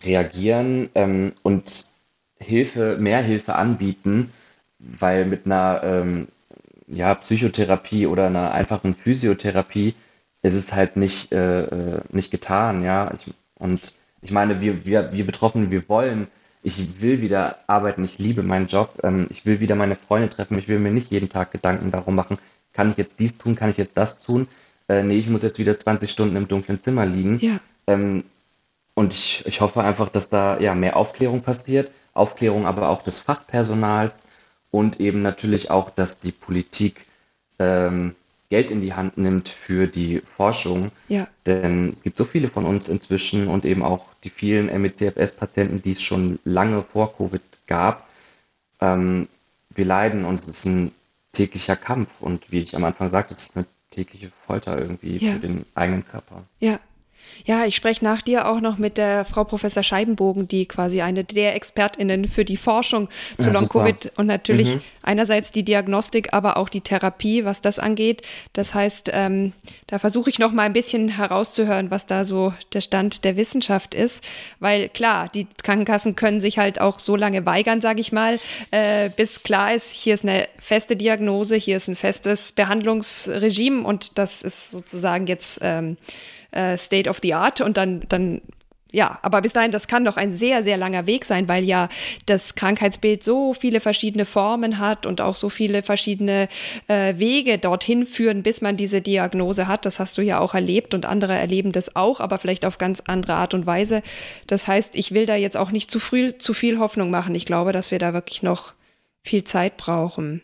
reagieren 0.01 0.91
ähm, 0.97 1.33
und 1.45 1.87
Hilfe, 2.41 2.97
mehr 2.99 3.23
Hilfe 3.23 3.55
anbieten, 3.55 4.33
weil 4.81 5.27
mit 5.27 5.47
einer 5.47 5.83
ähm, 5.85 6.27
ja, 6.89 7.15
Psychotherapie 7.15 8.09
oder 8.09 8.27
einer 8.27 8.51
einfachen 8.51 8.97
Physiotherapie 8.97 9.95
ist 10.43 10.55
es 10.55 10.73
halt 10.73 10.97
nicht, 10.97 11.31
äh, 11.31 11.63
äh 11.63 12.01
nicht 12.11 12.33
getan, 12.33 12.83
ja. 12.83 13.13
Ich, 13.15 13.33
und 13.61 13.95
ich 14.23 14.33
meine, 14.33 14.61
wir, 14.61 14.85
wir, 14.85 15.13
wir 15.13 15.25
Betroffenen, 15.25 15.71
wir 15.71 15.89
wollen, 15.89 16.27
ich 16.65 17.01
will 17.01 17.21
wieder 17.21 17.59
arbeiten, 17.69 18.03
ich 18.03 18.19
liebe 18.19 18.43
meinen 18.43 18.67
Job, 18.67 18.99
ähm, 19.05 19.29
ich 19.31 19.47
will 19.47 19.61
wieder 19.61 19.77
meine 19.77 19.95
Freunde 19.95 20.31
treffen, 20.31 20.59
ich 20.59 20.67
will 20.67 20.81
mir 20.81 20.91
nicht 20.91 21.13
jeden 21.13 21.29
Tag 21.29 21.53
Gedanken 21.53 21.93
darum 21.93 22.17
machen, 22.17 22.39
kann 22.73 22.91
ich 22.91 22.97
jetzt 22.97 23.21
dies 23.21 23.39
tun, 23.39 23.55
kann 23.55 23.71
ich 23.71 23.77
jetzt 23.77 23.97
das 23.97 24.21
tun? 24.21 24.49
Äh, 24.89 25.03
nee, 25.03 25.19
ich 25.19 25.29
muss 25.29 25.43
jetzt 25.43 25.59
wieder 25.59 25.79
20 25.79 26.11
Stunden 26.11 26.37
im 26.37 26.49
dunklen 26.49 26.81
Zimmer 26.81 27.07
liegen. 27.07 27.39
Ja. 27.41 27.61
Ähm, 27.87 28.25
und 28.95 29.13
ich, 29.13 29.43
ich 29.47 29.61
hoffe 29.61 29.83
einfach, 29.83 30.09
dass 30.09 30.29
da 30.29 30.59
ja 30.61 30.75
mehr 30.75 30.97
Aufklärung 30.97 31.43
passiert, 31.43 31.91
Aufklärung 32.13 32.67
aber 32.67 32.89
auch 32.89 33.03
des 33.03 33.21
Fachpersonals 33.21 34.25
und 34.71 35.01
eben 35.01 35.23
natürlich 35.23 35.71
auch, 35.71 35.91
dass 35.91 36.21
die 36.21 36.33
Politik 36.33 37.07
ähm, 37.59 38.15
Geld 38.51 38.71
in 38.71 38.83
die 38.83 38.93
Hand 38.93 39.17
nimmt 39.17 39.49
für 39.49 39.87
die 39.87 40.21
Forschung. 40.21 40.93
Ja. 41.09 41.27
Denn 41.47 41.91
es 41.91 42.03
gibt 42.03 42.19
so 42.19 42.25
viele 42.25 42.49
von 42.49 42.67
uns 42.67 42.89
inzwischen 42.89 43.49
und 43.49 43.65
eben 43.65 43.83
auch 43.83 44.09
die 44.25 44.31
vielen 44.31 44.67
MECFS-Patienten, 44.67 45.81
die 45.81 45.93
es 45.93 46.03
schon 46.03 46.39
lange 46.45 46.83
vor 46.83 47.17
Covid 47.17 47.41
gab. 47.67 48.07
Ähm, 48.81 49.29
wir 49.71 49.87
leiden 49.87 50.27
und 50.27 50.39
es 50.39 50.49
ist 50.49 50.67
ein 50.67 50.93
täglicher 51.33 51.77
Kampf. 51.77 52.21
Und 52.21 52.51
wie 52.53 52.61
ich 52.61 52.77
am 52.77 52.85
Anfang 52.85 53.09
sagte, 53.09 53.35
es 53.35 53.43
ist 53.43 53.57
eine 53.57 53.67
tägliche 53.91 54.31
Folter 54.47 54.79
irgendwie 54.79 55.19
ja. 55.19 55.33
für 55.33 55.41
den 55.41 55.67
eigenen 55.75 56.07
Körper. 56.07 56.45
Ja, 56.61 56.79
ja, 57.45 57.65
ich 57.65 57.77
spreche 57.77 58.05
nach 58.05 58.23
dir 58.23 58.49
auch 58.49 58.61
noch 58.61 58.79
mit 58.79 58.97
der 58.97 59.25
Frau 59.25 59.45
Professor 59.45 59.83
Scheibenbogen, 59.83 60.49
die 60.49 60.67
quasi 60.67 61.03
eine 61.03 61.25
der 61.25 61.57
ExpertInnen 61.57 62.27
für 62.27 62.45
die 62.45 62.57
Forschung 62.57 63.09
zu 63.39 63.49
ja, 63.49 63.55
Long-Covid 63.55 64.13
und 64.17 64.27
natürlich 64.27 64.77
mhm. 64.77 64.81
einerseits 65.03 65.53
die 65.53 65.65
Diagnostik, 65.65 66.33
aber 66.33 66.57
auch 66.57 66.69
die 66.69 66.81
Therapie, 66.81 67.45
was 67.45 67.61
das 67.61 67.79
angeht. 67.79 68.23
Das 68.53 68.75
heißt, 68.75 69.11
ähm, 69.13 69.53
da 69.87 69.99
versuche 69.99 70.31
ich 70.31 70.39
noch 70.39 70.53
mal 70.53 70.63
ein 70.63 70.73
bisschen 70.73 71.09
herauszuhören, 71.09 71.91
was 71.91 72.07
da 72.07 72.25
so 72.25 72.53
der 72.73 72.81
Stand 72.81 73.25
der 73.25 73.37
Wissenschaft 73.37 73.95
ist, 73.95 74.25
weil 74.61 74.89
klar, 74.89 75.29
die 75.29 75.47
Krankenkassen 75.63 76.17
können 76.17 76.41
sich 76.41 76.59
halt 76.59 76.81
auch 76.81 76.99
so 76.99 77.17
lange 77.17 77.45
weigern, 77.45 77.81
sage 77.81 78.01
ich 78.01 78.13
mal, 78.13 78.39
äh, 78.71 79.11
bis 79.11 79.43
klar 79.43 79.75
ist, 79.75 79.93
hier 79.93 80.15
ist 80.15 80.25
eine 80.25 80.49
feste 80.59 80.97
Diagnose, 80.97 81.57
hier 81.57 81.77
ist 81.77 81.89
ein 81.89 81.97
festes 81.97 82.53
Behandlungsregime 82.53 83.83
und 83.83 84.19
das 84.19 84.43
ist 84.43 84.71
sozusagen 84.71 85.27
jetzt 85.27 85.59
ähm, 85.63 85.97
äh, 86.53 86.79
State 86.79 87.09
of 87.09 87.19
the 87.23 87.35
Art 87.35 87.61
und 87.61 87.77
dann, 87.77 88.03
dann 88.09 88.41
ja, 88.93 89.19
aber 89.23 89.41
bis 89.41 89.55
dahin, 89.55 89.73
das 89.73 89.89
kann 89.89 90.05
doch 90.05 90.19
ein 90.19 90.33
sehr, 90.33 90.63
sehr 90.63 90.77
langer 90.77 91.07
Weg 91.07 91.25
sein, 91.25 91.49
weil 91.49 91.65
ja 91.65 91.89
das 92.27 92.55
Krankheitsbild 92.55 93.25
so 93.25 93.55
viele 93.55 93.81
verschiedene 93.81 94.27
Formen 94.27 94.79
hat 94.79 95.07
und 95.07 95.23
auch 95.23 95.35
so 95.35 95.49
viele 95.49 95.83
verschiedene 95.83 96.49
äh, 96.89 97.17
Wege 97.17 97.57
dorthin 97.57 98.05
führen, 98.05 98.43
bis 98.43 98.61
man 98.61 98.77
diese 98.77 99.01
Diagnose 99.01 99.67
hat. 99.67 99.87
Das 99.87 99.99
hast 99.99 100.19
du 100.19 100.23
ja 100.23 100.41
auch 100.41 100.53
erlebt 100.53 100.93
und 100.93 101.07
andere 101.07 101.35
erleben 101.35 101.73
das 101.73 101.97
auch, 101.97 102.21
aber 102.21 102.39
vielleicht 102.39 102.67
auf 102.67 102.77
ganz 102.77 103.03
andere 103.07 103.35
Art 103.35 103.55
und 103.55 103.67
Weise. 103.67 104.03
Das 104.47 104.69
heißt, 104.69 104.95
ich 104.95 105.13
will 105.13 105.25
da 105.25 105.37
jetzt 105.37 105.57
auch 105.57 105.71
nicht 105.71 105.91
zu 105.91 105.99
früh 105.99 106.37
zu 106.37 106.53
viel 106.53 106.79
Hoffnung 106.79 107.11
machen. 107.11 107.35
Ich 107.35 107.47
glaube, 107.47 107.73
dass 107.73 107.91
wir 107.91 107.99
da 107.99 108.13
wirklich 108.13 108.43
noch 108.43 108.75
viel 109.23 109.45
Zeit 109.45 109.79
brauchen. 109.79 110.43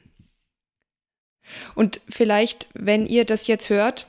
Und 1.74 2.00
vielleicht, 2.08 2.68
wenn 2.72 3.06
ihr 3.06 3.26
das 3.26 3.46
jetzt 3.46 3.68
hört, 3.68 4.06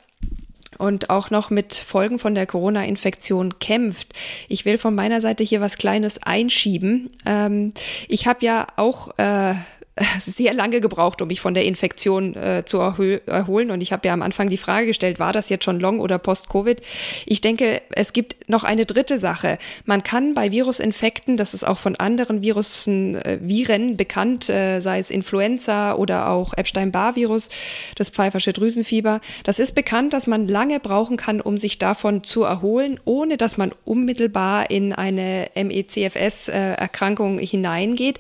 und 0.77 1.09
auch 1.09 1.29
noch 1.29 1.49
mit 1.49 1.73
Folgen 1.73 2.19
von 2.19 2.35
der 2.35 2.45
Corona-Infektion 2.45 3.59
kämpft. 3.59 4.13
Ich 4.47 4.65
will 4.65 4.77
von 4.77 4.95
meiner 4.95 5.21
Seite 5.21 5.43
hier 5.43 5.61
was 5.61 5.77
Kleines 5.77 6.21
einschieben. 6.21 7.09
Ähm, 7.25 7.73
ich 8.07 8.27
habe 8.27 8.45
ja 8.45 8.67
auch 8.75 9.17
äh, 9.17 9.55
sehr 10.19 10.53
lange 10.53 10.81
gebraucht, 10.81 11.21
um 11.21 11.27
mich 11.27 11.41
von 11.41 11.53
der 11.53 11.65
Infektion 11.65 12.35
äh, 12.35 12.63
zu 12.65 12.79
erholen. 12.79 13.71
Und 13.71 13.81
ich 13.81 13.91
habe 13.91 14.07
ja 14.07 14.13
am 14.13 14.21
Anfang 14.21 14.49
die 14.49 14.57
Frage 14.57 14.87
gestellt, 14.87 15.19
war 15.19 15.33
das 15.33 15.49
jetzt 15.49 15.65
schon 15.65 15.79
Long- 15.79 15.99
oder 15.99 16.17
Post-Covid? 16.17 16.81
Ich 17.25 17.41
denke, 17.41 17.81
es 17.91 18.13
gibt 18.13 18.49
noch 18.49 18.63
eine 18.63 18.85
dritte 18.85 19.19
Sache. 19.19 19.57
Man 19.85 20.03
kann 20.03 20.33
bei 20.33 20.51
Virusinfekten, 20.51 21.37
das 21.37 21.53
ist 21.53 21.67
auch 21.67 21.79
von 21.79 21.95
anderen 21.95 22.41
Virussen, 22.41 23.15
äh, 23.15 23.39
Viren 23.41 23.97
bekannt, 23.97 24.49
äh, 24.49 24.79
sei 24.79 24.99
es 24.99 25.11
Influenza 25.11 25.95
oder 25.95 26.29
auch 26.29 26.53
Epstein-Barr-Virus, 26.55 27.49
das 27.95 28.09
Pfeiffersche 28.09 28.53
Drüsenfieber, 28.53 29.21
das 29.43 29.59
ist 29.59 29.75
bekannt, 29.75 30.13
dass 30.13 30.27
man 30.27 30.47
lange 30.47 30.79
brauchen 30.79 31.17
kann, 31.17 31.41
um 31.41 31.57
sich 31.57 31.79
davon 31.79 32.23
zu 32.23 32.43
erholen, 32.43 32.99
ohne 33.05 33.37
dass 33.37 33.57
man 33.57 33.71
unmittelbar 33.85 34.69
in 34.69 34.93
eine 34.93 35.49
MECFS-Erkrankung 35.55 37.39
hineingeht. 37.39 38.19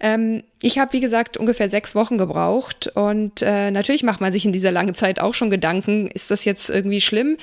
Ähm, 0.00 0.42
ich 0.62 0.78
habe, 0.78 0.92
wie 0.94 1.00
gesagt, 1.00 1.36
ungefähr 1.36 1.68
sechs 1.68 1.94
Wochen 1.94 2.18
gebraucht 2.18 2.88
und 2.94 3.42
äh, 3.42 3.70
natürlich 3.70 4.02
macht 4.02 4.20
man 4.20 4.32
sich 4.32 4.44
in 4.44 4.52
dieser 4.52 4.70
langen 4.70 4.94
Zeit 4.94 5.20
auch 5.20 5.34
schon 5.34 5.50
Gedanken, 5.50 6.08
ist 6.08 6.30
das 6.30 6.44
jetzt 6.44 6.70
irgendwie 6.70 7.00
schlimm? 7.00 7.36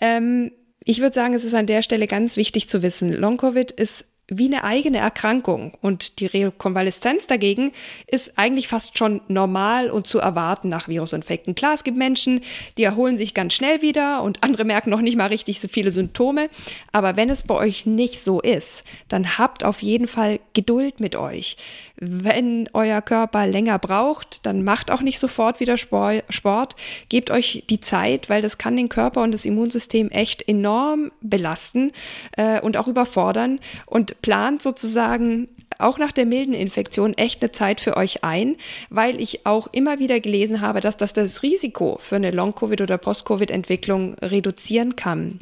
Ähm, 0.00 0.52
ich 0.84 1.00
würde 1.00 1.14
sagen, 1.14 1.34
es 1.34 1.44
ist 1.44 1.54
an 1.54 1.66
der 1.66 1.82
Stelle 1.82 2.06
ganz 2.06 2.36
wichtig 2.36 2.68
zu 2.68 2.82
wissen, 2.82 3.12
Long-Covid 3.12 3.70
ist 3.72 4.06
wie 4.28 4.46
eine 4.46 4.64
eigene 4.64 4.98
Erkrankung. 4.98 5.76
Und 5.80 6.20
die 6.20 6.26
Rekonvaleszenz 6.26 7.26
dagegen 7.26 7.72
ist 8.06 8.38
eigentlich 8.38 8.68
fast 8.68 8.96
schon 8.96 9.20
normal 9.28 9.90
und 9.90 10.06
zu 10.06 10.18
erwarten 10.18 10.68
nach 10.68 10.88
Virusinfekten. 10.88 11.54
Klar, 11.54 11.74
es 11.74 11.84
gibt 11.84 11.98
Menschen, 11.98 12.40
die 12.78 12.84
erholen 12.84 13.16
sich 13.16 13.34
ganz 13.34 13.54
schnell 13.54 13.82
wieder 13.82 14.22
und 14.22 14.42
andere 14.42 14.64
merken 14.64 14.90
noch 14.90 15.00
nicht 15.00 15.16
mal 15.16 15.26
richtig 15.26 15.60
so 15.60 15.68
viele 15.68 15.90
Symptome. 15.90 16.48
Aber 16.92 17.16
wenn 17.16 17.30
es 17.30 17.42
bei 17.42 17.54
euch 17.54 17.84
nicht 17.84 18.20
so 18.20 18.40
ist, 18.40 18.84
dann 19.08 19.38
habt 19.38 19.64
auf 19.64 19.82
jeden 19.82 20.06
Fall 20.06 20.40
Geduld 20.54 21.00
mit 21.00 21.16
euch. 21.16 21.56
Wenn 22.04 22.68
euer 22.72 23.00
Körper 23.00 23.46
länger 23.46 23.78
braucht, 23.78 24.44
dann 24.44 24.64
macht 24.64 24.90
auch 24.90 25.02
nicht 25.02 25.20
sofort 25.20 25.60
wieder 25.60 25.76
Sport. 25.78 26.74
Gebt 27.08 27.30
euch 27.30 27.62
die 27.70 27.78
Zeit, 27.78 28.28
weil 28.28 28.42
das 28.42 28.58
kann 28.58 28.76
den 28.76 28.88
Körper 28.88 29.22
und 29.22 29.30
das 29.30 29.44
Immunsystem 29.44 30.10
echt 30.10 30.48
enorm 30.48 31.12
belasten 31.20 31.92
äh, 32.36 32.60
und 32.60 32.76
auch 32.76 32.88
überfordern. 32.88 33.60
Und 33.86 34.20
plant 34.20 34.62
sozusagen 34.62 35.46
auch 35.78 35.98
nach 35.98 36.10
der 36.10 36.26
milden 36.26 36.54
Infektion 36.54 37.14
echt 37.14 37.40
eine 37.40 37.52
Zeit 37.52 37.80
für 37.80 37.96
euch 37.96 38.24
ein, 38.24 38.56
weil 38.90 39.20
ich 39.20 39.46
auch 39.46 39.68
immer 39.70 40.00
wieder 40.00 40.18
gelesen 40.18 40.60
habe, 40.60 40.80
dass 40.80 40.96
das 40.96 41.12
das 41.12 41.44
Risiko 41.44 41.98
für 42.00 42.16
eine 42.16 42.32
Long-Covid- 42.32 42.82
oder 42.82 42.98
Post-Covid-Entwicklung 42.98 44.14
reduzieren 44.14 44.96
kann. 44.96 45.38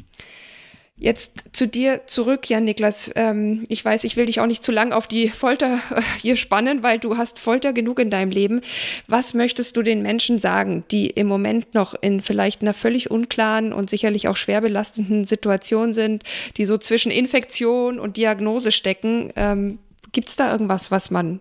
Jetzt 1.01 1.31
zu 1.51 1.67
dir 1.67 2.01
zurück, 2.05 2.47
Jan 2.47 2.63
Niklas. 2.63 3.09
Ähm, 3.15 3.63
ich 3.69 3.83
weiß, 3.83 4.03
ich 4.03 4.17
will 4.17 4.27
dich 4.27 4.39
auch 4.39 4.45
nicht 4.45 4.63
zu 4.63 4.71
lang 4.71 4.91
auf 4.91 5.07
die 5.07 5.29
Folter 5.29 5.79
äh, 5.89 6.01
hier 6.21 6.35
spannen, 6.35 6.83
weil 6.83 6.99
du 6.99 7.17
hast 7.17 7.39
Folter 7.39 7.73
genug 7.73 7.97
in 7.97 8.11
deinem 8.11 8.29
Leben. 8.29 8.61
Was 9.07 9.33
möchtest 9.33 9.75
du 9.75 9.81
den 9.81 10.03
Menschen 10.03 10.37
sagen, 10.37 10.83
die 10.91 11.09
im 11.09 11.25
Moment 11.25 11.73
noch 11.73 11.95
in 11.99 12.21
vielleicht 12.21 12.61
einer 12.61 12.75
völlig 12.75 13.09
unklaren 13.09 13.73
und 13.73 13.89
sicherlich 13.89 14.27
auch 14.27 14.37
schwer 14.37 14.61
belastenden 14.61 15.23
Situation 15.23 15.95
sind, 15.95 16.21
die 16.57 16.65
so 16.65 16.77
zwischen 16.77 17.11
Infektion 17.11 17.99
und 17.99 18.15
Diagnose 18.15 18.71
stecken? 18.71 19.33
Ähm, 19.35 19.79
Gibt 20.11 20.29
es 20.29 20.35
da 20.35 20.51
irgendwas, 20.51 20.91
was 20.91 21.09
man 21.09 21.39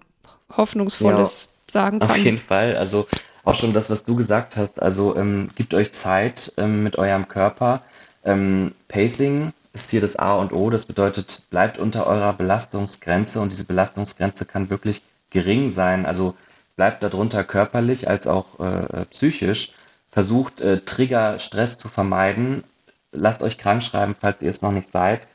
hoffnungsvolles 0.57 1.49
ja, 1.51 1.71
sagen 1.71 1.99
kann? 1.99 2.09
Auf 2.09 2.17
jeden 2.17 2.39
Fall. 2.39 2.77
Also 2.77 3.07
auch 3.45 3.57
schon 3.57 3.75
das, 3.75 3.91
was 3.91 4.05
du 4.05 4.17
gesagt 4.17 4.57
hast. 4.57 4.81
Also 4.81 5.17
ähm, 5.17 5.51
gebt 5.55 5.75
euch 5.75 5.93
Zeit 5.93 6.51
ähm, 6.57 6.83
mit 6.83 6.97
eurem 6.97 7.29
Körper 7.29 7.83
ähm, 8.25 8.75
Pacing 8.89 9.53
ist 9.73 9.91
hier 9.91 10.01
das 10.01 10.17
A 10.17 10.35
und 10.35 10.53
O. 10.53 10.71
Das 10.71 10.87
bedeutet, 10.87 11.43
bleibt 11.51 11.79
unter 11.79 12.07
eurer 12.07 12.33
Belastungsgrenze 12.33 13.41
und 13.41 13.53
diese 13.53 13.65
Belastungsgrenze 13.65 14.45
kann 14.45 14.71
wirklich 14.71 15.03
gering 15.31 15.71
sein. 15.71 16.07
Also 16.07 16.35
bleibt 16.77 17.03
darunter 17.03 17.45
körperlich 17.45 18.09
als 18.09 18.27
auch 18.27 18.59
äh, 18.59 19.05
psychisch. 19.07 19.73
Versucht 20.11 20.61
äh, 20.61 20.81
Trigger, 20.81 21.39
Stress 21.39 21.79
zu 21.79 21.89
vermeiden. 21.89 22.65
Lasst 23.13 23.43
euch 23.43 23.59
krank 23.59 23.83
schreiben, 23.83 24.17
falls 24.19 24.43
ihr 24.43 24.51
es 24.51 24.63
noch 24.63 24.73
nicht 24.73 24.91
seid. 24.91 25.29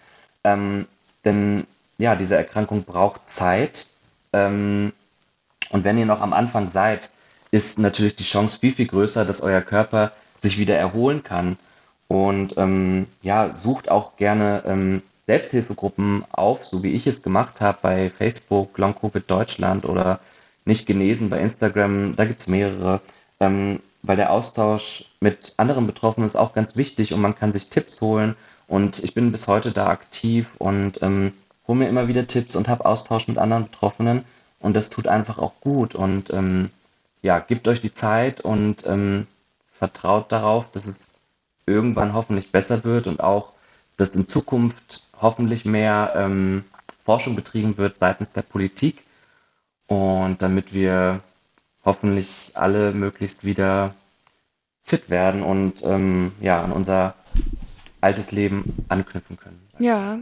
Ähm, 0.43 0.85
denn 1.23 1.65
ja, 1.97 2.15
diese 2.15 2.35
Erkrankung 2.35 2.83
braucht 2.83 3.27
Zeit. 3.27 3.87
Ähm, 4.33 4.91
und 5.69 5.83
wenn 5.83 5.97
ihr 5.97 6.05
noch 6.05 6.21
am 6.21 6.33
Anfang 6.33 6.67
seid, 6.67 7.09
ist 7.51 7.79
natürlich 7.79 8.15
die 8.15 8.23
Chance 8.23 8.59
viel, 8.59 8.73
viel 8.73 8.87
größer, 8.87 9.23
dass 9.23 9.41
euer 9.41 9.61
Körper 9.61 10.11
sich 10.37 10.57
wieder 10.57 10.77
erholen 10.77 11.23
kann. 11.23 11.57
Und 12.07 12.57
ähm, 12.57 13.07
ja, 13.21 13.51
sucht 13.51 13.89
auch 13.89 14.15
gerne 14.17 14.63
ähm, 14.65 15.01
Selbsthilfegruppen 15.23 16.23
auf, 16.31 16.65
so 16.65 16.83
wie 16.83 16.91
ich 16.91 17.07
es 17.07 17.23
gemacht 17.23 17.61
habe 17.61 17.79
bei 17.81 18.09
Facebook, 18.09 18.77
Long 18.77 18.95
Covid 18.95 19.23
Deutschland 19.29 19.85
oder 19.85 20.19
Nicht 20.65 20.85
genesen 20.85 21.29
bei 21.29 21.39
Instagram. 21.39 22.15
Da 22.15 22.25
gibt's 22.25 22.47
mehrere, 22.47 23.01
ähm, 23.39 23.79
weil 24.03 24.17
der 24.17 24.31
Austausch 24.31 25.05
mit 25.19 25.53
anderen 25.57 25.87
Betroffenen 25.87 26.27
ist 26.27 26.35
auch 26.35 26.53
ganz 26.53 26.75
wichtig 26.75 27.13
und 27.13 27.21
man 27.21 27.35
kann 27.35 27.51
sich 27.51 27.69
Tipps 27.69 28.01
holen. 28.01 28.35
Und 28.67 29.03
ich 29.03 29.13
bin 29.13 29.31
bis 29.31 29.47
heute 29.47 29.71
da 29.71 29.87
aktiv 29.87 30.55
und 30.57 31.01
ähm, 31.01 31.33
hole 31.67 31.79
mir 31.79 31.89
immer 31.89 32.07
wieder 32.07 32.27
Tipps 32.27 32.55
und 32.55 32.67
habe 32.67 32.85
Austausch 32.85 33.27
mit 33.27 33.37
anderen 33.37 33.65
Betroffenen. 33.65 34.23
Und 34.59 34.75
das 34.75 34.89
tut 34.89 35.07
einfach 35.07 35.37
auch 35.37 35.53
gut. 35.61 35.95
Und 35.95 36.31
ähm, 36.31 36.69
ja, 37.21 37.39
gebt 37.39 37.67
euch 37.67 37.79
die 37.79 37.91
Zeit 37.91 38.41
und 38.41 38.85
ähm, 38.87 39.27
vertraut 39.71 40.31
darauf, 40.31 40.71
dass 40.71 40.85
es 40.85 41.14
irgendwann 41.65 42.13
hoffentlich 42.13 42.51
besser 42.51 42.83
wird 42.83 43.07
und 43.07 43.21
auch, 43.21 43.53
dass 43.97 44.15
in 44.15 44.27
Zukunft 44.27 45.03
hoffentlich 45.21 45.65
mehr 45.65 46.13
ähm, 46.15 46.63
Forschung 47.03 47.35
betrieben 47.35 47.77
wird 47.77 47.97
seitens 47.97 48.33
der 48.33 48.41
Politik. 48.41 49.03
Und 49.87 50.41
damit 50.41 50.73
wir 50.73 51.21
hoffentlich 51.83 52.51
alle 52.55 52.91
möglichst 52.91 53.43
wieder 53.43 53.93
fit 54.83 55.09
werden 55.09 55.43
und 55.43 55.83
ähm, 55.83 56.31
ja 56.41 56.61
an 56.63 56.71
unser 56.71 57.15
altes 58.05 58.31
Leben 58.31 58.85
anknüpfen 58.87 59.37
können. 59.37 59.59
Ja, 59.79 60.19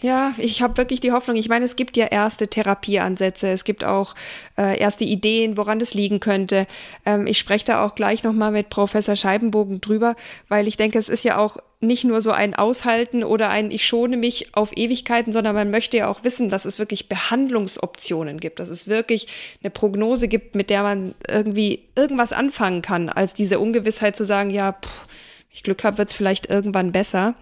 ja, 0.00 0.34
ich 0.36 0.62
habe 0.62 0.76
wirklich 0.76 1.00
die 1.00 1.10
Hoffnung. 1.10 1.36
Ich 1.36 1.48
meine, 1.48 1.64
es 1.64 1.74
gibt 1.74 1.96
ja 1.96 2.06
erste 2.06 2.46
Therapieansätze, 2.46 3.48
es 3.48 3.64
gibt 3.64 3.82
auch 3.82 4.14
äh, 4.56 4.78
erste 4.78 5.04
Ideen, 5.04 5.56
woran 5.56 5.78
das 5.78 5.94
liegen 5.94 6.20
könnte. 6.20 6.66
Ähm, 7.04 7.26
ich 7.26 7.38
spreche 7.38 7.64
da 7.64 7.84
auch 7.84 7.94
gleich 7.94 8.22
nochmal 8.22 8.52
mit 8.52 8.68
Professor 8.68 9.16
Scheibenbogen 9.16 9.80
drüber, 9.80 10.14
weil 10.48 10.68
ich 10.68 10.76
denke, 10.76 10.98
es 10.98 11.08
ist 11.08 11.24
ja 11.24 11.38
auch 11.38 11.56
nicht 11.80 12.04
nur 12.04 12.20
so 12.20 12.30
ein 12.30 12.54
Aushalten 12.54 13.24
oder 13.24 13.48
ein 13.48 13.70
Ich 13.70 13.86
schone 13.86 14.16
mich 14.16 14.54
auf 14.54 14.76
Ewigkeiten, 14.76 15.32
sondern 15.32 15.54
man 15.54 15.70
möchte 15.70 15.96
ja 15.96 16.08
auch 16.08 16.22
wissen, 16.22 16.48
dass 16.48 16.64
es 16.64 16.78
wirklich 16.78 17.08
Behandlungsoptionen 17.08 18.38
gibt, 18.38 18.60
dass 18.60 18.68
es 18.68 18.88
wirklich 18.88 19.26
eine 19.62 19.70
Prognose 19.70 20.28
gibt, 20.28 20.54
mit 20.54 20.70
der 20.70 20.82
man 20.82 21.14
irgendwie 21.28 21.88
irgendwas 21.96 22.32
anfangen 22.32 22.82
kann, 22.82 23.08
als 23.08 23.34
diese 23.34 23.58
Ungewissheit 23.58 24.16
zu 24.16 24.24
sagen, 24.24 24.50
ja, 24.50 24.72
pff, 24.72 25.06
ich 25.56 25.62
Glück 25.62 25.84
habe, 25.84 25.98
wird 25.98 26.10
es 26.10 26.14
vielleicht 26.14 26.48
irgendwann 26.50 26.92
besser. 26.92 27.34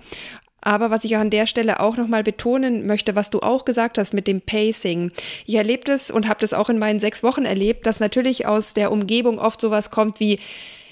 Aber 0.60 0.90
was 0.90 1.04
ich 1.04 1.16
an 1.16 1.30
der 1.30 1.46
Stelle 1.46 1.80
auch 1.80 1.96
nochmal 1.96 2.22
betonen 2.22 2.86
möchte, 2.86 3.14
was 3.14 3.28
du 3.28 3.40
auch 3.40 3.66
gesagt 3.66 3.98
hast 3.98 4.14
mit 4.14 4.26
dem 4.26 4.40
Pacing. 4.40 5.12
Ich 5.44 5.56
erlebe 5.56 5.84
das 5.84 6.10
und 6.10 6.26
habe 6.28 6.40
das 6.40 6.54
auch 6.54 6.70
in 6.70 6.78
meinen 6.78 7.00
sechs 7.00 7.22
Wochen 7.22 7.44
erlebt, 7.44 7.86
dass 7.86 8.00
natürlich 8.00 8.46
aus 8.46 8.72
der 8.72 8.90
Umgebung 8.90 9.38
oft 9.38 9.60
sowas 9.60 9.90
kommt 9.90 10.20
wie, 10.20 10.38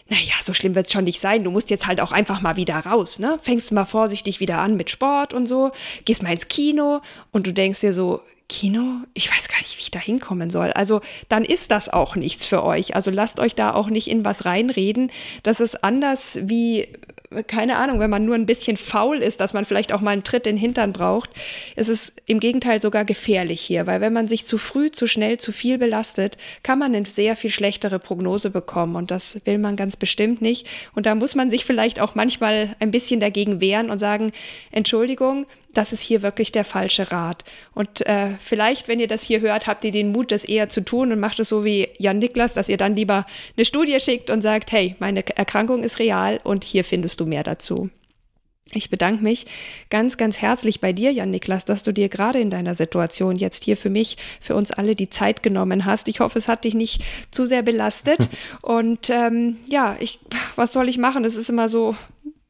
naja, 0.08 0.35
so 0.42 0.52
schlimm 0.52 0.74
wird 0.74 0.87
es 0.87 0.92
schon 0.92 1.04
nicht 1.04 1.20
sein. 1.20 1.44
Du 1.44 1.50
musst 1.50 1.70
jetzt 1.70 1.87
halt 1.87 2.00
auch 2.00 2.12
einfach 2.12 2.42
mal 2.42 2.56
wieder 2.56 2.76
raus, 2.80 3.18
ne? 3.18 3.38
Fängst 3.42 3.72
mal 3.72 3.87
vorsichtig 3.87 4.40
wieder 4.40 4.58
an 4.58 4.76
mit 4.76 4.90
Sport 4.90 5.32
und 5.32 5.46
so, 5.46 5.70
gehst 6.04 6.22
mal 6.22 6.32
ins 6.32 6.48
Kino 6.48 7.00
und 7.30 7.46
du 7.46 7.52
denkst 7.52 7.80
dir 7.80 7.94
so, 7.94 8.20
Kino? 8.52 8.98
Ich 9.14 9.35
weiß 9.35 9.48
gar 9.48 9.58
nicht, 9.61 9.78
wie 9.78 9.82
ich 9.82 9.90
da 9.90 9.98
hinkommen 9.98 10.50
soll. 10.50 10.72
Also 10.72 11.00
dann 11.30 11.44
ist 11.46 11.70
das 11.70 11.88
auch 11.88 12.16
nichts 12.16 12.44
für 12.44 12.62
euch. 12.62 12.94
Also 12.94 13.11
lasst 13.11 13.40
euch 13.40 13.54
da 13.54 13.72
auch 13.72 13.88
nicht 13.88 14.08
in 14.08 14.26
was 14.26 14.44
reinreden. 14.44 15.11
Das 15.42 15.61
ist 15.61 15.82
anders 15.82 16.38
wie 16.42 16.88
keine 17.47 17.77
Ahnung, 17.77 18.01
wenn 18.01 18.11
man 18.11 18.25
nur 18.25 18.35
ein 18.35 18.47
bisschen 18.47 18.77
faul 18.77 19.18
ist, 19.18 19.40
dass 19.40 19.55
man 19.55 19.64
vielleicht 19.64 19.92
auch 19.92 20.01
mal 20.01 20.11
einen 20.11 20.25
Tritt 20.25 20.47
in 20.47 20.57
den 20.57 20.61
Hintern 20.61 20.92
braucht, 20.92 21.31
ist 21.77 21.88
es 21.88 22.14
im 22.27 22.40
Gegenteil 22.40 22.81
sogar 22.81 23.05
gefährlich 23.05 23.61
hier, 23.61 23.87
weil 23.87 24.01
wenn 24.01 24.12
man 24.12 24.29
sich 24.29 24.47
zu 24.47 24.59
früh, 24.59 24.90
zu 24.90 25.07
schnell, 25.07 25.38
zu 25.38 25.53
viel 25.53 25.79
belastet, 25.79 26.37
kann 26.62 26.79
man 26.79 26.95
eine 26.95 27.07
sehr 27.07 27.37
viel 27.37 27.51
schlechtere 27.51 27.99
Prognose 27.99 28.51
bekommen 28.51 28.97
und 28.97 29.11
das 29.11 29.40
will 29.45 29.59
man 29.59 29.77
ganz 29.77 29.97
bestimmt 29.97 30.42
nicht. 30.42 30.68
Und 30.95 31.07
da 31.07 31.14
muss 31.14 31.35
man 31.35 31.51
sich 31.51 31.64
vielleicht 31.64 32.01
auch 32.01 32.14
manchmal 32.14 32.77
ein 32.81 32.90
bisschen 32.90 33.21
dagegen 33.21 33.61
wehren 33.61 33.90
und 33.90 33.99
sagen, 33.99 34.33
Entschuldigung, 34.71 35.47
das 35.74 35.92
ist 35.92 36.02
hier 36.02 36.22
wirklich 36.22 36.52
der 36.52 36.64
falsche 36.64 37.12
Rat. 37.12 37.44
Und 37.74 38.06
äh, 38.06 38.30
vielleicht, 38.40 38.88
wenn 38.88 39.00
ihr 39.00 39.08
das 39.08 39.22
hier 39.22 39.40
hört, 39.40 39.66
habt 39.66 39.85
ihr 39.85 39.90
den 39.90 40.12
Mut, 40.12 40.30
das 40.30 40.44
eher 40.44 40.68
zu 40.68 40.85
tun 40.85 41.12
und 41.12 41.20
macht 41.20 41.38
es 41.38 41.48
so 41.48 41.64
wie 41.64 41.88
Jan 41.98 42.18
Niklas, 42.18 42.54
dass 42.54 42.68
ihr 42.68 42.76
dann 42.76 42.96
lieber 42.96 43.26
eine 43.56 43.64
Studie 43.64 43.98
schickt 44.00 44.30
und 44.30 44.42
sagt, 44.42 44.72
hey, 44.72 44.96
meine 44.98 45.24
Erkrankung 45.37 45.82
ist 45.82 45.98
real 45.98 46.40
und 46.44 46.64
hier 46.64 46.85
findest 46.85 47.20
du 47.20 47.26
mehr 47.26 47.42
dazu. 47.42 47.90
Ich 48.74 48.88
bedanke 48.88 49.22
mich 49.22 49.44
ganz, 49.90 50.16
ganz 50.16 50.40
herzlich 50.40 50.80
bei 50.80 50.94
dir, 50.94 51.12
Jan 51.12 51.30
Niklas, 51.30 51.66
dass 51.66 51.82
du 51.82 51.92
dir 51.92 52.08
gerade 52.08 52.40
in 52.40 52.48
deiner 52.48 52.74
Situation 52.74 53.37
jetzt 53.37 53.64
hier 53.64 53.76
für 53.76 53.90
mich, 53.90 54.16
für 54.40 54.54
uns 54.54 54.70
alle 54.70 54.96
die 54.96 55.11
Zeit 55.11 55.42
genommen 55.42 55.85
hast. 55.85 56.08
Ich 56.08 56.20
hoffe, 56.20 56.38
es 56.38 56.48
hat 56.48 56.64
dich 56.64 56.74
nicht 56.74 57.02
zu 57.30 57.44
sehr 57.44 57.62
belastet. 57.62 58.30
Und 58.62 59.11
ähm, 59.11 59.56
ja, 59.68 59.96
ich, 60.00 60.20
was 60.56 60.72
soll 60.72 60.88
ich 60.88 60.96
machen? 60.96 61.24
Es 61.24 61.37
ist 61.37 61.50
immer 61.50 61.68
so 61.68 61.96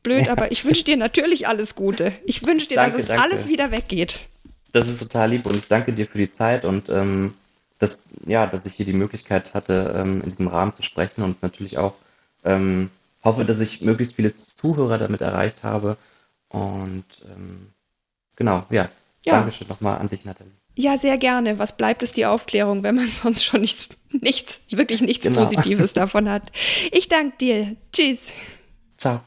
blöd, 0.03 0.27
ja. 0.27 0.33
aber 0.33 0.53
ich 0.53 0.65
wünsche 0.65 0.85
dir 0.85 0.97
natürlich 0.97 1.49
alles 1.49 1.75
Gute. 1.75 2.13
Ich 2.25 2.47
wünsche 2.47 2.67
dir, 2.67 2.77
danke, 2.77 2.93
dass 2.93 3.03
es 3.03 3.09
danke. 3.09 3.23
alles 3.23 3.49
wieder 3.49 3.71
weggeht. 3.71 4.27
Das 4.73 4.89
ist 4.89 5.01
total 5.01 5.31
lieb 5.31 5.47
und 5.47 5.57
ich 5.57 5.69
danke 5.69 5.93
dir 5.93 6.07
für 6.07 6.19
die 6.19 6.31
Zeit 6.31 6.65
und 6.65 6.89
ähm, 6.89 7.35
dass, 7.79 8.05
ja, 8.27 8.47
dass 8.47 8.65
ich 8.65 8.75
hier 8.75 8.87
die 8.87 8.93
Möglichkeit 8.93 9.55
hatte, 9.55 9.95
ähm, 9.97 10.23
in 10.23 10.31
diesem 10.31 10.49
Rahmen 10.49 10.73
zu 10.73 10.83
sprechen 10.83 11.23
und 11.23 11.43
natürlich 11.43 11.79
auch 11.79 11.95
ähm, 12.45 12.91
hoffe, 13.25 13.45
dass 13.45 13.61
ich 13.61 13.83
möglichst 13.83 14.17
viele 14.17 14.35
Zuhörer 14.35 14.99
damit 14.99 15.21
erreicht 15.21 15.63
habe. 15.63 15.97
Und 16.49 17.05
ähm, 17.25 17.69
genau, 18.37 18.65
ja, 18.71 18.89
ja. 19.25 19.39
Dankeschön 19.39 19.69
nochmal 19.69 19.99
an 19.99 20.09
dich, 20.09 20.25
Nathalie. 20.25 20.53
Ja, 20.75 20.97
sehr 20.97 21.19
gerne. 21.19 21.59
Was 21.59 21.77
bleibt 21.77 22.03
es 22.03 22.13
die 22.13 22.27
Aufklärung, 22.27 22.83
wenn 22.83 22.95
man 22.95 23.11
sonst 23.23 23.45
schon 23.45 23.61
nichts, 23.61 23.89
nichts 24.11 24.61
wirklich 24.71 25.01
nichts 25.01 25.25
genau. 25.25 25.41
Positives 25.41 25.93
davon 25.93 26.29
hat? 26.29 26.51
Ich 26.91 27.09
danke 27.09 27.37
dir. 27.39 27.77
Tschüss. 27.93 28.33
Ciao. 28.97 29.21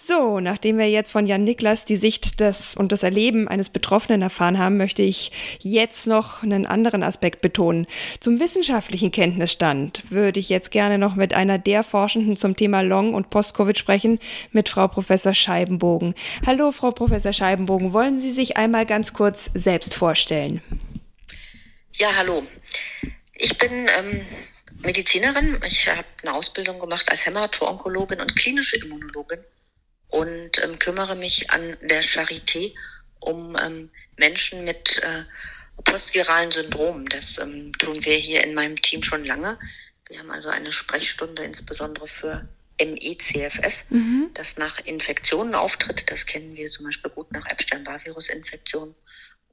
So, 0.00 0.38
nachdem 0.38 0.78
wir 0.78 0.88
jetzt 0.88 1.10
von 1.10 1.26
Jan 1.26 1.42
Niklas 1.42 1.84
die 1.84 1.96
Sicht 1.96 2.38
des 2.38 2.76
und 2.76 2.92
das 2.92 3.02
Erleben 3.02 3.48
eines 3.48 3.68
Betroffenen 3.68 4.22
erfahren 4.22 4.56
haben, 4.56 4.76
möchte 4.76 5.02
ich 5.02 5.32
jetzt 5.58 6.06
noch 6.06 6.44
einen 6.44 6.66
anderen 6.66 7.02
Aspekt 7.02 7.40
betonen. 7.40 7.88
Zum 8.20 8.38
wissenschaftlichen 8.38 9.10
Kenntnisstand 9.10 10.04
würde 10.08 10.38
ich 10.38 10.50
jetzt 10.50 10.70
gerne 10.70 10.98
noch 10.98 11.16
mit 11.16 11.34
einer 11.34 11.58
der 11.58 11.82
Forschenden 11.82 12.36
zum 12.36 12.54
Thema 12.54 12.82
Long- 12.82 13.12
und 13.12 13.30
Post-Covid 13.30 13.76
sprechen, 13.76 14.20
mit 14.52 14.68
Frau 14.68 14.86
Professor 14.86 15.34
Scheibenbogen. 15.34 16.14
Hallo, 16.46 16.70
Frau 16.70 16.92
Professor 16.92 17.32
Scheibenbogen, 17.32 17.92
wollen 17.92 18.18
Sie 18.18 18.30
sich 18.30 18.56
einmal 18.56 18.86
ganz 18.86 19.12
kurz 19.12 19.50
selbst 19.52 19.94
vorstellen? 19.94 20.62
Ja, 21.94 22.10
hallo. 22.16 22.44
Ich 23.34 23.58
bin 23.58 23.72
ähm, 23.72 24.24
Medizinerin. 24.78 25.58
Ich 25.66 25.88
habe 25.88 26.04
eine 26.22 26.34
Ausbildung 26.34 26.78
gemacht 26.78 27.10
als 27.10 27.26
Hämato-Onkologin 27.26 28.20
und 28.20 28.36
klinische 28.36 28.76
Immunologin 28.76 29.40
und 30.08 30.62
ähm, 30.62 30.78
kümmere 30.78 31.16
mich 31.16 31.50
an 31.50 31.76
der 31.82 32.02
Charité 32.02 32.74
um 33.20 33.56
ähm, 33.60 33.90
Menschen 34.16 34.64
mit 34.64 34.98
äh, 34.98 35.24
postviralen 35.84 36.50
Syndromen. 36.50 37.06
Das 37.06 37.38
ähm, 37.38 37.72
tun 37.78 38.04
wir 38.04 38.16
hier 38.16 38.44
in 38.44 38.54
meinem 38.54 38.80
Team 38.80 39.02
schon 39.02 39.24
lange. 39.24 39.58
Wir 40.08 40.18
haben 40.18 40.30
also 40.30 40.48
eine 40.48 40.72
Sprechstunde 40.72 41.44
insbesondere 41.44 42.06
für 42.06 42.48
MECFS, 42.80 43.84
mhm. 43.90 44.30
das 44.34 44.56
nach 44.56 44.78
Infektionen 44.84 45.54
auftritt. 45.54 46.10
Das 46.10 46.26
kennen 46.26 46.56
wir 46.56 46.68
zum 46.68 46.86
Beispiel 46.86 47.10
gut 47.10 47.30
nach 47.32 47.44
Epstein-Barr-Virus-Infektionen. 47.46 48.94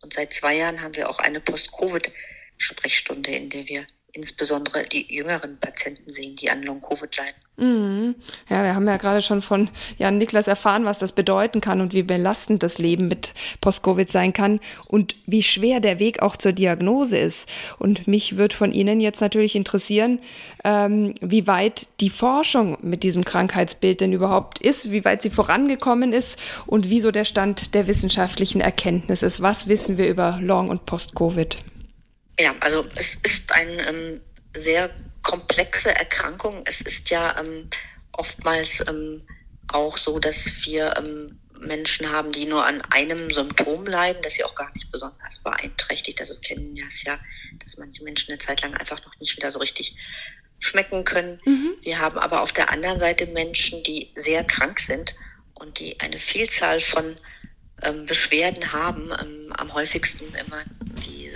Und 0.02 0.14
seit 0.14 0.32
zwei 0.32 0.56
Jahren 0.58 0.82
haben 0.82 0.96
wir 0.96 1.10
auch 1.10 1.20
eine 1.20 1.42
Post-Covid-Sprechstunde, 1.42 3.32
in 3.32 3.50
der 3.50 3.68
wir 3.68 3.88
insbesondere 4.16 4.84
die 4.86 5.14
jüngeren 5.14 5.58
Patienten 5.60 6.10
sehen, 6.10 6.36
die 6.36 6.50
an 6.50 6.64
Long-Covid 6.64 7.18
leiden. 7.18 7.36
Mhm. 7.58 8.16
Ja, 8.50 8.64
wir 8.64 8.76
haben 8.76 8.88
ja 8.88 8.98
gerade 8.98 9.22
schon 9.22 9.42
von 9.42 9.70
Jan 9.98 10.18
Niklas 10.18 10.48
erfahren, 10.48 10.84
was 10.84 11.00
das 11.00 11.14
bedeuten 11.14 11.62
kann 11.62 11.80
und 11.80 11.94
wie 11.94 12.04
belastend 12.04 12.64
das 12.64 12.80
Leben 12.80 13.08
mit 13.08 13.34
Post-Covid 13.62 14.10
sein 14.10 14.34
kann 14.34 14.60
und 14.88 15.16
wie 15.26 15.44
schwer 15.44 15.80
der 15.80 16.00
Weg 16.00 16.22
auch 16.22 16.36
zur 16.36 16.52
Diagnose 16.52 17.18
ist. 17.18 17.50
Und 17.78 18.08
mich 18.08 18.36
wird 18.36 18.54
von 18.54 18.72
Ihnen 18.72 19.00
jetzt 19.00 19.22
natürlich 19.22 19.56
interessieren, 19.56 20.20
ähm, 20.64 21.16
wie 21.22 21.48
weit 21.48 21.88
die 22.02 22.10
Forschung 22.10 22.78
mit 22.82 23.04
diesem 23.04 23.24
Krankheitsbild 23.24 24.02
denn 24.02 24.14
überhaupt 24.14 24.60
ist, 24.60 24.92
wie 24.92 25.06
weit 25.06 25.22
sie 25.22 25.30
vorangekommen 25.30 26.12
ist 26.12 26.38
und 26.66 26.90
wieso 26.90 27.12
der 27.12 27.26
Stand 27.26 27.74
der 27.74 27.88
wissenschaftlichen 27.88 28.60
Erkenntnis 28.60 29.24
ist. 29.24 29.42
Was 29.42 29.68
wissen 29.68 29.98
wir 29.98 30.08
über 30.08 30.40
Long- 30.42 30.70
und 30.70 30.86
Post-Covid? 30.86 31.58
Ja, 32.40 32.56
also 32.60 32.86
es 32.96 33.16
ist 33.24 33.52
eine 33.54 33.88
ähm, 33.88 34.22
sehr 34.54 34.90
komplexe 35.24 35.96
Erkrankung. 35.96 36.64
Es 36.66 36.82
ist 36.82 37.10
ja 37.10 37.38
ähm, 37.40 37.70
oftmals 38.12 38.84
ähm, 38.88 39.22
auch 39.70 39.98
so, 39.98 40.20
dass 40.20 40.66
wir 40.66 40.96
ähm, 40.98 41.40
Menschen 41.60 42.12
haben, 42.12 42.32
die 42.32 42.46
nur 42.46 42.66
an 42.66 42.82
einem 42.92 43.32
Symptom 43.32 43.86
leiden, 43.86 44.22
das 44.22 44.34
sie 44.34 44.44
auch 44.44 44.56
gar 44.56 44.72
nicht 44.74 44.92
besonders 44.92 45.40
beeinträchtigt. 45.44 46.20
Also 46.20 46.34
wir 46.36 46.42
kennen 46.42 46.76
ja 46.76 46.86
es 46.88 47.04
ja, 47.04 47.18
dass 47.64 47.78
manche 47.78 48.04
Menschen 48.04 48.32
eine 48.32 48.40
Zeit 48.40 48.62
lang 48.62 48.76
einfach 48.76 49.04
noch 49.04 49.18
nicht 49.20 49.36
wieder 49.36 49.52
so 49.52 49.60
richtig 49.60 49.96
schmecken 50.60 51.04
können. 51.04 51.40
Mhm. 51.46 51.76
Wir 51.82 52.00
haben 52.00 52.18
aber 52.18 52.42
auf 52.42 52.52
der 52.52 52.70
anderen 52.70 53.00
Seite 53.00 53.28
Menschen, 53.28 53.84
die 53.84 54.12
sehr 54.16 54.44
krank 54.44 54.80
sind 54.80 55.16
und 55.54 55.80
die 55.80 56.00
eine 56.00 56.20
Vielzahl 56.20 56.80
von 56.80 57.18
ähm, 57.82 58.06
Beschwerden 58.06 58.74
haben. 58.74 59.12
Ähm, 59.22 59.54
am 59.58 59.74
häufigsten 59.74 60.34
immer 60.36 60.64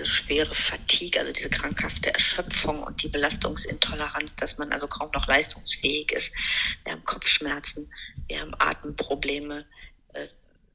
diese 0.00 0.10
schwere 0.10 0.54
Fatigue, 0.54 1.20
also 1.20 1.32
diese 1.32 1.50
krankhafte 1.50 2.12
Erschöpfung 2.12 2.82
und 2.82 3.02
die 3.02 3.08
Belastungsintoleranz, 3.08 4.36
dass 4.36 4.56
man 4.58 4.72
also 4.72 4.86
kaum 4.88 5.10
noch 5.12 5.26
leistungsfähig 5.26 6.12
ist. 6.12 6.32
Wir 6.84 6.92
haben 6.92 7.04
Kopfschmerzen, 7.04 7.90
wir 8.28 8.40
haben 8.40 8.54
Atemprobleme, 8.58 9.66
äh, 10.14 10.26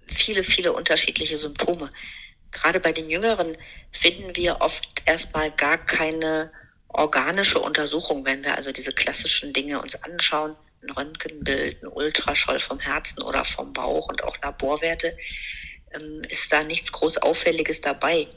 viele, 0.05 0.43
viele 0.43 0.73
unterschiedliche 0.73 1.37
Symptome. 1.37 1.91
Gerade 2.51 2.79
bei 2.79 2.91
den 2.91 3.09
Jüngeren 3.09 3.57
finden 3.91 4.35
wir 4.35 4.61
oft 4.61 4.85
erstmal 5.05 5.51
gar 5.51 5.77
keine 5.77 6.51
organische 6.89 7.59
Untersuchung, 7.59 8.25
wenn 8.25 8.43
wir 8.43 8.55
also 8.55 8.71
diese 8.71 8.91
klassischen 8.91 9.53
Dinge 9.53 9.81
uns 9.81 9.95
anschauen, 10.03 10.55
ein 10.83 10.91
Röntgenbild, 10.91 11.83
ein 11.83 11.87
Ultraschall 11.87 12.59
vom 12.59 12.79
Herzen 12.79 13.23
oder 13.23 13.43
vom 13.43 13.73
Bauch 13.73 14.07
und 14.07 14.23
auch 14.23 14.37
Laborwerte, 14.43 15.17
ähm, 15.93 16.23
ist 16.29 16.53
da 16.53 16.63
nichts 16.63 16.91
groß 16.91 17.17
Auffälliges 17.17 17.81
dabei. 17.81 18.27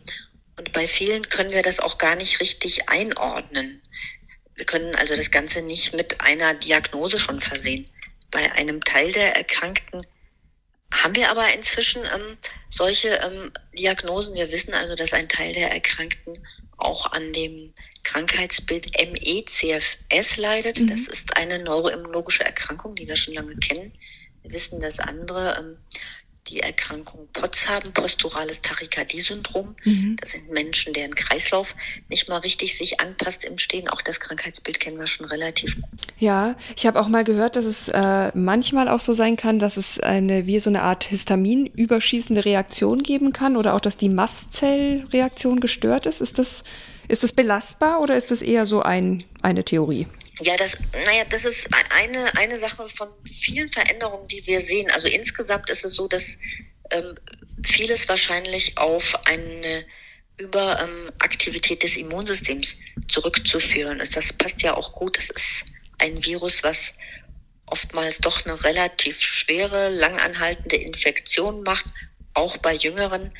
Und 0.58 0.72
bei 0.72 0.86
vielen 0.86 1.28
können 1.28 1.52
wir 1.52 1.62
das 1.62 1.80
auch 1.80 1.98
gar 1.98 2.16
nicht 2.16 2.40
richtig 2.40 2.88
einordnen. 2.88 3.80
Wir 4.54 4.66
können 4.66 4.94
also 4.96 5.14
das 5.14 5.30
Ganze 5.30 5.62
nicht 5.62 5.94
mit 5.94 6.20
einer 6.20 6.54
Diagnose 6.54 7.18
schon 7.18 7.40
versehen. 7.40 7.88
Bei 8.30 8.52
einem 8.52 8.82
Teil 8.82 9.12
der 9.12 9.36
Erkrankten 9.36 10.04
haben 10.92 11.14
wir 11.14 11.30
aber 11.30 11.52
inzwischen 11.54 12.02
ähm, 12.02 12.38
solche 12.70 13.08
ähm, 13.08 13.52
Diagnosen. 13.78 14.34
Wir 14.34 14.50
wissen 14.50 14.74
also, 14.74 14.94
dass 14.94 15.12
ein 15.12 15.28
Teil 15.28 15.52
der 15.52 15.70
Erkrankten 15.70 16.44
auch 16.76 17.12
an 17.12 17.32
dem 17.32 17.72
Krankheitsbild 18.04 18.92
MECFS 18.98 20.36
leidet. 20.38 20.80
Mhm. 20.80 20.86
Das 20.88 21.08
ist 21.08 21.36
eine 21.36 21.62
neuroimmunologische 21.62 22.44
Erkrankung, 22.44 22.94
die 22.94 23.06
wir 23.06 23.16
schon 23.16 23.34
lange 23.34 23.54
kennen. 23.56 23.90
Wir 24.42 24.52
wissen, 24.52 24.80
dass 24.80 24.98
andere 24.98 25.56
ähm, 25.58 25.76
die 26.48 26.60
Erkrankung 26.60 27.28
POTS 27.32 27.68
haben, 27.68 27.92
posturales 27.92 28.62
Tachykardie-Syndrom. 28.62 29.74
Mhm. 29.84 30.16
Das 30.20 30.30
sind 30.30 30.50
Menschen, 30.50 30.92
deren 30.92 31.14
Kreislauf 31.14 31.74
nicht 32.08 32.28
mal 32.28 32.38
richtig 32.38 32.76
sich 32.76 33.00
anpasst 33.00 33.44
im 33.44 33.58
Stehen. 33.58 33.88
Auch 33.88 34.02
das 34.02 34.20
Krankheitsbild 34.20 34.80
kennen 34.80 34.98
wir 34.98 35.06
schon 35.06 35.26
relativ 35.26 35.80
gut. 35.80 36.00
Ja, 36.18 36.56
ich 36.76 36.86
habe 36.86 37.00
auch 37.00 37.08
mal 37.08 37.24
gehört, 37.24 37.56
dass 37.56 37.64
es 37.64 37.88
äh, 37.88 38.36
manchmal 38.36 38.88
auch 38.88 39.00
so 39.00 39.12
sein 39.12 39.36
kann, 39.36 39.58
dass 39.58 39.76
es 39.76 40.00
eine 40.00 40.46
wie 40.46 40.58
so 40.58 40.70
eine 40.70 40.82
Art 40.82 41.04
Histamin-überschießende 41.04 42.44
Reaktion 42.44 43.02
geben 43.02 43.32
kann 43.32 43.56
oder 43.56 43.74
auch, 43.74 43.80
dass 43.80 43.96
die 43.96 44.08
Mastzellreaktion 44.08 45.60
gestört 45.60 46.06
ist. 46.06 46.20
Ist 46.20 46.38
das, 46.38 46.64
ist 47.08 47.22
das 47.22 47.32
belastbar 47.32 48.00
oder 48.00 48.16
ist 48.16 48.30
das 48.30 48.42
eher 48.42 48.66
so 48.66 48.82
ein, 48.82 49.24
eine 49.42 49.64
Theorie? 49.64 50.06
Ja, 50.40 50.56
das, 50.56 50.76
naja, 50.92 51.24
das 51.24 51.44
ist 51.44 51.68
eine, 51.90 52.36
eine 52.36 52.58
Sache 52.58 52.88
von 52.88 53.08
vielen 53.24 53.68
Veränderungen, 53.68 54.28
die 54.28 54.46
wir 54.46 54.60
sehen. 54.60 54.90
Also 54.90 55.08
insgesamt 55.08 55.68
ist 55.68 55.84
es 55.84 55.94
so, 55.94 56.06
dass 56.06 56.38
ähm, 56.90 57.14
vieles 57.64 58.08
wahrscheinlich 58.08 58.78
auf 58.78 59.26
eine 59.26 59.84
Überaktivität 60.36 61.82
des 61.82 61.96
Immunsystems 61.96 62.76
zurückzuführen 63.08 63.98
ist. 63.98 64.16
Das 64.16 64.32
passt 64.32 64.62
ja 64.62 64.76
auch 64.76 64.92
gut. 64.92 65.16
Das 65.16 65.30
ist 65.30 65.64
ein 65.98 66.24
Virus, 66.24 66.62
was 66.62 66.94
oftmals 67.66 68.18
doch 68.18 68.46
eine 68.46 68.62
relativ 68.62 69.20
schwere, 69.20 69.88
langanhaltende 69.88 70.76
Infektion 70.76 71.64
macht, 71.64 71.86
auch 72.34 72.56
bei 72.58 72.74
Jüngeren, 72.74 73.32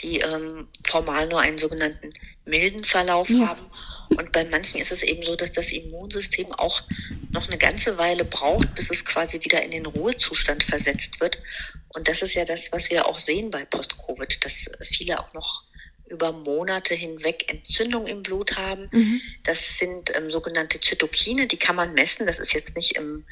die 0.00 0.20
ähm, 0.20 0.68
formal 0.86 1.28
nur 1.28 1.40
einen 1.40 1.58
sogenannten 1.58 2.14
milden 2.46 2.84
Verlauf 2.84 3.28
ja. 3.28 3.48
haben 3.48 3.66
und 4.08 4.32
bei 4.32 4.44
manchen 4.44 4.80
ist 4.80 4.92
es 4.92 5.02
eben 5.02 5.22
so, 5.22 5.34
dass 5.34 5.52
das 5.52 5.72
Immunsystem 5.72 6.52
auch 6.52 6.82
noch 7.30 7.48
eine 7.48 7.58
ganze 7.58 7.98
Weile 7.98 8.24
braucht, 8.24 8.74
bis 8.74 8.90
es 8.90 9.04
quasi 9.04 9.42
wieder 9.44 9.62
in 9.62 9.70
den 9.70 9.86
Ruhezustand 9.86 10.62
versetzt 10.62 11.20
wird. 11.20 11.38
Und 11.94 12.08
das 12.08 12.22
ist 12.22 12.34
ja 12.34 12.44
das, 12.44 12.72
was 12.72 12.90
wir 12.90 13.06
auch 13.06 13.18
sehen 13.18 13.50
bei 13.50 13.64
Post-Covid, 13.64 14.44
dass 14.44 14.70
viele 14.82 15.20
auch 15.20 15.32
noch 15.32 15.64
über 16.08 16.32
Monate 16.32 16.94
hinweg 16.94 17.50
Entzündung 17.50 18.06
im 18.06 18.22
Blut 18.22 18.56
haben. 18.56 18.88
Mhm. 18.92 19.20
Das 19.42 19.78
sind 19.78 20.14
ähm, 20.16 20.30
sogenannte 20.30 20.80
Zytokine, 20.80 21.46
die 21.46 21.56
kann 21.56 21.76
man 21.76 21.94
messen. 21.94 22.26
Das 22.26 22.38
ist 22.38 22.52
jetzt 22.52 22.76
nicht 22.76 22.96
im 22.96 23.24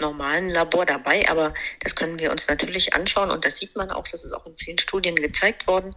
normalen 0.00 0.48
Labor 0.48 0.84
dabei, 0.84 1.28
aber 1.28 1.54
das 1.80 1.94
können 1.94 2.18
wir 2.18 2.30
uns 2.30 2.48
natürlich 2.48 2.94
anschauen 2.94 3.30
und 3.30 3.44
das 3.44 3.58
sieht 3.58 3.76
man 3.76 3.90
auch, 3.90 4.06
das 4.08 4.24
ist 4.24 4.32
auch 4.32 4.46
in 4.46 4.56
vielen 4.56 4.78
Studien 4.78 5.16
gezeigt 5.16 5.66
worden. 5.66 5.94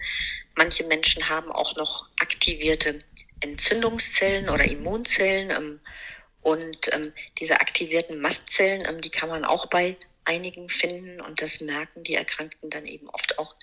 Manche 0.55 0.83
Menschen 0.85 1.27
haben 1.27 1.51
auch 1.51 1.75
noch 1.75 2.07
aktivierte 2.19 2.99
Entzündungszellen 3.41 4.49
oder 4.49 4.65
Immunzellen. 4.65 5.51
Ähm, 5.51 5.79
und 6.41 6.93
ähm, 6.93 7.11
diese 7.39 7.59
aktivierten 7.59 8.21
Mastzellen, 8.21 8.83
ähm, 8.87 9.01
die 9.01 9.09
kann 9.09 9.29
man 9.29 9.45
auch 9.45 9.67
bei 9.67 9.97
einigen 10.25 10.69
finden. 10.69 11.21
Und 11.21 11.41
das 11.41 11.61
merken 11.61 12.03
die 12.03 12.15
Erkrankten 12.15 12.69
dann 12.69 12.85
eben 12.85 13.09
oft 13.09 13.39
auch, 13.39 13.55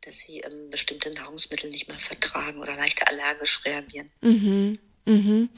dass 0.00 0.18
sie 0.18 0.42
bestimmte 0.70 1.12
Nahrungsmittel 1.12 1.70
nicht 1.70 1.88
mehr 1.88 1.98
vertragen 1.98 2.60
oder 2.60 2.74
leichter 2.74 3.08
allergisch 3.08 3.64
reagieren. 3.64 4.10
Mhm. 4.20 4.78
Mhm. 5.04 5.48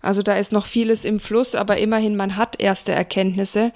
Also 0.00 0.22
da 0.22 0.36
ist 0.36 0.52
noch 0.52 0.66
vieles 0.66 1.04
im 1.04 1.18
Fluss, 1.18 1.54
aber 1.54 1.78
immerhin, 1.78 2.14
man 2.14 2.36
hat 2.36 2.60
erste 2.60 2.92
Erkenntnisse. 2.92 3.72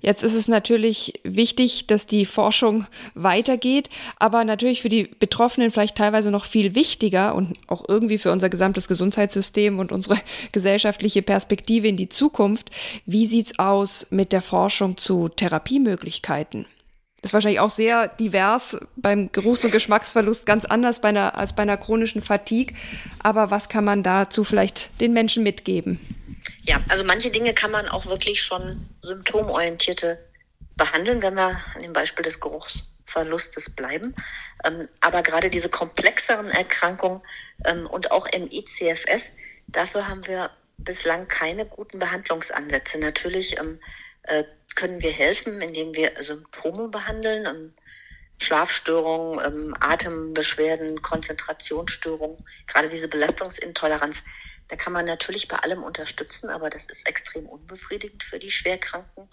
Jetzt 0.00 0.22
ist 0.22 0.34
es 0.34 0.46
natürlich 0.46 1.14
wichtig, 1.24 1.86
dass 1.86 2.06
die 2.06 2.26
Forschung 2.26 2.86
weitergeht, 3.14 3.88
aber 4.18 4.44
natürlich 4.44 4.82
für 4.82 4.88
die 4.88 5.04
Betroffenen 5.04 5.70
vielleicht 5.70 5.96
teilweise 5.96 6.30
noch 6.30 6.44
viel 6.44 6.74
wichtiger 6.74 7.34
und 7.34 7.54
auch 7.66 7.84
irgendwie 7.88 8.18
für 8.18 8.30
unser 8.30 8.48
gesamtes 8.48 8.88
Gesundheitssystem 8.88 9.78
und 9.78 9.92
unsere 9.92 10.18
gesellschaftliche 10.52 11.22
Perspektive 11.22 11.88
in 11.88 11.96
die 11.96 12.08
Zukunft. 12.08 12.70
Wie 13.06 13.26
sieht 13.26 13.46
es 13.46 13.58
aus 13.58 14.06
mit 14.10 14.32
der 14.32 14.42
Forschung 14.42 14.96
zu 14.96 15.28
Therapiemöglichkeiten? 15.28 16.66
Ist 17.22 17.32
wahrscheinlich 17.32 17.60
auch 17.60 17.70
sehr 17.70 18.06
divers 18.06 18.78
beim 18.94 19.32
Geruchs- 19.32 19.64
und 19.64 19.72
Geschmacksverlust, 19.72 20.46
ganz 20.46 20.64
anders 20.64 21.00
bei 21.00 21.08
einer, 21.08 21.36
als 21.36 21.54
bei 21.54 21.62
einer 21.62 21.76
chronischen 21.76 22.22
Fatigue. 22.22 22.76
Aber 23.20 23.50
was 23.50 23.68
kann 23.68 23.84
man 23.84 24.02
dazu 24.02 24.44
vielleicht 24.44 25.00
den 25.00 25.12
Menschen 25.12 25.42
mitgeben? 25.42 25.98
Ja, 26.66 26.82
also 26.88 27.04
manche 27.04 27.30
Dinge 27.30 27.54
kann 27.54 27.70
man 27.70 27.88
auch 27.88 28.06
wirklich 28.06 28.42
schon 28.42 28.88
symptomorientierte 29.00 30.18
behandeln, 30.76 31.22
wenn 31.22 31.34
wir 31.34 31.60
an 31.74 31.82
dem 31.82 31.92
Beispiel 31.92 32.24
des 32.24 32.40
Geruchsverlustes 32.40 33.70
bleiben. 33.76 34.14
Ähm, 34.64 34.88
aber 35.00 35.22
gerade 35.22 35.48
diese 35.48 35.68
komplexeren 35.68 36.50
Erkrankungen 36.50 37.22
ähm, 37.64 37.86
und 37.86 38.10
auch 38.10 38.26
im 38.26 38.48
ICFS, 38.50 39.32
dafür 39.68 40.08
haben 40.08 40.26
wir 40.26 40.50
bislang 40.76 41.28
keine 41.28 41.66
guten 41.66 42.00
Behandlungsansätze. 42.00 42.98
Natürlich 42.98 43.58
ähm, 43.58 43.80
äh, 44.24 44.42
können 44.74 45.00
wir 45.02 45.12
helfen, 45.12 45.60
indem 45.60 45.94
wir 45.94 46.12
Symptome 46.20 46.88
behandeln, 46.88 47.46
ähm, 47.46 47.74
Schlafstörungen, 48.38 49.40
ähm, 49.44 49.76
Atembeschwerden, 49.80 51.00
Konzentrationsstörungen, 51.00 52.36
gerade 52.66 52.88
diese 52.88 53.08
Belastungsintoleranz. 53.08 54.24
Da 54.68 54.76
kann 54.76 54.92
man 54.92 55.04
natürlich 55.04 55.48
bei 55.48 55.58
allem 55.58 55.82
unterstützen, 55.82 56.50
aber 56.50 56.70
das 56.70 56.86
ist 56.86 57.06
extrem 57.08 57.46
unbefriedigend 57.46 58.22
für 58.24 58.38
die 58.38 58.50
Schwerkranken. 58.50 59.28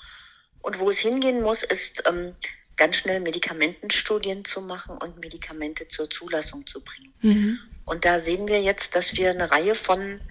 Und 0.62 0.80
wo 0.80 0.90
es 0.90 1.00
hingehen 1.00 1.42
muss, 1.42 1.64
ist 1.64 2.04
ähm, 2.08 2.36
ganz 2.78 2.96
schnell 2.96 3.20
Medikamentenstudien 3.20 4.46
zu 4.46 4.62
machen 4.62 4.98
und 4.98 5.20
Medikamente 5.20 5.88
zur 5.88 6.10
Zulassung 6.10 6.66
zu 6.68 6.82
bringen. 6.82 7.14
Mhm. 7.22 7.60
Und 7.86 8.06
da 8.06 8.20
sehen 8.20 8.48
wir 8.48 8.62
jetzt, 8.62 8.96
dass 8.96 9.16
wir 9.18 9.32
eine 9.32 9.52
Reihe 9.52 9.76
von 9.76 10.22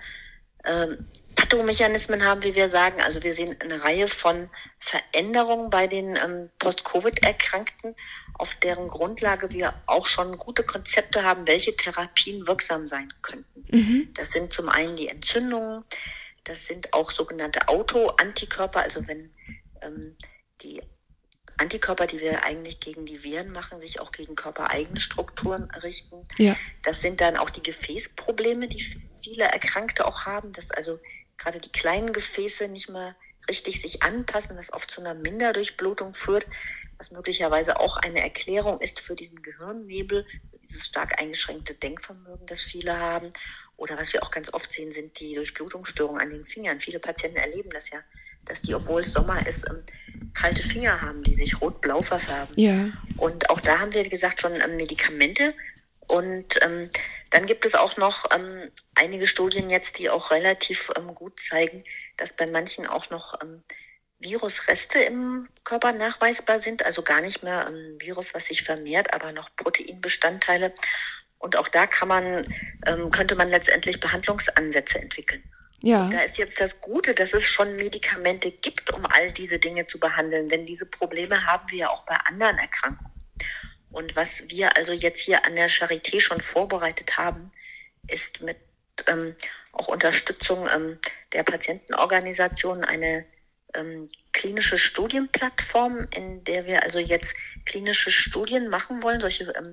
ähm, 0.65 1.07
Pathomechanismen 1.35 2.25
haben, 2.25 2.43
wie 2.45 2.55
wir 2.55 2.69
sagen. 2.69 3.01
Also 3.03 3.23
wir 3.23 3.33
sehen 3.33 3.57
eine 3.61 3.83
Reihe 3.85 4.07
von 4.07 4.49
Veränderungen 4.79 5.71
bei 5.71 5.87
den 5.87 6.17
ähm, 6.17 6.51
Post-Covid-Erkrankten, 6.59 7.95
auf 8.35 8.55
deren 8.57 8.89
Grundlage 8.89 9.51
wir 9.51 9.75
auch 9.87 10.07
schon 10.07 10.39
gute 10.39 10.63
Konzepte 10.65 11.23
haben, 11.23 11.47
welche 11.47 11.77
Therapien 11.77 12.47
wirksam 12.47 12.87
sein 12.87 13.13
könnten. 13.23 13.65
Mhm. 13.71 14.11
Das 14.15 14.31
sind 14.31 14.53
zum 14.53 14.69
einen 14.69 14.97
die 14.97 15.09
Entzündungen, 15.09 15.85
das 16.45 16.67
sind 16.67 16.93
auch 16.93 17.11
sogenannte 17.11 17.69
Autoantikörper, 17.69 18.81
also 18.81 19.07
wenn 19.07 19.33
ähm, 19.83 20.17
die 20.63 20.83
Antikörper, 21.59 22.07
die 22.07 22.21
wir 22.21 22.45
eigentlich 22.45 22.81
gegen 22.81 23.07
die 23.07 23.23
Viren 23.23 23.53
machen, 23.53 23.81
sich 23.81 24.01
auch 24.01 24.11
gegen 24.11 24.35
körpereigene 24.35 25.01
Strukturen 25.01 25.71
richten. 25.83 26.25
Ja. 26.39 26.57
Das 26.83 27.01
sind 27.01 27.21
dann 27.21 27.37
auch 27.37 27.51
die 27.51 27.63
Gefäßprobleme, 27.63 28.67
die 28.69 28.83
viele 29.23 29.45
Erkrankte 29.45 30.07
auch 30.07 30.27
haben, 30.27 30.53
dass 30.53 30.71
also 30.71 30.99
gerade 31.37 31.61
die 31.61 31.71
kleinen 31.71 32.13
Gefäße 32.13 32.69
nicht 32.69 32.89
mehr 32.89 33.15
richtig 33.49 33.81
sich 33.81 34.03
anpassen, 34.03 34.57
was 34.57 34.73
oft 34.73 34.91
zu 34.91 35.01
einer 35.01 35.15
Minderdurchblutung 35.15 36.15
führt, 36.15 36.47
was 36.99 37.11
möglicherweise 37.11 37.81
auch 37.81 37.97
eine 37.97 38.23
Erklärung 38.23 38.81
ist 38.81 39.01
für 39.01 39.17
diesen 39.17 39.43
Gehirnnebel, 39.43 40.27
dieses 40.63 40.87
stark 40.87 41.21
eingeschränkte 41.21 41.75
Denkvermögen, 41.75 42.47
das 42.47 42.61
viele 42.61 42.99
haben. 42.99 43.31
Oder 43.77 43.99
was 43.99 44.13
wir 44.13 44.23
auch 44.23 44.31
ganz 44.31 44.55
oft 44.55 44.71
sehen, 44.73 44.93
sind 44.93 45.19
die 45.19 45.35
Durchblutungsstörungen 45.35 46.21
an 46.21 46.31
den 46.31 46.45
Fingern. 46.45 46.79
Viele 46.79 47.01
Patienten 47.01 47.39
erleben 47.39 47.71
das 47.71 47.91
ja, 47.91 47.99
dass 48.45 48.63
die, 48.63 48.75
obwohl 48.75 49.01
es 49.01 49.13
Sommer 49.13 49.45
ist, 49.47 49.69
ähm, 49.69 49.83
kalte 50.35 50.63
Finger 50.63 51.01
haben, 51.01 51.23
die 51.25 51.35
sich 51.35 51.61
rot-blau 51.61 52.03
verfärben. 52.03 52.55
Ja. 52.59 52.93
Und 53.17 53.51
auch 53.51 53.61
da 53.61 53.81
haben 53.81 53.93
wir, 53.93 54.05
wie 54.05 54.11
gesagt, 54.11 54.41
schon 54.41 54.55
ähm, 54.61 54.77
Medikamente. 54.77 55.55
Und 56.07 56.61
ähm, 56.63 56.91
dann 57.31 57.47
gibt 57.47 57.65
es 57.65 57.75
auch 57.75 57.97
noch 57.97 58.27
ähm, 58.33 58.71
einige 58.95 59.27
Studien 59.27 59.71
jetzt, 59.71 59.99
die 59.99 60.11
auch 60.11 60.31
relativ 60.31 60.93
ähm, 60.97 61.15
gut 61.15 61.41
zeigen, 61.41 61.83
dass 62.17 62.33
bei 62.33 62.47
manchen 62.47 62.87
auch 62.87 63.11
noch 63.11 63.41
ähm, 63.41 63.63
Virusreste 64.19 65.01
im 65.01 65.49
Körper 65.65 65.93
nachweisbar 65.93 66.59
sind, 66.59 66.85
also 66.85 67.03
gar 67.03 67.21
nicht 67.21 67.43
mehr 67.43 67.67
ein 67.67 67.97
Virus, 67.99 68.35
was 68.35 68.47
sich 68.47 68.63
vermehrt, 68.63 69.13
aber 69.13 69.33
noch 69.33 69.55
Proteinbestandteile. 69.57 70.73
Und 71.39 71.57
auch 71.57 71.69
da 71.69 71.87
kann 71.87 72.09
man, 72.09 72.55
ähm, 72.87 73.11
könnte 73.11 73.35
man 73.35 73.49
letztendlich 73.49 73.99
Behandlungsansätze 73.99 75.01
entwickeln. 75.01 75.43
Ja. 75.81 76.09
Da 76.09 76.21
ist 76.21 76.39
jetzt 76.39 76.61
das 76.61 76.81
Gute, 76.81 77.13
dass 77.15 77.35
es 77.35 77.43
schon 77.43 77.75
Medikamente 77.75 78.53
gibt, 78.53 78.93
um 78.93 79.05
all 79.05 79.33
diese 79.33 79.59
Dinge 79.59 79.89
zu 79.89 79.99
behandeln, 79.99 80.49
denn 80.49 80.65
diese 80.65 80.87
Probleme 80.87 81.45
haben 81.45 81.69
wir 81.71 81.79
ja 81.79 81.91
auch 81.91 82.05
bei 82.05 82.15
anderen 82.15 82.59
Erkrankungen. 82.59 83.11
Und 83.91 84.15
was 84.15 84.49
wir 84.49 84.77
also 84.77 84.93
jetzt 84.93 85.21
hier 85.21 85.45
an 85.45 85.57
der 85.57 85.69
Charité 85.69 86.21
schon 86.21 86.41
vorbereitet 86.41 87.19
haben, 87.19 87.51
ist 88.07 88.41
mit 88.41 88.57
ähm, 89.09 89.35
auch 89.73 89.89
Unterstützung 89.89 90.69
ähm, 90.75 90.99
der 91.33 91.43
Patientenorganisation 91.43 92.85
eine 92.85 93.25
ähm, 93.75 94.09
klinische 94.33 94.79
Studienplattform, 94.79 96.09
in 96.11 96.45
der 96.45 96.67
wir 96.67 96.83
also 96.83 96.99
jetzt 96.99 97.35
klinische 97.65 98.11
Studien 98.11 98.69
machen 98.69 99.03
wollen, 99.03 99.21
solche 99.21 99.45
ähm, 99.57 99.73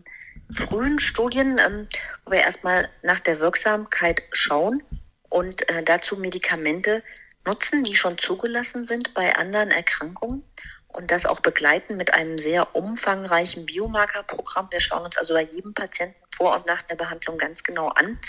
frühen 0.51 0.99
Studien, 0.99 1.59
ähm, 1.59 1.87
wo 2.25 2.31
wir 2.31 2.39
erstmal 2.39 2.89
nach 3.03 3.19
der 3.19 3.39
Wirksamkeit 3.39 4.23
schauen 4.31 4.83
und 5.29 5.67
äh, 5.69 5.83
dazu 5.83 6.17
Medikamente 6.17 7.03
nutzen, 7.45 7.83
die 7.83 7.95
schon 7.95 8.17
zugelassen 8.17 8.85
sind 8.85 9.13
bei 9.13 9.35
anderen 9.35 9.71
Erkrankungen 9.71 10.43
und 10.87 11.11
das 11.11 11.25
auch 11.25 11.39
begleiten 11.39 11.97
mit 11.97 12.13
einem 12.13 12.37
sehr 12.37 12.75
umfangreichen 12.75 13.65
Biomarkerprogramm. 13.65 14.67
Wir 14.71 14.79
schauen 14.79 15.05
uns 15.05 15.17
also 15.17 15.33
bei 15.33 15.43
jedem 15.43 15.73
Patienten 15.73 16.19
vor 16.35 16.55
und 16.55 16.65
nach 16.65 16.81
der 16.81 16.95
Behandlung 16.95 17.37
ganz 17.37 17.63
genau 17.63 17.89
an, 17.89 18.19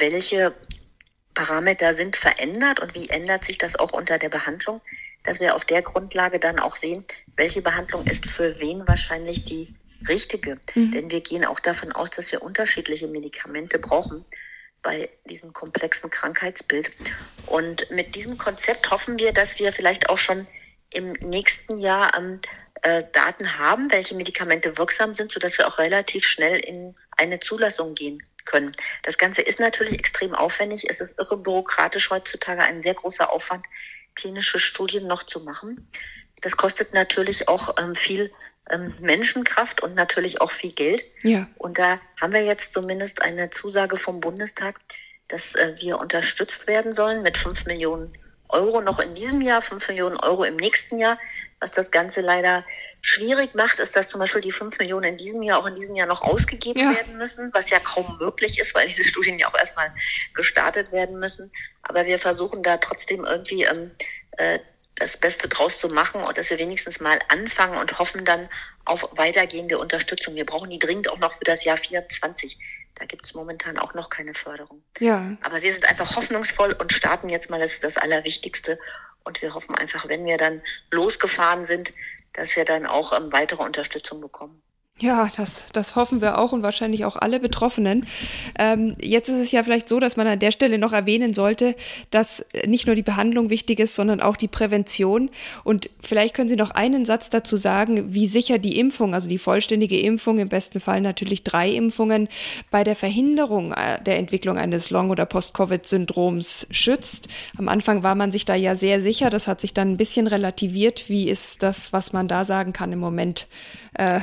welche 0.00 0.54
Parameter 1.34 1.92
sind 1.92 2.16
verändert 2.16 2.80
und 2.80 2.94
wie 2.94 3.08
ändert 3.08 3.44
sich 3.44 3.58
das 3.58 3.76
auch 3.76 3.92
unter 3.92 4.18
der 4.18 4.28
Behandlung, 4.28 4.80
dass 5.22 5.40
wir 5.40 5.54
auf 5.54 5.64
der 5.64 5.82
Grundlage 5.82 6.40
dann 6.40 6.58
auch 6.58 6.74
sehen, 6.74 7.04
welche 7.36 7.62
Behandlung 7.62 8.04
ist 8.06 8.26
für 8.26 8.58
wen 8.58 8.86
wahrscheinlich 8.88 9.44
die 9.44 9.72
richtige. 10.08 10.58
Mhm. 10.74 10.92
Denn 10.92 11.10
wir 11.10 11.20
gehen 11.20 11.44
auch 11.44 11.60
davon 11.60 11.92
aus, 11.92 12.10
dass 12.10 12.32
wir 12.32 12.42
unterschiedliche 12.42 13.06
Medikamente 13.06 13.78
brauchen 13.78 14.24
bei 14.82 15.08
diesem 15.26 15.52
komplexen 15.52 16.10
Krankheitsbild. 16.10 16.90
Und 17.46 17.90
mit 17.90 18.14
diesem 18.14 18.36
Konzept 18.36 18.90
hoffen 18.90 19.18
wir, 19.18 19.32
dass 19.32 19.58
wir 19.58 19.72
vielleicht 19.72 20.08
auch 20.08 20.18
schon 20.18 20.46
im 20.92 21.12
nächsten 21.12 21.78
Jahr 21.78 22.16
ähm, 22.16 22.40
äh, 22.82 23.04
Daten 23.12 23.58
haben, 23.58 23.90
welche 23.92 24.14
Medikamente 24.14 24.76
wirksam 24.76 25.14
sind, 25.14 25.30
sodass 25.30 25.58
wir 25.58 25.68
auch 25.68 25.78
relativ 25.78 26.24
schnell 26.24 26.58
in 26.58 26.96
eine 27.16 27.38
Zulassung 27.40 27.94
gehen 27.94 28.22
können. 28.48 28.72
Das 29.02 29.18
Ganze 29.18 29.42
ist 29.42 29.60
natürlich 29.60 29.94
extrem 29.94 30.34
aufwendig. 30.34 30.86
Es 30.88 31.00
ist 31.00 31.18
irre 31.18 31.36
bürokratisch 31.36 32.10
heutzutage 32.10 32.62
ein 32.62 32.80
sehr 32.80 32.94
großer 32.94 33.30
Aufwand, 33.30 33.64
klinische 34.16 34.58
Studien 34.58 35.06
noch 35.06 35.22
zu 35.22 35.40
machen. 35.40 35.88
Das 36.40 36.56
kostet 36.56 36.94
natürlich 36.94 37.48
auch 37.48 37.76
ähm, 37.78 37.94
viel 37.94 38.32
ähm, 38.70 38.94
Menschenkraft 39.00 39.82
und 39.82 39.94
natürlich 39.94 40.40
auch 40.40 40.50
viel 40.50 40.72
Geld. 40.72 41.04
Ja. 41.22 41.48
Und 41.56 41.78
da 41.78 42.00
haben 42.20 42.32
wir 42.32 42.44
jetzt 42.44 42.72
zumindest 42.72 43.22
eine 43.22 43.50
Zusage 43.50 43.96
vom 43.96 44.20
Bundestag, 44.20 44.80
dass 45.28 45.54
äh, 45.54 45.74
wir 45.78 46.00
unterstützt 46.00 46.66
werden 46.66 46.94
sollen 46.94 47.22
mit 47.22 47.36
fünf 47.36 47.66
Millionen 47.66 48.16
Euro 48.48 48.80
noch 48.80 48.98
in 48.98 49.14
diesem 49.14 49.40
Jahr, 49.40 49.62
fünf 49.62 49.88
Millionen 49.88 50.16
Euro 50.16 50.44
im 50.44 50.56
nächsten 50.56 50.98
Jahr. 50.98 51.18
Was 51.60 51.72
das 51.72 51.90
Ganze 51.90 52.20
leider 52.20 52.64
schwierig 53.00 53.54
macht, 53.54 53.78
ist, 53.78 53.96
dass 53.96 54.08
zum 54.08 54.20
Beispiel 54.20 54.40
die 54.40 54.52
fünf 54.52 54.78
Millionen 54.78 55.10
in 55.10 55.16
diesem 55.18 55.42
Jahr 55.42 55.58
auch 55.60 55.66
in 55.66 55.74
diesem 55.74 55.96
Jahr 55.96 56.06
noch 56.06 56.22
ausgegeben 56.22 56.80
ja. 56.80 56.94
werden 56.94 57.16
müssen, 57.16 57.52
was 57.52 57.70
ja 57.70 57.78
kaum 57.80 58.16
möglich 58.18 58.58
ist, 58.58 58.74
weil 58.74 58.86
diese 58.86 59.04
Studien 59.04 59.38
ja 59.38 59.48
auch 59.48 59.58
erstmal 59.58 59.92
gestartet 60.34 60.92
werden 60.92 61.18
müssen. 61.18 61.50
Aber 61.82 62.06
wir 62.06 62.18
versuchen 62.18 62.62
da 62.62 62.76
trotzdem 62.76 63.24
irgendwie 63.24 63.64
ähm, 63.64 63.90
äh, 64.32 64.58
das 64.98 65.16
Beste 65.16 65.48
draus 65.48 65.78
zu 65.78 65.88
machen 65.88 66.22
und 66.22 66.36
dass 66.36 66.50
wir 66.50 66.58
wenigstens 66.58 67.00
mal 67.00 67.18
anfangen 67.28 67.78
und 67.78 67.98
hoffen 67.98 68.24
dann 68.24 68.48
auf 68.84 69.08
weitergehende 69.12 69.78
Unterstützung. 69.78 70.34
Wir 70.34 70.46
brauchen 70.46 70.70
die 70.70 70.78
dringend 70.78 71.08
auch 71.08 71.18
noch 71.18 71.32
für 71.32 71.44
das 71.44 71.64
Jahr 71.64 71.76
24. 71.76 72.58
Da 72.94 73.04
gibt 73.04 73.26
es 73.26 73.34
momentan 73.34 73.78
auch 73.78 73.94
noch 73.94 74.10
keine 74.10 74.34
Förderung. 74.34 74.82
Ja. 74.98 75.36
Aber 75.42 75.62
wir 75.62 75.72
sind 75.72 75.84
einfach 75.84 76.16
hoffnungsvoll 76.16 76.72
und 76.72 76.92
starten 76.92 77.28
jetzt 77.28 77.48
mal, 77.50 77.60
das 77.60 77.72
ist 77.72 77.84
das 77.84 77.96
Allerwichtigste. 77.96 78.78
Und 79.24 79.40
wir 79.42 79.54
hoffen 79.54 79.74
einfach, 79.74 80.08
wenn 80.08 80.24
wir 80.24 80.36
dann 80.36 80.62
losgefahren 80.90 81.64
sind, 81.64 81.92
dass 82.32 82.56
wir 82.56 82.64
dann 82.64 82.86
auch 82.86 83.12
ähm, 83.12 83.32
weitere 83.32 83.62
Unterstützung 83.62 84.20
bekommen. 84.20 84.62
Ja, 85.00 85.30
das, 85.36 85.62
das 85.72 85.94
hoffen 85.94 86.20
wir 86.20 86.38
auch 86.38 86.50
und 86.50 86.64
wahrscheinlich 86.64 87.04
auch 87.04 87.14
alle 87.14 87.38
Betroffenen. 87.38 88.04
Ähm, 88.58 88.94
jetzt 89.00 89.28
ist 89.28 89.36
es 89.36 89.52
ja 89.52 89.62
vielleicht 89.62 89.88
so, 89.88 90.00
dass 90.00 90.16
man 90.16 90.26
an 90.26 90.40
der 90.40 90.50
Stelle 90.50 90.76
noch 90.76 90.92
erwähnen 90.92 91.34
sollte, 91.34 91.76
dass 92.10 92.44
nicht 92.66 92.86
nur 92.86 92.96
die 92.96 93.02
Behandlung 93.02 93.48
wichtig 93.48 93.78
ist, 93.78 93.94
sondern 93.94 94.20
auch 94.20 94.36
die 94.36 94.48
Prävention. 94.48 95.30
Und 95.62 95.88
vielleicht 96.00 96.34
können 96.34 96.48
Sie 96.48 96.56
noch 96.56 96.72
einen 96.72 97.04
Satz 97.04 97.30
dazu 97.30 97.56
sagen, 97.56 98.12
wie 98.12 98.26
sicher 98.26 98.58
die 98.58 98.76
Impfung, 98.76 99.14
also 99.14 99.28
die 99.28 99.38
vollständige 99.38 100.00
Impfung, 100.00 100.40
im 100.40 100.48
besten 100.48 100.80
Fall 100.80 101.00
natürlich 101.00 101.44
drei 101.44 101.70
Impfungen, 101.70 102.28
bei 102.72 102.82
der 102.82 102.96
Verhinderung 102.96 103.72
äh, 103.72 104.02
der 104.02 104.18
Entwicklung 104.18 104.58
eines 104.58 104.90
Long- 104.90 105.10
oder 105.10 105.26
Post-Covid-Syndroms 105.26 106.66
schützt. 106.72 107.28
Am 107.56 107.68
Anfang 107.68 108.02
war 108.02 108.16
man 108.16 108.32
sich 108.32 108.44
da 108.44 108.56
ja 108.56 108.74
sehr 108.74 109.00
sicher. 109.00 109.30
Das 109.30 109.46
hat 109.46 109.60
sich 109.60 109.72
dann 109.72 109.92
ein 109.92 109.96
bisschen 109.96 110.26
relativiert. 110.26 111.08
Wie 111.08 111.28
ist 111.28 111.62
das, 111.62 111.92
was 111.92 112.12
man 112.12 112.26
da 112.26 112.44
sagen 112.44 112.72
kann 112.72 112.92
im 112.92 112.98
Moment? 112.98 113.46
Äh, 113.94 114.18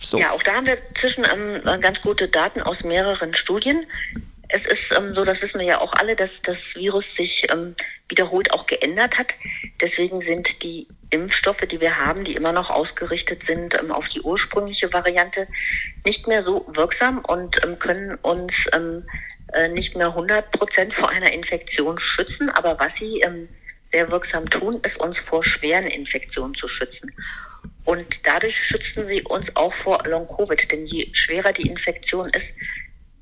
so. 0.00 0.18
Ja, 0.18 0.32
auch 0.32 0.42
da 0.42 0.54
haben 0.54 0.66
wir 0.66 0.78
zwischen 0.94 1.24
ähm, 1.24 1.80
ganz 1.80 2.02
gute 2.02 2.28
Daten 2.28 2.62
aus 2.62 2.84
mehreren 2.84 3.34
Studien. 3.34 3.86
Es 4.48 4.64
ist 4.66 4.92
ähm, 4.92 5.14
so, 5.14 5.24
das 5.24 5.42
wissen 5.42 5.58
wir 5.58 5.66
ja 5.66 5.80
auch 5.80 5.92
alle, 5.92 6.16
dass 6.16 6.40
das 6.40 6.74
Virus 6.74 7.14
sich 7.14 7.50
ähm, 7.50 7.74
wiederholt 8.08 8.50
auch 8.52 8.66
geändert 8.66 9.18
hat. 9.18 9.34
Deswegen 9.80 10.22
sind 10.22 10.62
die 10.62 10.88
Impfstoffe, 11.10 11.60
die 11.60 11.80
wir 11.80 11.98
haben, 11.98 12.24
die 12.24 12.34
immer 12.34 12.52
noch 12.52 12.70
ausgerichtet 12.70 13.42
sind 13.42 13.74
ähm, 13.74 13.92
auf 13.92 14.08
die 14.08 14.22
ursprüngliche 14.22 14.92
Variante, 14.92 15.48
nicht 16.04 16.26
mehr 16.26 16.40
so 16.40 16.66
wirksam 16.68 17.18
und 17.18 17.62
ähm, 17.62 17.78
können 17.78 18.14
uns 18.16 18.68
ähm, 18.72 19.06
äh, 19.52 19.68
nicht 19.68 19.96
mehr 19.96 20.08
100 20.08 20.50
Prozent 20.50 20.94
vor 20.94 21.10
einer 21.10 21.32
Infektion 21.32 21.98
schützen. 21.98 22.48
Aber 22.48 22.78
was 22.78 22.94
sie 22.94 23.22
sehr 23.84 24.10
wirksam 24.10 24.48
tun, 24.48 24.80
ist 24.82 24.98
uns 24.98 25.18
vor 25.18 25.42
schweren 25.42 25.86
Infektionen 25.86 26.54
zu 26.54 26.68
schützen. 26.68 27.10
Und 27.88 28.26
dadurch 28.26 28.62
schützen 28.66 29.06
sie 29.06 29.22
uns 29.22 29.56
auch 29.56 29.72
vor 29.72 30.06
Long-Covid. 30.06 30.70
Denn 30.70 30.84
je 30.84 31.08
schwerer 31.14 31.54
die 31.54 31.70
Infektion 31.70 32.28
ist, 32.28 32.54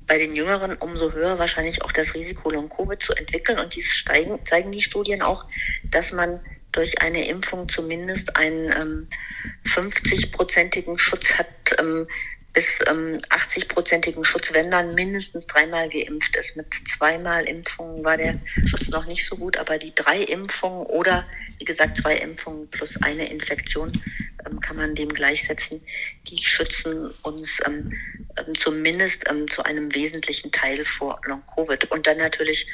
bei 0.05 0.17
den 0.17 0.35
Jüngeren 0.35 0.75
umso 0.75 1.13
höher 1.13 1.39
wahrscheinlich 1.39 1.83
auch 1.83 1.93
das 1.93 2.13
Risiko, 2.15 2.49
Long-Covid 2.49 3.01
zu 3.01 3.13
entwickeln. 3.13 3.59
Und 3.59 3.75
dies 3.75 3.89
steigen, 3.89 4.45
zeigen 4.45 4.73
die 4.73 4.81
Studien 4.81 5.21
auch, 5.21 5.45
dass 5.85 6.11
man 6.11 6.41
durch 6.73 7.01
eine 7.01 7.29
Impfung 7.29 7.69
zumindest 7.69 8.35
einen 8.35 8.73
ähm, 8.73 9.07
50-prozentigen 9.63 10.99
Schutz 10.99 11.35
hat 11.35 11.47
ähm, 11.79 12.05
bis 12.57 12.79
ähm, 12.87 13.19
80-prozentigen 13.29 14.25
Schutz, 14.25 14.51
wenn 14.51 14.69
man 14.69 14.95
mindestens 14.95 15.45
dreimal 15.45 15.87
geimpft 15.89 16.35
ist. 16.35 16.57
Mit 16.57 16.65
zweimal 16.87 17.47
Impfungen 17.47 18.03
war 18.03 18.17
der 18.17 18.39
Schutz 18.65 18.87
noch 18.87 19.05
nicht 19.05 19.23
so 19.27 19.37
gut, 19.37 19.57
aber 19.57 19.77
die 19.77 19.93
drei 19.93 20.23
Impfungen 20.23 20.87
oder 20.87 21.27
wie 21.59 21.65
gesagt 21.65 21.97
zwei 21.97 22.17
Impfungen 22.17 22.67
plus 22.71 22.99
eine 23.03 23.29
Infektion 23.29 23.91
ähm, 24.43 24.59
kann 24.59 24.75
man 24.75 24.95
dem 24.95 25.09
gleichsetzen. 25.09 25.83
Die 26.25 26.43
schützen 26.43 27.11
uns 27.21 27.61
ähm, 27.67 27.93
ähm 28.37 28.55
zumindest 28.55 29.29
ähm, 29.29 29.47
zu 29.51 29.61
einem 29.61 29.93
wesentlichen 29.93 30.51
Teil 30.51 30.83
vor 30.83 31.21
Long-Covid. 31.25 31.91
Und 31.91 32.07
dann 32.07 32.17
natürlich 32.17 32.65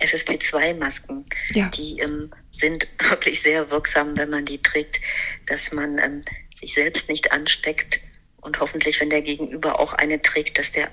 FFP2-Masken. 0.00 1.24
Ja. 1.52 1.68
Die 1.70 1.98
ähm, 1.98 2.32
sind 2.52 2.86
wirklich 3.10 3.42
sehr 3.42 3.72
wirksam, 3.72 4.16
wenn 4.16 4.30
man 4.30 4.44
die 4.44 4.62
trägt, 4.62 5.00
dass 5.46 5.72
man 5.72 6.22
sich 6.54 6.74
selbst 6.74 7.08
nicht 7.08 7.32
ansteckt 7.32 7.98
und 8.42 8.60
hoffentlich, 8.60 9.00
wenn 9.00 9.10
der 9.10 9.22
Gegenüber 9.22 9.80
auch 9.80 9.94
eine 9.94 10.20
trägt, 10.20 10.58
dass 10.58 10.72
der 10.72 10.90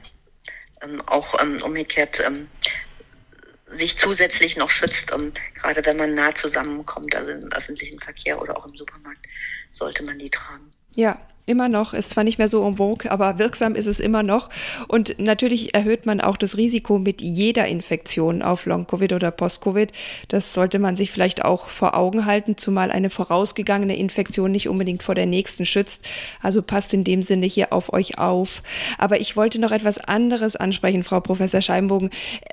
ähm, 0.81 1.01
auch 1.01 1.39
ähm, 1.41 1.61
umgekehrt 1.61 2.21
ähm, 2.25 2.47
sich 3.67 3.97
zusätzlich 3.97 4.57
noch 4.57 4.69
schützt, 4.69 5.11
um, 5.11 5.33
gerade 5.53 5.85
wenn 5.85 5.97
man 5.97 6.15
nah 6.15 6.33
zusammenkommt, 6.33 7.15
also 7.15 7.31
im 7.31 7.51
öffentlichen 7.51 7.99
Verkehr 7.99 8.41
oder 8.41 8.57
auch 8.57 8.65
im 8.65 8.75
Supermarkt, 8.75 9.25
sollte 9.71 10.03
man 10.03 10.17
die 10.17 10.29
tragen. 10.29 10.71
Ja, 10.91 11.19
immer 11.49 11.67
noch, 11.67 11.93
ist 11.93 12.11
zwar 12.11 12.23
nicht 12.23 12.37
mehr 12.37 12.47
so 12.47 12.65
en 12.65 12.77
vogue, 12.77 13.11
aber 13.11 13.39
wirksam 13.39 13.75
ist 13.75 13.87
es 13.87 13.99
immer 13.99 14.23
noch. 14.23 14.49
Und 14.87 15.19
natürlich 15.19 15.73
erhöht 15.73 16.05
man 16.05 16.21
auch 16.21 16.37
das 16.37 16.55
Risiko 16.57 16.99
mit 16.99 17.21
jeder 17.21 17.67
Infektion 17.67 18.41
auf 18.41 18.65
Long-Covid 18.65 19.13
oder 19.13 19.31
Post-Covid. 19.31 19.91
Das 20.27 20.53
sollte 20.53 20.79
man 20.79 20.95
sich 20.95 21.11
vielleicht 21.11 21.43
auch 21.43 21.67
vor 21.67 21.97
Augen 21.97 22.25
halten, 22.25 22.57
zumal 22.57 22.91
eine 22.91 23.09
vorausgegangene 23.09 23.97
Infektion 23.97 24.51
nicht 24.51 24.69
unbedingt 24.69 25.03
vor 25.03 25.15
der 25.15 25.25
nächsten 25.25 25.65
schützt. 25.65 26.07
Also 26.41 26.61
passt 26.61 26.93
in 26.93 27.03
dem 27.03 27.23
Sinne 27.23 27.47
hier 27.47 27.73
auf 27.73 27.91
euch 27.91 28.17
auf. 28.17 28.61
Aber 28.97 29.19
ich 29.19 29.35
wollte 29.35 29.59
noch 29.59 29.71
etwas 29.71 29.97
anderes 29.97 30.55
ansprechen, 30.55 31.03
Frau 31.03 31.19
Professor 31.19 31.61
Scheinbogen. 31.61 32.11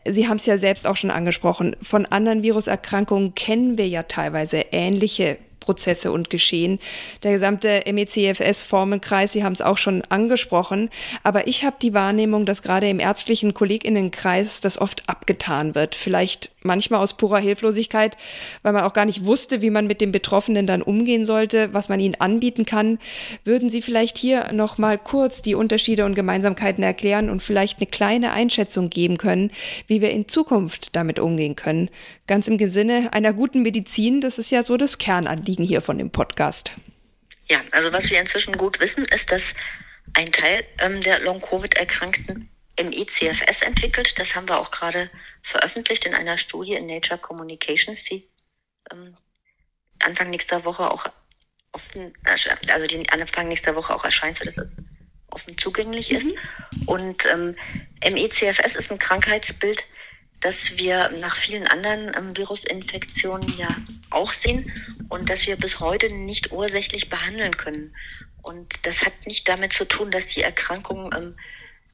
Sie 0.09 0.28
haben 0.28 0.38
es 0.38 0.47
ja 0.47 0.59
selbst 0.59 0.86
auch 0.86 0.97
schon 0.97 1.11
angesprochen. 1.11 1.76
Von 1.82 2.07
anderen 2.07 2.42
Viruserkrankungen 2.42 3.34
kennen 3.34 3.78
wir 3.78 3.88
ja 3.88 4.05
teilweise 4.05 4.59
ähnliche 4.72 5.38
Prozesse 5.66 6.10
und 6.12 6.30
Geschehen. 6.30 6.78
Der 7.22 7.32
gesamte 7.32 7.82
MECFS-Formenkreis, 7.86 9.32
Sie 9.32 9.44
haben 9.44 9.52
es 9.52 9.60
auch 9.60 9.76
schon 9.76 10.02
angesprochen, 10.08 10.88
aber 11.22 11.46
ich 11.46 11.64
habe 11.64 11.76
die 11.82 11.92
Wahrnehmung, 11.92 12.46
dass 12.46 12.62
gerade 12.62 12.88
im 12.88 13.00
ärztlichen 13.00 13.52
Kolleginnenkreis 13.52 14.60
das 14.62 14.80
oft 14.80 15.06
abgetan 15.08 15.74
wird. 15.74 15.94
Vielleicht 15.94 16.50
manchmal 16.62 17.00
aus 17.00 17.14
purer 17.14 17.38
Hilflosigkeit, 17.38 18.16
weil 18.62 18.72
man 18.72 18.84
auch 18.84 18.92
gar 18.92 19.04
nicht 19.04 19.24
wusste, 19.24 19.60
wie 19.60 19.70
man 19.70 19.86
mit 19.86 20.00
den 20.00 20.12
Betroffenen 20.12 20.66
dann 20.66 20.82
umgehen 20.82 21.24
sollte, 21.24 21.72
was 21.74 21.88
man 21.88 22.00
ihnen 22.00 22.14
anbieten 22.20 22.64
kann. 22.64 22.98
Würden 23.44 23.68
Sie 23.68 23.82
vielleicht 23.82 24.18
hier 24.18 24.52
noch 24.52 24.78
mal 24.78 24.98
kurz 24.98 25.42
die 25.42 25.54
Unterschiede 25.54 26.04
und 26.04 26.14
Gemeinsamkeiten 26.14 26.84
erklären 26.84 27.28
und 27.28 27.42
vielleicht 27.42 27.78
eine 27.78 27.86
kleine 27.86 28.32
Einschätzung 28.32 28.90
geben 28.90 29.18
können, 29.18 29.50
wie 29.88 30.00
wir 30.00 30.10
in 30.10 30.28
Zukunft 30.28 30.94
damit 30.94 31.18
umgehen 31.18 31.56
können? 31.56 31.90
Ganz 32.26 32.48
im 32.48 32.70
Sinne 32.70 33.12
einer 33.12 33.32
guten 33.32 33.62
Medizin, 33.62 34.20
das 34.20 34.38
ist 34.38 34.50
ja 34.50 34.62
so 34.62 34.76
das 34.76 34.98
Kernanliegen 34.98 35.64
hier 35.64 35.80
von 35.80 35.98
dem 35.98 36.10
Podcast. 36.10 36.72
Ja, 37.48 37.60
also 37.70 37.92
was 37.92 38.10
wir 38.10 38.20
inzwischen 38.20 38.56
gut 38.56 38.80
wissen, 38.80 39.04
ist, 39.04 39.30
dass 39.30 39.54
ein 40.14 40.32
Teil 40.32 40.64
ähm, 40.78 41.00
der 41.00 41.20
Long-Covid-Erkrankten 41.20 42.48
im 42.76 42.92
ECFS 42.92 43.62
entwickelt. 43.62 44.18
Das 44.18 44.34
haben 44.34 44.48
wir 44.48 44.58
auch 44.58 44.70
gerade 44.70 45.10
veröffentlicht 45.42 46.04
in 46.04 46.14
einer 46.14 46.36
Studie 46.38 46.74
in 46.74 46.86
Nature 46.86 47.18
Communications, 47.18 48.02
die 48.04 48.28
ähm, 48.90 49.16
Anfang 50.00 50.30
nächster 50.30 50.64
Woche 50.64 50.90
auch 50.90 51.06
offen, 51.72 52.12
also 52.24 52.86
die 52.86 53.08
Anfang 53.08 53.48
nächster 53.48 53.74
Woche 53.76 53.94
auch 53.94 54.04
erscheint, 54.04 54.36
sodass 54.36 54.58
es 54.58 54.76
offen 55.28 55.56
zugänglich 55.58 56.10
ist. 56.10 56.24
Mhm. 56.24 56.36
Und 56.86 57.26
ähm, 57.26 57.56
MECFS 58.02 58.74
ist 58.74 58.90
ein 58.90 58.98
Krankheitsbild, 58.98 59.84
das 60.41 60.78
wir 60.78 61.11
nach 61.20 61.37
vielen 61.37 61.66
anderen 61.66 62.12
ähm, 62.16 62.37
Virusinfektionen 62.37 63.57
ja 63.57 63.68
auch 64.11 64.32
sehen 64.32 64.70
und 65.09 65.30
das 65.30 65.47
wir 65.47 65.57
bis 65.57 65.80
heute 65.80 66.12
nicht 66.12 66.53
ursächlich 66.53 67.09
behandeln 67.09 67.57
können. 67.57 67.95
Und 68.43 68.74
das 68.82 69.05
hat 69.05 69.12
nicht 69.26 69.49
damit 69.49 69.72
zu 69.72 69.87
tun, 69.87 70.11
dass 70.11 70.28
die 70.28 70.43
Erkrankung 70.43 71.12
ähm, 71.14 71.37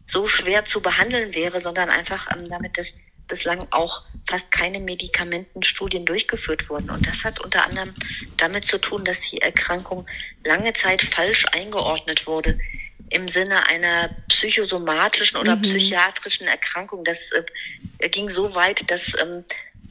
so 0.07 0.27
schwer 0.27 0.65
zu 0.65 0.81
behandeln 0.81 1.35
wäre, 1.35 1.61
sondern 1.61 1.89
einfach 1.89 2.29
ähm, 2.35 2.45
damit, 2.45 2.77
dass 2.77 2.95
bislang 3.29 3.67
auch 3.71 4.03
fast 4.29 4.51
keine 4.51 4.81
Medikamentenstudien 4.81 6.05
durchgeführt 6.05 6.69
wurden. 6.69 6.91
Und 6.91 7.07
das 7.07 7.25
hat 7.25 7.41
unter 7.41 7.65
anderem 7.65 7.95
damit 8.37 8.67
zu 8.67 8.79
tun, 8.79 9.05
dass 9.05 9.21
die 9.21 9.41
Erkrankung 9.41 10.07
lange 10.45 10.75
Zeit 10.75 11.01
falsch 11.01 11.47
eingeordnet 11.53 12.27
wurde 12.27 12.59
im 13.13 13.29
Sinne 13.29 13.67
einer 13.67 14.11
psychosomatischen 14.29 15.39
oder 15.39 15.57
mhm. 15.57 15.63
psychiatrischen 15.63 16.47
Erkrankung. 16.47 17.05
Das 17.05 17.33
äh, 17.33 18.09
ging 18.09 18.31
so 18.31 18.55
weit, 18.55 18.91
dass 18.91 19.15
ähm, 19.21 19.45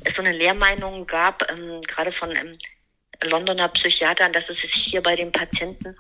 es 0.04 0.16
so 0.16 0.22
eine 0.22 0.32
Lehrmeinung 0.32 1.06
gab, 1.08 1.50
ähm, 1.52 1.82
gerade 1.82 2.12
von 2.12 2.32
ähm, 2.32 2.52
Londoner 3.24 3.68
Psychiatern, 3.70 4.32
dass 4.32 4.50
es 4.50 4.62
sich 4.62 4.74
hier 4.74 5.02
bei 5.02 5.16
den 5.16 5.32
Patienten 5.32 5.96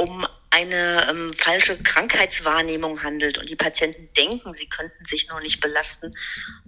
um 0.00 0.26
eine 0.48 1.06
ähm, 1.10 1.32
falsche 1.34 1.76
Krankheitswahrnehmung 1.76 3.02
handelt 3.02 3.36
und 3.36 3.50
die 3.50 3.56
Patienten 3.56 4.08
denken, 4.16 4.54
sie 4.54 4.66
könnten 4.66 5.04
sich 5.04 5.28
nur 5.28 5.40
nicht 5.40 5.60
belasten. 5.60 6.14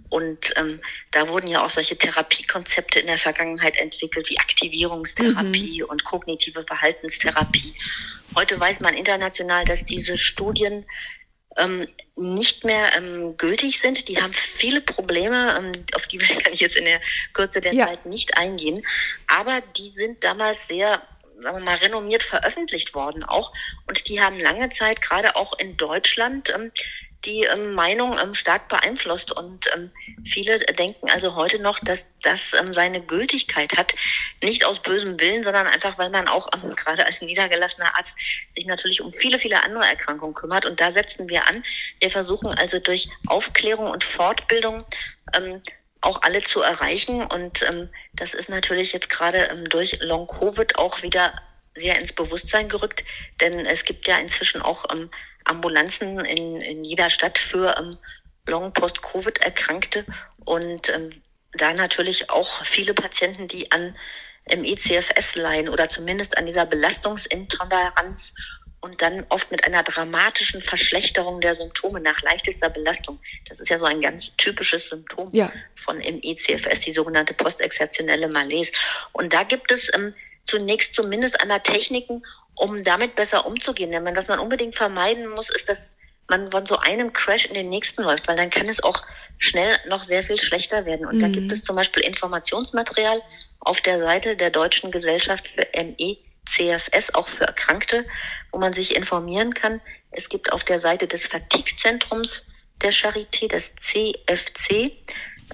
Und 0.09 0.53
ähm, 0.55 0.79
da 1.11 1.27
wurden 1.27 1.47
ja 1.47 1.65
auch 1.65 1.71
solche 1.71 1.97
Therapiekonzepte 1.97 2.99
in 2.99 3.07
der 3.07 3.17
Vergangenheit 3.17 3.77
entwickelt, 3.77 4.29
wie 4.29 4.37
Aktivierungstherapie 4.37 5.81
mhm. 5.81 5.89
und 5.89 6.03
kognitive 6.03 6.63
Verhaltenstherapie. 6.63 7.73
Heute 8.35 8.59
weiß 8.59 8.79
man 8.81 8.93
international, 8.93 9.65
dass 9.65 9.83
diese 9.83 10.15
Studien 10.15 10.85
ähm, 11.57 11.87
nicht 12.15 12.63
mehr 12.63 12.95
ähm, 12.95 13.35
gültig 13.37 13.81
sind. 13.81 14.07
Die 14.07 14.21
haben 14.21 14.33
viele 14.33 14.81
Probleme, 14.81 15.57
ähm, 15.57 15.85
auf 15.95 16.05
die 16.05 16.21
will 16.21 16.27
ich 16.51 16.59
jetzt 16.59 16.75
in 16.75 16.85
der 16.85 17.01
Kürze 17.33 17.61
der 17.61 17.73
ja. 17.73 17.87
Zeit 17.87 18.05
nicht 18.05 18.37
eingehen. 18.37 18.85
Aber 19.25 19.61
die 19.75 19.89
sind 19.89 20.23
damals 20.23 20.67
sehr 20.67 21.01
sagen 21.41 21.57
wir 21.57 21.63
mal, 21.63 21.75
renommiert 21.75 22.23
veröffentlicht 22.23 22.93
worden 22.93 23.23
auch. 23.23 23.53
Und 23.87 24.07
die 24.07 24.21
haben 24.21 24.39
lange 24.39 24.69
Zeit, 24.69 25.01
gerade 25.01 25.35
auch 25.35 25.57
in 25.57 25.77
Deutschland, 25.77 26.49
ähm, 26.49 26.71
die 27.25 27.43
ähm, 27.43 27.73
Meinung 27.73 28.17
ähm, 28.19 28.33
stark 28.33 28.67
beeinflusst. 28.67 29.31
Und 29.31 29.69
ähm, 29.73 29.91
viele 30.25 30.59
denken 30.59 31.09
also 31.09 31.35
heute 31.35 31.59
noch, 31.59 31.79
dass 31.79 32.09
das 32.21 32.53
ähm, 32.53 32.73
seine 32.73 33.01
Gültigkeit 33.01 33.77
hat. 33.77 33.95
Nicht 34.41 34.65
aus 34.65 34.81
bösem 34.81 35.19
Willen, 35.19 35.43
sondern 35.43 35.67
einfach, 35.67 35.97
weil 35.97 36.09
man 36.09 36.27
auch 36.27 36.49
ähm, 36.53 36.75
gerade 36.75 37.05
als 37.05 37.21
niedergelassener 37.21 37.97
Arzt 37.97 38.17
sich 38.51 38.65
natürlich 38.65 39.01
um 39.01 39.13
viele, 39.13 39.39
viele 39.39 39.63
andere 39.63 39.85
Erkrankungen 39.85 40.35
kümmert. 40.35 40.65
Und 40.65 40.81
da 40.81 40.91
setzen 40.91 41.29
wir 41.29 41.47
an. 41.47 41.63
Wir 41.99 42.09
versuchen 42.09 42.49
also 42.49 42.79
durch 42.79 43.09
Aufklärung 43.27 43.89
und 43.89 44.03
Fortbildung 44.03 44.83
ähm, 45.33 45.61
auch 46.03 46.21
alle 46.21 46.43
zu 46.43 46.61
erreichen. 46.61 47.23
Und 47.23 47.61
ähm, 47.63 47.89
das 48.13 48.33
ist 48.33 48.49
natürlich 48.49 48.93
jetzt 48.93 49.09
gerade 49.09 49.45
ähm, 49.45 49.69
durch 49.69 49.99
Long-Covid 50.01 50.77
auch 50.77 51.01
wieder 51.01 51.33
sehr 51.75 51.99
ins 51.99 52.13
Bewusstsein 52.13 52.69
gerückt, 52.69 53.03
denn 53.41 53.65
es 53.65 53.83
gibt 53.83 54.07
ja 54.07 54.17
inzwischen 54.17 54.61
auch 54.61 54.85
ähm, 54.91 55.09
Ambulanzen 55.43 56.19
in, 56.23 56.61
in 56.61 56.83
jeder 56.83 57.09
Stadt 57.09 57.37
für 57.37 57.75
ähm, 57.77 57.97
Long-Post-Covid-Erkrankte 58.45 60.05
und 60.45 60.89
ähm, 60.89 61.09
da 61.53 61.73
natürlich 61.73 62.29
auch 62.29 62.63
viele 62.65 62.93
Patienten, 62.93 63.47
die 63.47 63.71
an 63.71 63.95
im 64.45 64.63
ECFS 64.65 65.35
leiden 65.35 65.69
oder 65.69 65.89
zumindest 65.89 66.37
an 66.37 66.45
dieser 66.45 66.65
Belastungsintoleranz 66.65 68.33
und 68.83 69.01
dann 69.01 69.25
oft 69.29 69.49
mit 69.49 69.63
einer 69.63 69.81
dramatischen 69.81 70.61
Verschlechterung 70.61 71.39
der 71.39 71.55
Symptome 71.55 72.01
nach 72.01 72.21
leichtester 72.21 72.69
Belastung. 72.69 73.17
Das 73.47 73.61
ist 73.61 73.69
ja 73.69 73.77
so 73.77 73.85
ein 73.85 74.01
ganz 74.01 74.35
typisches 74.35 74.89
Symptom 74.89 75.29
ja. 75.31 75.53
von 75.73 76.01
im 76.01 76.19
ECFS, 76.21 76.81
die 76.81 76.91
sogenannte 76.91 77.33
postexertionelle 77.33 78.27
Malaise. 78.27 78.73
Und 79.13 79.31
da 79.31 79.43
gibt 79.43 79.71
es 79.71 79.89
ähm, 79.95 80.13
zunächst 80.43 80.95
zumindest 80.95 81.39
einmal 81.39 81.61
Techniken, 81.61 82.25
um 82.55 82.83
damit 82.83 83.15
besser 83.15 83.45
umzugehen. 83.45 83.91
Denn 83.91 84.17
was 84.17 84.27
man 84.27 84.39
unbedingt 84.39 84.75
vermeiden 84.75 85.29
muss, 85.29 85.49
ist, 85.49 85.69
dass 85.69 85.97
man 86.27 86.51
von 86.51 86.65
so 86.65 86.75
einem 86.77 87.13
Crash 87.13 87.45
in 87.45 87.53
den 87.53 87.69
nächsten 87.69 88.03
läuft, 88.03 88.27
weil 88.27 88.35
dann 88.35 88.49
kann 88.49 88.67
es 88.67 88.83
auch 88.83 89.01
schnell 89.37 89.77
noch 89.87 90.03
sehr 90.03 90.23
viel 90.23 90.41
schlechter 90.41 90.85
werden. 90.85 91.05
Und 91.05 91.15
mhm. 91.15 91.21
da 91.21 91.27
gibt 91.29 91.53
es 91.53 91.61
zum 91.61 91.77
Beispiel 91.77 92.03
Informationsmaterial 92.03 93.21
auf 93.61 93.79
der 93.79 93.99
Seite 93.99 94.35
der 94.35 94.49
Deutschen 94.49 94.91
Gesellschaft 94.91 95.47
für 95.47 95.65
ME 95.73 96.17
CFS 96.45 97.13
auch 97.13 97.27
für 97.27 97.45
Erkrankte, 97.45 98.05
wo 98.51 98.59
man 98.59 98.73
sich 98.73 98.95
informieren 98.95 99.53
kann. 99.53 99.81
Es 100.11 100.29
gibt 100.29 100.51
auf 100.51 100.63
der 100.63 100.79
Seite 100.79 101.07
des 101.07 101.25
Fatigue-Zentrums 101.25 102.45
der 102.81 102.91
Charité, 102.91 103.47
das 103.47 103.75
CFC, 103.75 104.91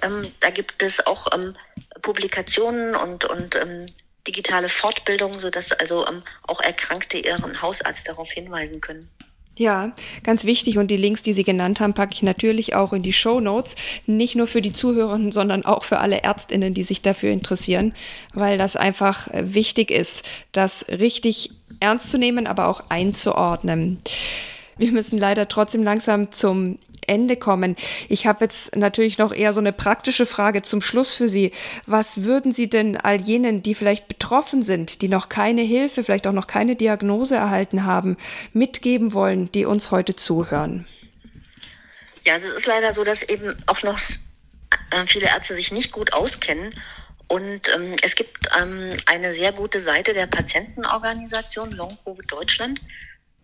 ähm, 0.02 0.32
da 0.40 0.50
gibt 0.50 0.82
es 0.82 1.06
auch 1.06 1.26
ähm, 1.32 1.56
Publikationen 2.02 2.94
und, 2.94 3.24
und 3.24 3.54
ähm, 3.56 3.86
digitale 4.26 4.68
Fortbildungen, 4.68 5.38
sodass 5.38 5.72
also 5.72 6.06
ähm, 6.06 6.22
auch 6.46 6.60
Erkrankte 6.60 7.18
ihren 7.18 7.60
Hausarzt 7.60 8.08
darauf 8.08 8.30
hinweisen 8.30 8.80
können. 8.80 9.10
Ja, 9.56 9.92
ganz 10.22 10.44
wichtig. 10.44 10.78
Und 10.78 10.90
die 10.90 10.96
Links, 10.96 11.22
die 11.22 11.34
Sie 11.34 11.44
genannt 11.44 11.80
haben, 11.80 11.92
packe 11.92 12.14
ich 12.14 12.22
natürlich 12.22 12.74
auch 12.74 12.92
in 12.92 13.02
die 13.02 13.12
Show 13.12 13.40
Notes. 13.40 13.76
Nicht 14.06 14.34
nur 14.34 14.46
für 14.46 14.62
die 14.62 14.72
Zuhörenden, 14.72 15.32
sondern 15.32 15.64
auch 15.64 15.84
für 15.84 15.98
alle 15.98 16.22
Ärztinnen, 16.22 16.72
die 16.72 16.82
sich 16.82 17.02
dafür 17.02 17.30
interessieren, 17.30 17.92
weil 18.32 18.56
das 18.56 18.76
einfach 18.76 19.28
wichtig 19.34 19.90
ist, 19.90 20.24
das 20.52 20.86
richtig 20.88 21.50
ernst 21.78 22.10
zu 22.10 22.18
nehmen, 22.18 22.46
aber 22.46 22.68
auch 22.68 22.84
einzuordnen. 22.88 23.98
Wir 24.80 24.92
müssen 24.92 25.18
leider 25.18 25.46
trotzdem 25.46 25.82
langsam 25.82 26.32
zum 26.32 26.78
Ende 27.06 27.36
kommen. 27.36 27.76
Ich 28.08 28.26
habe 28.26 28.46
jetzt 28.46 28.76
natürlich 28.76 29.18
noch 29.18 29.30
eher 29.30 29.52
so 29.52 29.60
eine 29.60 29.74
praktische 29.74 30.24
Frage 30.24 30.62
zum 30.62 30.80
Schluss 30.80 31.12
für 31.12 31.28
Sie. 31.28 31.52
Was 31.84 32.24
würden 32.24 32.52
Sie 32.52 32.70
denn 32.70 32.96
all 32.96 33.20
jenen, 33.20 33.62
die 33.62 33.74
vielleicht 33.74 34.08
betroffen 34.08 34.62
sind, 34.62 35.02
die 35.02 35.08
noch 35.08 35.28
keine 35.28 35.60
Hilfe, 35.60 36.02
vielleicht 36.02 36.26
auch 36.26 36.32
noch 36.32 36.46
keine 36.46 36.76
Diagnose 36.76 37.34
erhalten 37.34 37.84
haben, 37.84 38.16
mitgeben 38.54 39.12
wollen, 39.12 39.52
die 39.52 39.66
uns 39.66 39.90
heute 39.90 40.16
zuhören? 40.16 40.86
Ja, 42.24 42.34
also 42.34 42.48
es 42.48 42.60
ist 42.60 42.66
leider 42.66 42.94
so, 42.94 43.04
dass 43.04 43.22
eben 43.22 43.54
auch 43.66 43.82
noch 43.82 44.00
äh, 44.90 45.06
viele 45.06 45.26
Ärzte 45.26 45.56
sich 45.56 45.72
nicht 45.72 45.92
gut 45.92 46.14
auskennen. 46.14 46.74
Und 47.28 47.68
ähm, 47.74 47.96
es 48.00 48.14
gibt 48.14 48.48
ähm, 48.58 48.96
eine 49.04 49.32
sehr 49.32 49.52
gute 49.52 49.80
Seite 49.82 50.14
der 50.14 50.26
Patientenorganisation 50.26 51.70
Long 51.72 51.98
Covid 52.02 52.32
Deutschland, 52.32 52.80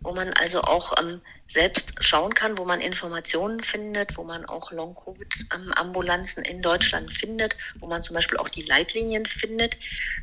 wo 0.07 0.13
man 0.13 0.31
also 0.31 0.61
auch 0.61 0.97
ähm, 0.97 1.19
selbst 1.49 1.93
schauen 1.99 2.33
kann, 2.33 2.57
wo 2.57 2.63
man 2.63 2.79
Informationen 2.79 3.61
findet, 3.61 4.15
wo 4.17 4.23
man 4.23 4.45
auch 4.45 4.71
Long-Covid-Ambulanzen 4.71 6.45
in 6.45 6.61
Deutschland 6.61 7.11
findet, 7.11 7.57
wo 7.81 7.87
man 7.87 8.03
zum 8.03 8.13
Beispiel 8.13 8.37
auch 8.37 8.47
die 8.47 8.61
Leitlinien 8.61 9.25
findet 9.25 9.75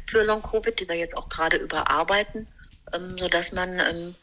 für 0.06 0.24
Long-Covid, 0.24 0.80
die 0.80 0.88
wir 0.88 0.96
jetzt 0.96 1.14
auch 1.14 1.28
gerade 1.28 1.58
überarbeiten, 1.58 2.48
ähm, 2.94 3.18
sodass 3.18 3.52
man 3.52 3.78
ähm, 3.78 4.14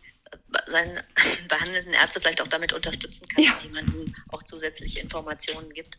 seinen 0.67 0.99
behandelnden 1.47 1.93
Ärzte 1.93 2.19
vielleicht 2.19 2.41
auch 2.41 2.47
damit 2.47 2.73
unterstützen 2.73 3.27
kann, 3.27 3.43
ja. 3.43 3.51
indem 3.61 3.73
man 3.73 3.93
ihnen 3.93 4.15
auch 4.29 4.43
zusätzliche 4.43 4.99
Informationen 4.99 5.73
gibt. 5.73 5.97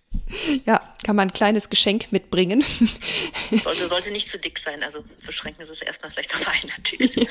Ja, 0.64 0.94
kann 1.04 1.16
man 1.16 1.28
ein 1.28 1.32
kleines 1.32 1.68
Geschenk 1.68 2.10
mitbringen. 2.10 2.64
Sollte, 3.62 3.86
sollte 3.86 4.10
nicht 4.10 4.28
zu 4.28 4.38
dick 4.38 4.58
sein, 4.58 4.82
also 4.82 5.04
beschränken 5.26 5.64
Sie 5.64 5.72
es 5.72 5.82
erstmal 5.82 6.10
vielleicht 6.10 6.34
auf 6.34 6.46
ein 6.48 6.70
Artikel. 6.70 7.10
Ja. 7.14 7.30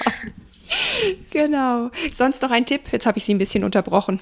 Genau. 1.32 1.90
Sonst 2.14 2.42
noch 2.44 2.52
ein 2.52 2.66
Tipp? 2.66 2.82
Jetzt 2.92 3.06
habe 3.06 3.18
ich 3.18 3.26
Sie 3.26 3.34
ein 3.34 3.40
bisschen 3.40 3.64
unterbrochen. 3.64 4.20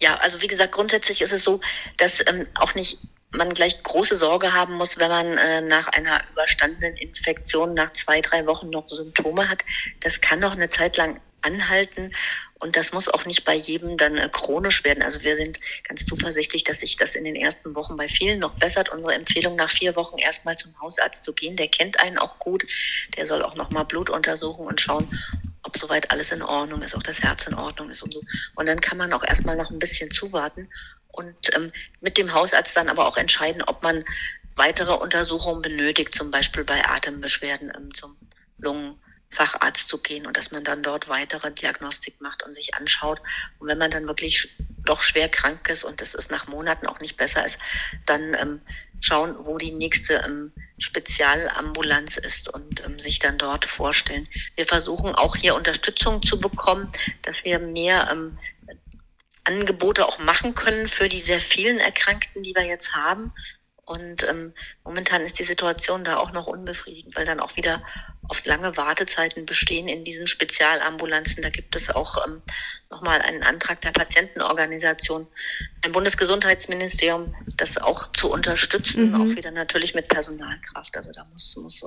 Ja, 0.00 0.16
also 0.16 0.42
wie 0.42 0.48
gesagt, 0.48 0.72
grundsätzlich 0.72 1.22
ist 1.22 1.32
es 1.32 1.44
so, 1.44 1.60
dass 1.96 2.20
ähm, 2.26 2.46
auch 2.54 2.74
nicht 2.74 2.98
man 3.30 3.50
gleich 3.50 3.82
große 3.82 4.16
Sorge 4.16 4.52
haben 4.52 4.74
muss, 4.74 4.98
wenn 4.98 5.08
man 5.08 5.38
äh, 5.38 5.60
nach 5.62 5.88
einer 5.88 6.20
überstandenen 6.32 6.96
Infektion 6.96 7.74
nach 7.74 7.90
zwei, 7.90 8.20
drei 8.20 8.46
Wochen 8.46 8.68
noch 8.70 8.88
Symptome 8.88 9.48
hat. 9.48 9.64
Das 10.00 10.20
kann 10.20 10.40
noch 10.40 10.52
eine 10.52 10.68
Zeit 10.68 10.96
lang 10.96 11.20
anhalten 11.42 12.12
und 12.62 12.76
das 12.76 12.92
muss 12.92 13.08
auch 13.08 13.24
nicht 13.24 13.44
bei 13.44 13.54
jedem 13.54 13.96
dann 13.96 14.16
äh, 14.16 14.28
chronisch 14.30 14.84
werden. 14.84 15.02
Also 15.02 15.22
wir 15.22 15.34
sind 15.34 15.58
ganz 15.82 16.06
zuversichtlich, 16.06 16.62
dass 16.62 16.78
sich 16.78 16.94
das 16.96 17.16
in 17.16 17.24
den 17.24 17.34
ersten 17.34 17.74
Wochen 17.74 17.96
bei 17.96 18.06
vielen 18.06 18.38
noch 18.38 18.54
bessert. 18.54 18.88
Unsere 18.88 19.14
Empfehlung 19.14 19.56
nach 19.56 19.68
vier 19.68 19.96
Wochen 19.96 20.16
erstmal 20.18 20.56
zum 20.56 20.78
Hausarzt 20.80 21.24
zu 21.24 21.32
gehen, 21.32 21.56
der 21.56 21.66
kennt 21.66 21.98
einen 21.98 22.18
auch 22.18 22.38
gut. 22.38 22.64
Der 23.16 23.26
soll 23.26 23.42
auch 23.42 23.56
nochmal 23.56 23.84
Blut 23.84 24.10
untersuchen 24.10 24.64
und 24.64 24.80
schauen, 24.80 25.08
ob 25.64 25.76
soweit 25.76 26.12
alles 26.12 26.30
in 26.30 26.40
Ordnung 26.40 26.82
ist, 26.82 26.94
auch 26.94 27.02
das 27.02 27.20
Herz 27.20 27.48
in 27.48 27.54
Ordnung 27.54 27.90
ist 27.90 28.02
und 28.02 28.14
so. 28.14 28.22
Und 28.54 28.66
dann 28.66 28.80
kann 28.80 28.96
man 28.96 29.12
auch 29.12 29.24
erstmal 29.24 29.56
noch 29.56 29.72
ein 29.72 29.80
bisschen 29.80 30.12
zuwarten 30.12 30.68
und 31.08 31.54
ähm, 31.56 31.72
mit 32.00 32.16
dem 32.16 32.32
Hausarzt 32.32 32.76
dann 32.76 32.88
aber 32.88 33.08
auch 33.08 33.16
entscheiden, 33.16 33.62
ob 33.62 33.82
man 33.82 34.04
weitere 34.54 34.92
Untersuchungen 34.92 35.62
benötigt, 35.62 36.14
zum 36.14 36.30
Beispiel 36.30 36.62
bei 36.62 36.84
Atembeschwerden 36.84 37.72
ähm, 37.76 37.92
zum 37.92 38.16
Lungen 38.58 39.00
Facharzt 39.32 39.88
zu 39.88 39.98
gehen 39.98 40.26
und 40.26 40.36
dass 40.36 40.50
man 40.50 40.62
dann 40.62 40.82
dort 40.82 41.08
weitere 41.08 41.50
Diagnostik 41.50 42.20
macht 42.20 42.42
und 42.42 42.54
sich 42.54 42.74
anschaut. 42.74 43.20
Und 43.58 43.66
wenn 43.68 43.78
man 43.78 43.90
dann 43.90 44.06
wirklich 44.06 44.54
doch 44.84 45.02
schwer 45.02 45.28
krank 45.28 45.68
ist 45.68 45.84
und 45.84 46.02
es 46.02 46.14
ist 46.14 46.30
nach 46.30 46.48
Monaten 46.48 46.86
auch 46.86 47.00
nicht 47.00 47.16
besser 47.16 47.44
ist, 47.44 47.58
dann 48.04 48.34
ähm, 48.34 48.60
schauen, 49.00 49.34
wo 49.38 49.56
die 49.56 49.72
nächste 49.72 50.14
ähm, 50.26 50.52
Spezialambulanz 50.78 52.18
ist 52.18 52.52
und 52.52 52.84
ähm, 52.84 52.98
sich 52.98 53.18
dann 53.20 53.38
dort 53.38 53.64
vorstellen. 53.64 54.28
Wir 54.54 54.66
versuchen 54.66 55.14
auch 55.14 55.36
hier 55.36 55.54
Unterstützung 55.54 56.22
zu 56.22 56.38
bekommen, 56.38 56.90
dass 57.22 57.44
wir 57.44 57.58
mehr 57.58 58.08
ähm, 58.12 58.38
Angebote 59.44 60.06
auch 60.06 60.18
machen 60.18 60.54
können 60.54 60.86
für 60.88 61.08
die 61.08 61.20
sehr 61.20 61.40
vielen 61.40 61.78
Erkrankten, 61.78 62.42
die 62.42 62.54
wir 62.54 62.64
jetzt 62.64 62.94
haben. 62.94 63.32
Und 63.84 64.22
ähm, 64.28 64.54
momentan 64.84 65.22
ist 65.22 65.40
die 65.40 65.44
Situation 65.44 66.04
da 66.04 66.18
auch 66.18 66.32
noch 66.32 66.46
unbefriedigend, 66.46 67.16
weil 67.16 67.26
dann 67.26 67.40
auch 67.40 67.56
wieder 67.56 67.82
oft 68.28 68.46
lange 68.46 68.76
Wartezeiten 68.76 69.44
bestehen 69.44 69.88
in 69.88 70.04
diesen 70.04 70.28
Spezialambulanzen. 70.28 71.42
Da 71.42 71.48
gibt 71.48 71.74
es 71.74 71.90
auch 71.90 72.24
ähm, 72.24 72.42
nochmal 72.90 73.20
einen 73.20 73.42
Antrag 73.42 73.80
der 73.80 73.90
Patientenorganisation 73.90 75.26
im 75.84 75.92
Bundesgesundheitsministerium, 75.92 77.34
das 77.56 77.76
auch 77.76 78.12
zu 78.12 78.30
unterstützen, 78.30 79.10
mhm. 79.10 79.20
auch 79.20 79.36
wieder 79.36 79.50
natürlich 79.50 79.94
mit 79.94 80.06
Personalkraft. 80.06 80.96
Also 80.96 81.10
da 81.10 81.24
muss, 81.32 81.56
muss 81.56 81.82
äh, 81.82 81.86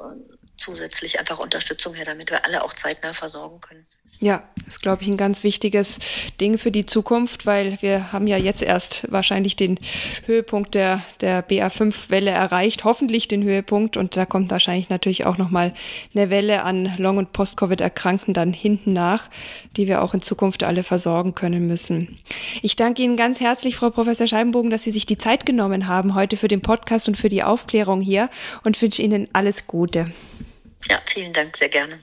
zusätzlich 0.57 1.17
einfach 1.19 1.39
Unterstützung 1.39 1.93
her, 1.93 2.05
damit 2.05 2.29
wir 2.29 2.43
alle 2.43 2.61
auch 2.63 2.73
zeitnah 2.73 3.13
versorgen 3.13 3.61
können. 3.61 3.87
Ja, 4.19 4.43
ist, 4.65 4.81
glaube 4.81 5.03
ich, 5.03 5.09
ein 5.09 5.17
ganz 5.17 5.43
wichtiges 5.43 5.99
Ding 6.39 6.57
für 6.57 6.71
die 6.71 6.85
Zukunft, 6.85 7.45
weil 7.45 7.77
wir 7.81 8.13
haben 8.13 8.27
ja 8.27 8.37
jetzt 8.37 8.61
erst 8.61 9.11
wahrscheinlich 9.11 9.55
den 9.55 9.77
Höhepunkt 10.25 10.73
der, 10.73 11.01
der 11.21 11.47
BA5-Welle 11.47 12.31
erreicht, 12.31 12.85
hoffentlich 12.85 13.27
den 13.27 13.43
Höhepunkt. 13.43 13.97
Und 13.97 14.15
da 14.15 14.25
kommt 14.25 14.49
wahrscheinlich 14.51 14.89
natürlich 14.89 15.25
auch 15.25 15.37
nochmal 15.37 15.73
eine 16.13 16.29
Welle 16.29 16.63
an 16.63 16.93
Long- 16.97 17.17
und 17.17 17.33
Post-Covid-Erkrankten 17.33 18.33
dann 18.33 18.53
hinten 18.53 18.93
nach, 18.93 19.29
die 19.75 19.87
wir 19.87 20.01
auch 20.01 20.13
in 20.13 20.21
Zukunft 20.21 20.63
alle 20.63 20.83
versorgen 20.83 21.35
können 21.35 21.67
müssen. 21.67 22.17
Ich 22.61 22.75
danke 22.75 23.03
Ihnen 23.03 23.17
ganz 23.17 23.41
herzlich, 23.41 23.75
Frau 23.75 23.89
Professor 23.89 24.27
Scheibenbogen, 24.27 24.69
dass 24.69 24.83
Sie 24.83 24.91
sich 24.91 25.05
die 25.05 25.17
Zeit 25.17 25.45
genommen 25.45 25.87
haben 25.87 26.15
heute 26.15 26.37
für 26.37 26.47
den 26.47 26.61
Podcast 26.61 27.07
und 27.07 27.17
für 27.17 27.29
die 27.29 27.43
Aufklärung 27.43 28.01
hier 28.01 28.29
und 28.63 28.81
wünsche 28.81 29.01
Ihnen 29.01 29.27
alles 29.33 29.67
Gute. 29.67 30.11
Ja, 30.89 30.99
vielen 31.05 31.33
Dank, 31.33 31.57
sehr 31.57 31.69
gerne. 31.69 31.99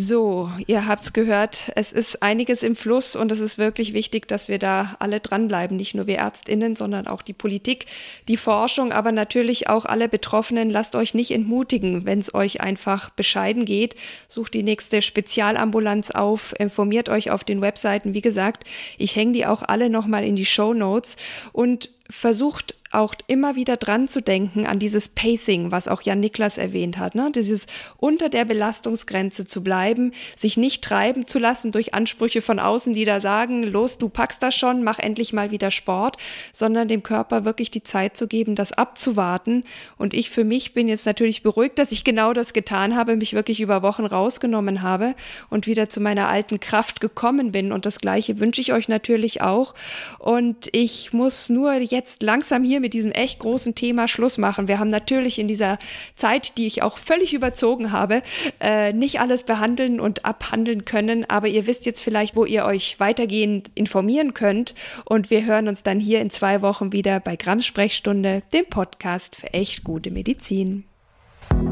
So, 0.00 0.48
ihr 0.68 0.86
habt's 0.86 1.12
gehört, 1.12 1.72
es 1.74 1.90
ist 1.90 2.22
einiges 2.22 2.62
im 2.62 2.76
Fluss 2.76 3.16
und 3.16 3.32
es 3.32 3.40
ist 3.40 3.58
wirklich 3.58 3.94
wichtig, 3.94 4.28
dass 4.28 4.48
wir 4.48 4.60
da 4.60 4.94
alle 5.00 5.18
dranbleiben, 5.18 5.76
nicht 5.76 5.96
nur 5.96 6.06
wir 6.06 6.18
Ärztinnen, 6.18 6.76
sondern 6.76 7.08
auch 7.08 7.20
die 7.20 7.32
Politik, 7.32 7.86
die 8.28 8.36
Forschung, 8.36 8.92
aber 8.92 9.10
natürlich 9.10 9.68
auch 9.68 9.84
alle 9.84 10.08
Betroffenen. 10.08 10.70
Lasst 10.70 10.94
euch 10.94 11.14
nicht 11.14 11.32
entmutigen, 11.32 12.06
wenn 12.06 12.20
es 12.20 12.32
euch 12.32 12.60
einfach 12.60 13.10
bescheiden 13.10 13.64
geht. 13.64 13.96
Sucht 14.28 14.54
die 14.54 14.62
nächste 14.62 15.02
Spezialambulanz 15.02 16.12
auf, 16.12 16.54
informiert 16.60 17.08
euch 17.08 17.32
auf 17.32 17.42
den 17.42 17.60
Webseiten. 17.60 18.14
Wie 18.14 18.22
gesagt, 18.22 18.62
ich 18.98 19.16
hänge 19.16 19.32
die 19.32 19.46
auch 19.46 19.62
alle 19.62 19.90
nochmal 19.90 20.22
in 20.22 20.36
die 20.36 20.46
Show 20.46 20.74
Notes 20.74 21.16
und 21.52 21.90
versucht 22.08 22.76
auch 22.90 23.14
immer 23.26 23.56
wieder 23.56 23.76
dran 23.76 24.08
zu 24.08 24.22
denken 24.22 24.66
an 24.66 24.78
dieses 24.78 25.08
Pacing, 25.08 25.70
was 25.70 25.88
auch 25.88 26.02
Jan 26.02 26.20
Niklas 26.20 26.58
erwähnt 26.58 26.98
hat, 26.98 27.14
ne? 27.14 27.30
dieses 27.34 27.66
unter 27.96 28.28
der 28.28 28.44
Belastungsgrenze 28.44 29.44
zu 29.44 29.62
bleiben, 29.62 30.12
sich 30.36 30.56
nicht 30.56 30.82
treiben 30.82 31.26
zu 31.26 31.38
lassen 31.38 31.72
durch 31.72 31.94
Ansprüche 31.94 32.42
von 32.42 32.58
außen, 32.58 32.94
die 32.94 33.04
da 33.04 33.20
sagen, 33.20 33.62
los, 33.62 33.98
du 33.98 34.08
packst 34.08 34.42
das 34.42 34.54
schon, 34.54 34.84
mach 34.84 34.98
endlich 34.98 35.32
mal 35.32 35.50
wieder 35.50 35.70
Sport, 35.70 36.16
sondern 36.52 36.88
dem 36.88 37.02
Körper 37.02 37.44
wirklich 37.44 37.70
die 37.70 37.82
Zeit 37.82 38.16
zu 38.16 38.26
geben, 38.26 38.54
das 38.54 38.72
abzuwarten. 38.72 39.64
Und 39.96 40.14
ich 40.14 40.30
für 40.30 40.44
mich 40.44 40.72
bin 40.74 40.88
jetzt 40.88 41.06
natürlich 41.06 41.42
beruhigt, 41.42 41.78
dass 41.78 41.92
ich 41.92 42.04
genau 42.04 42.32
das 42.32 42.52
getan 42.52 42.96
habe, 42.96 43.16
mich 43.16 43.34
wirklich 43.34 43.60
über 43.60 43.82
Wochen 43.82 44.06
rausgenommen 44.06 44.82
habe 44.82 45.14
und 45.50 45.66
wieder 45.66 45.88
zu 45.88 46.00
meiner 46.00 46.28
alten 46.28 46.60
Kraft 46.60 47.00
gekommen 47.00 47.52
bin. 47.52 47.72
Und 47.72 47.86
das 47.86 48.00
Gleiche 48.00 48.40
wünsche 48.40 48.60
ich 48.60 48.72
euch 48.72 48.88
natürlich 48.88 49.42
auch. 49.42 49.74
Und 50.18 50.68
ich 50.72 51.12
muss 51.12 51.48
nur 51.48 51.74
jetzt 51.74 52.22
langsam 52.22 52.64
hier 52.78 52.80
mit 52.80 52.94
diesem 52.94 53.10
echt 53.10 53.40
großen 53.40 53.74
Thema 53.74 54.06
Schluss 54.06 54.38
machen. 54.38 54.68
Wir 54.68 54.78
haben 54.78 54.88
natürlich 54.88 55.38
in 55.38 55.48
dieser 55.48 55.78
Zeit, 56.14 56.56
die 56.56 56.66
ich 56.66 56.82
auch 56.82 56.96
völlig 56.96 57.34
überzogen 57.34 57.90
habe, 57.90 58.22
äh, 58.60 58.92
nicht 58.92 59.20
alles 59.20 59.42
behandeln 59.42 59.98
und 59.98 60.24
abhandeln 60.24 60.84
können. 60.84 61.28
Aber 61.28 61.48
ihr 61.48 61.66
wisst 61.66 61.86
jetzt 61.86 62.00
vielleicht, 62.00 62.36
wo 62.36 62.44
ihr 62.44 62.64
euch 62.64 63.00
weitergehend 63.00 63.70
informieren 63.74 64.32
könnt. 64.32 64.74
Und 65.04 65.30
wir 65.30 65.44
hören 65.44 65.66
uns 65.66 65.82
dann 65.82 65.98
hier 65.98 66.20
in 66.20 66.30
zwei 66.30 66.62
Wochen 66.62 66.92
wieder 66.92 67.18
bei 67.18 67.34
Grams 67.34 67.66
Sprechstunde, 67.66 68.42
dem 68.52 68.66
Podcast 68.66 69.34
für 69.34 69.52
echt 69.52 69.82
gute 69.82 70.10
Medizin. 70.12 70.84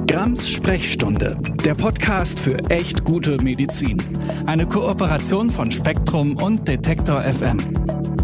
Grams 0.09 0.49
Sprechstunde, 0.49 1.37
der 1.65 1.75
Podcast 1.75 2.41
für 2.41 2.59
echt 2.71 3.05
gute 3.05 3.37
Medizin. 3.43 3.99
Eine 4.47 4.67
Kooperation 4.67 5.51
von 5.51 5.71
Spektrum 5.71 6.37
und 6.43 6.67
Detektor 6.67 7.23
FM. 7.23 8.16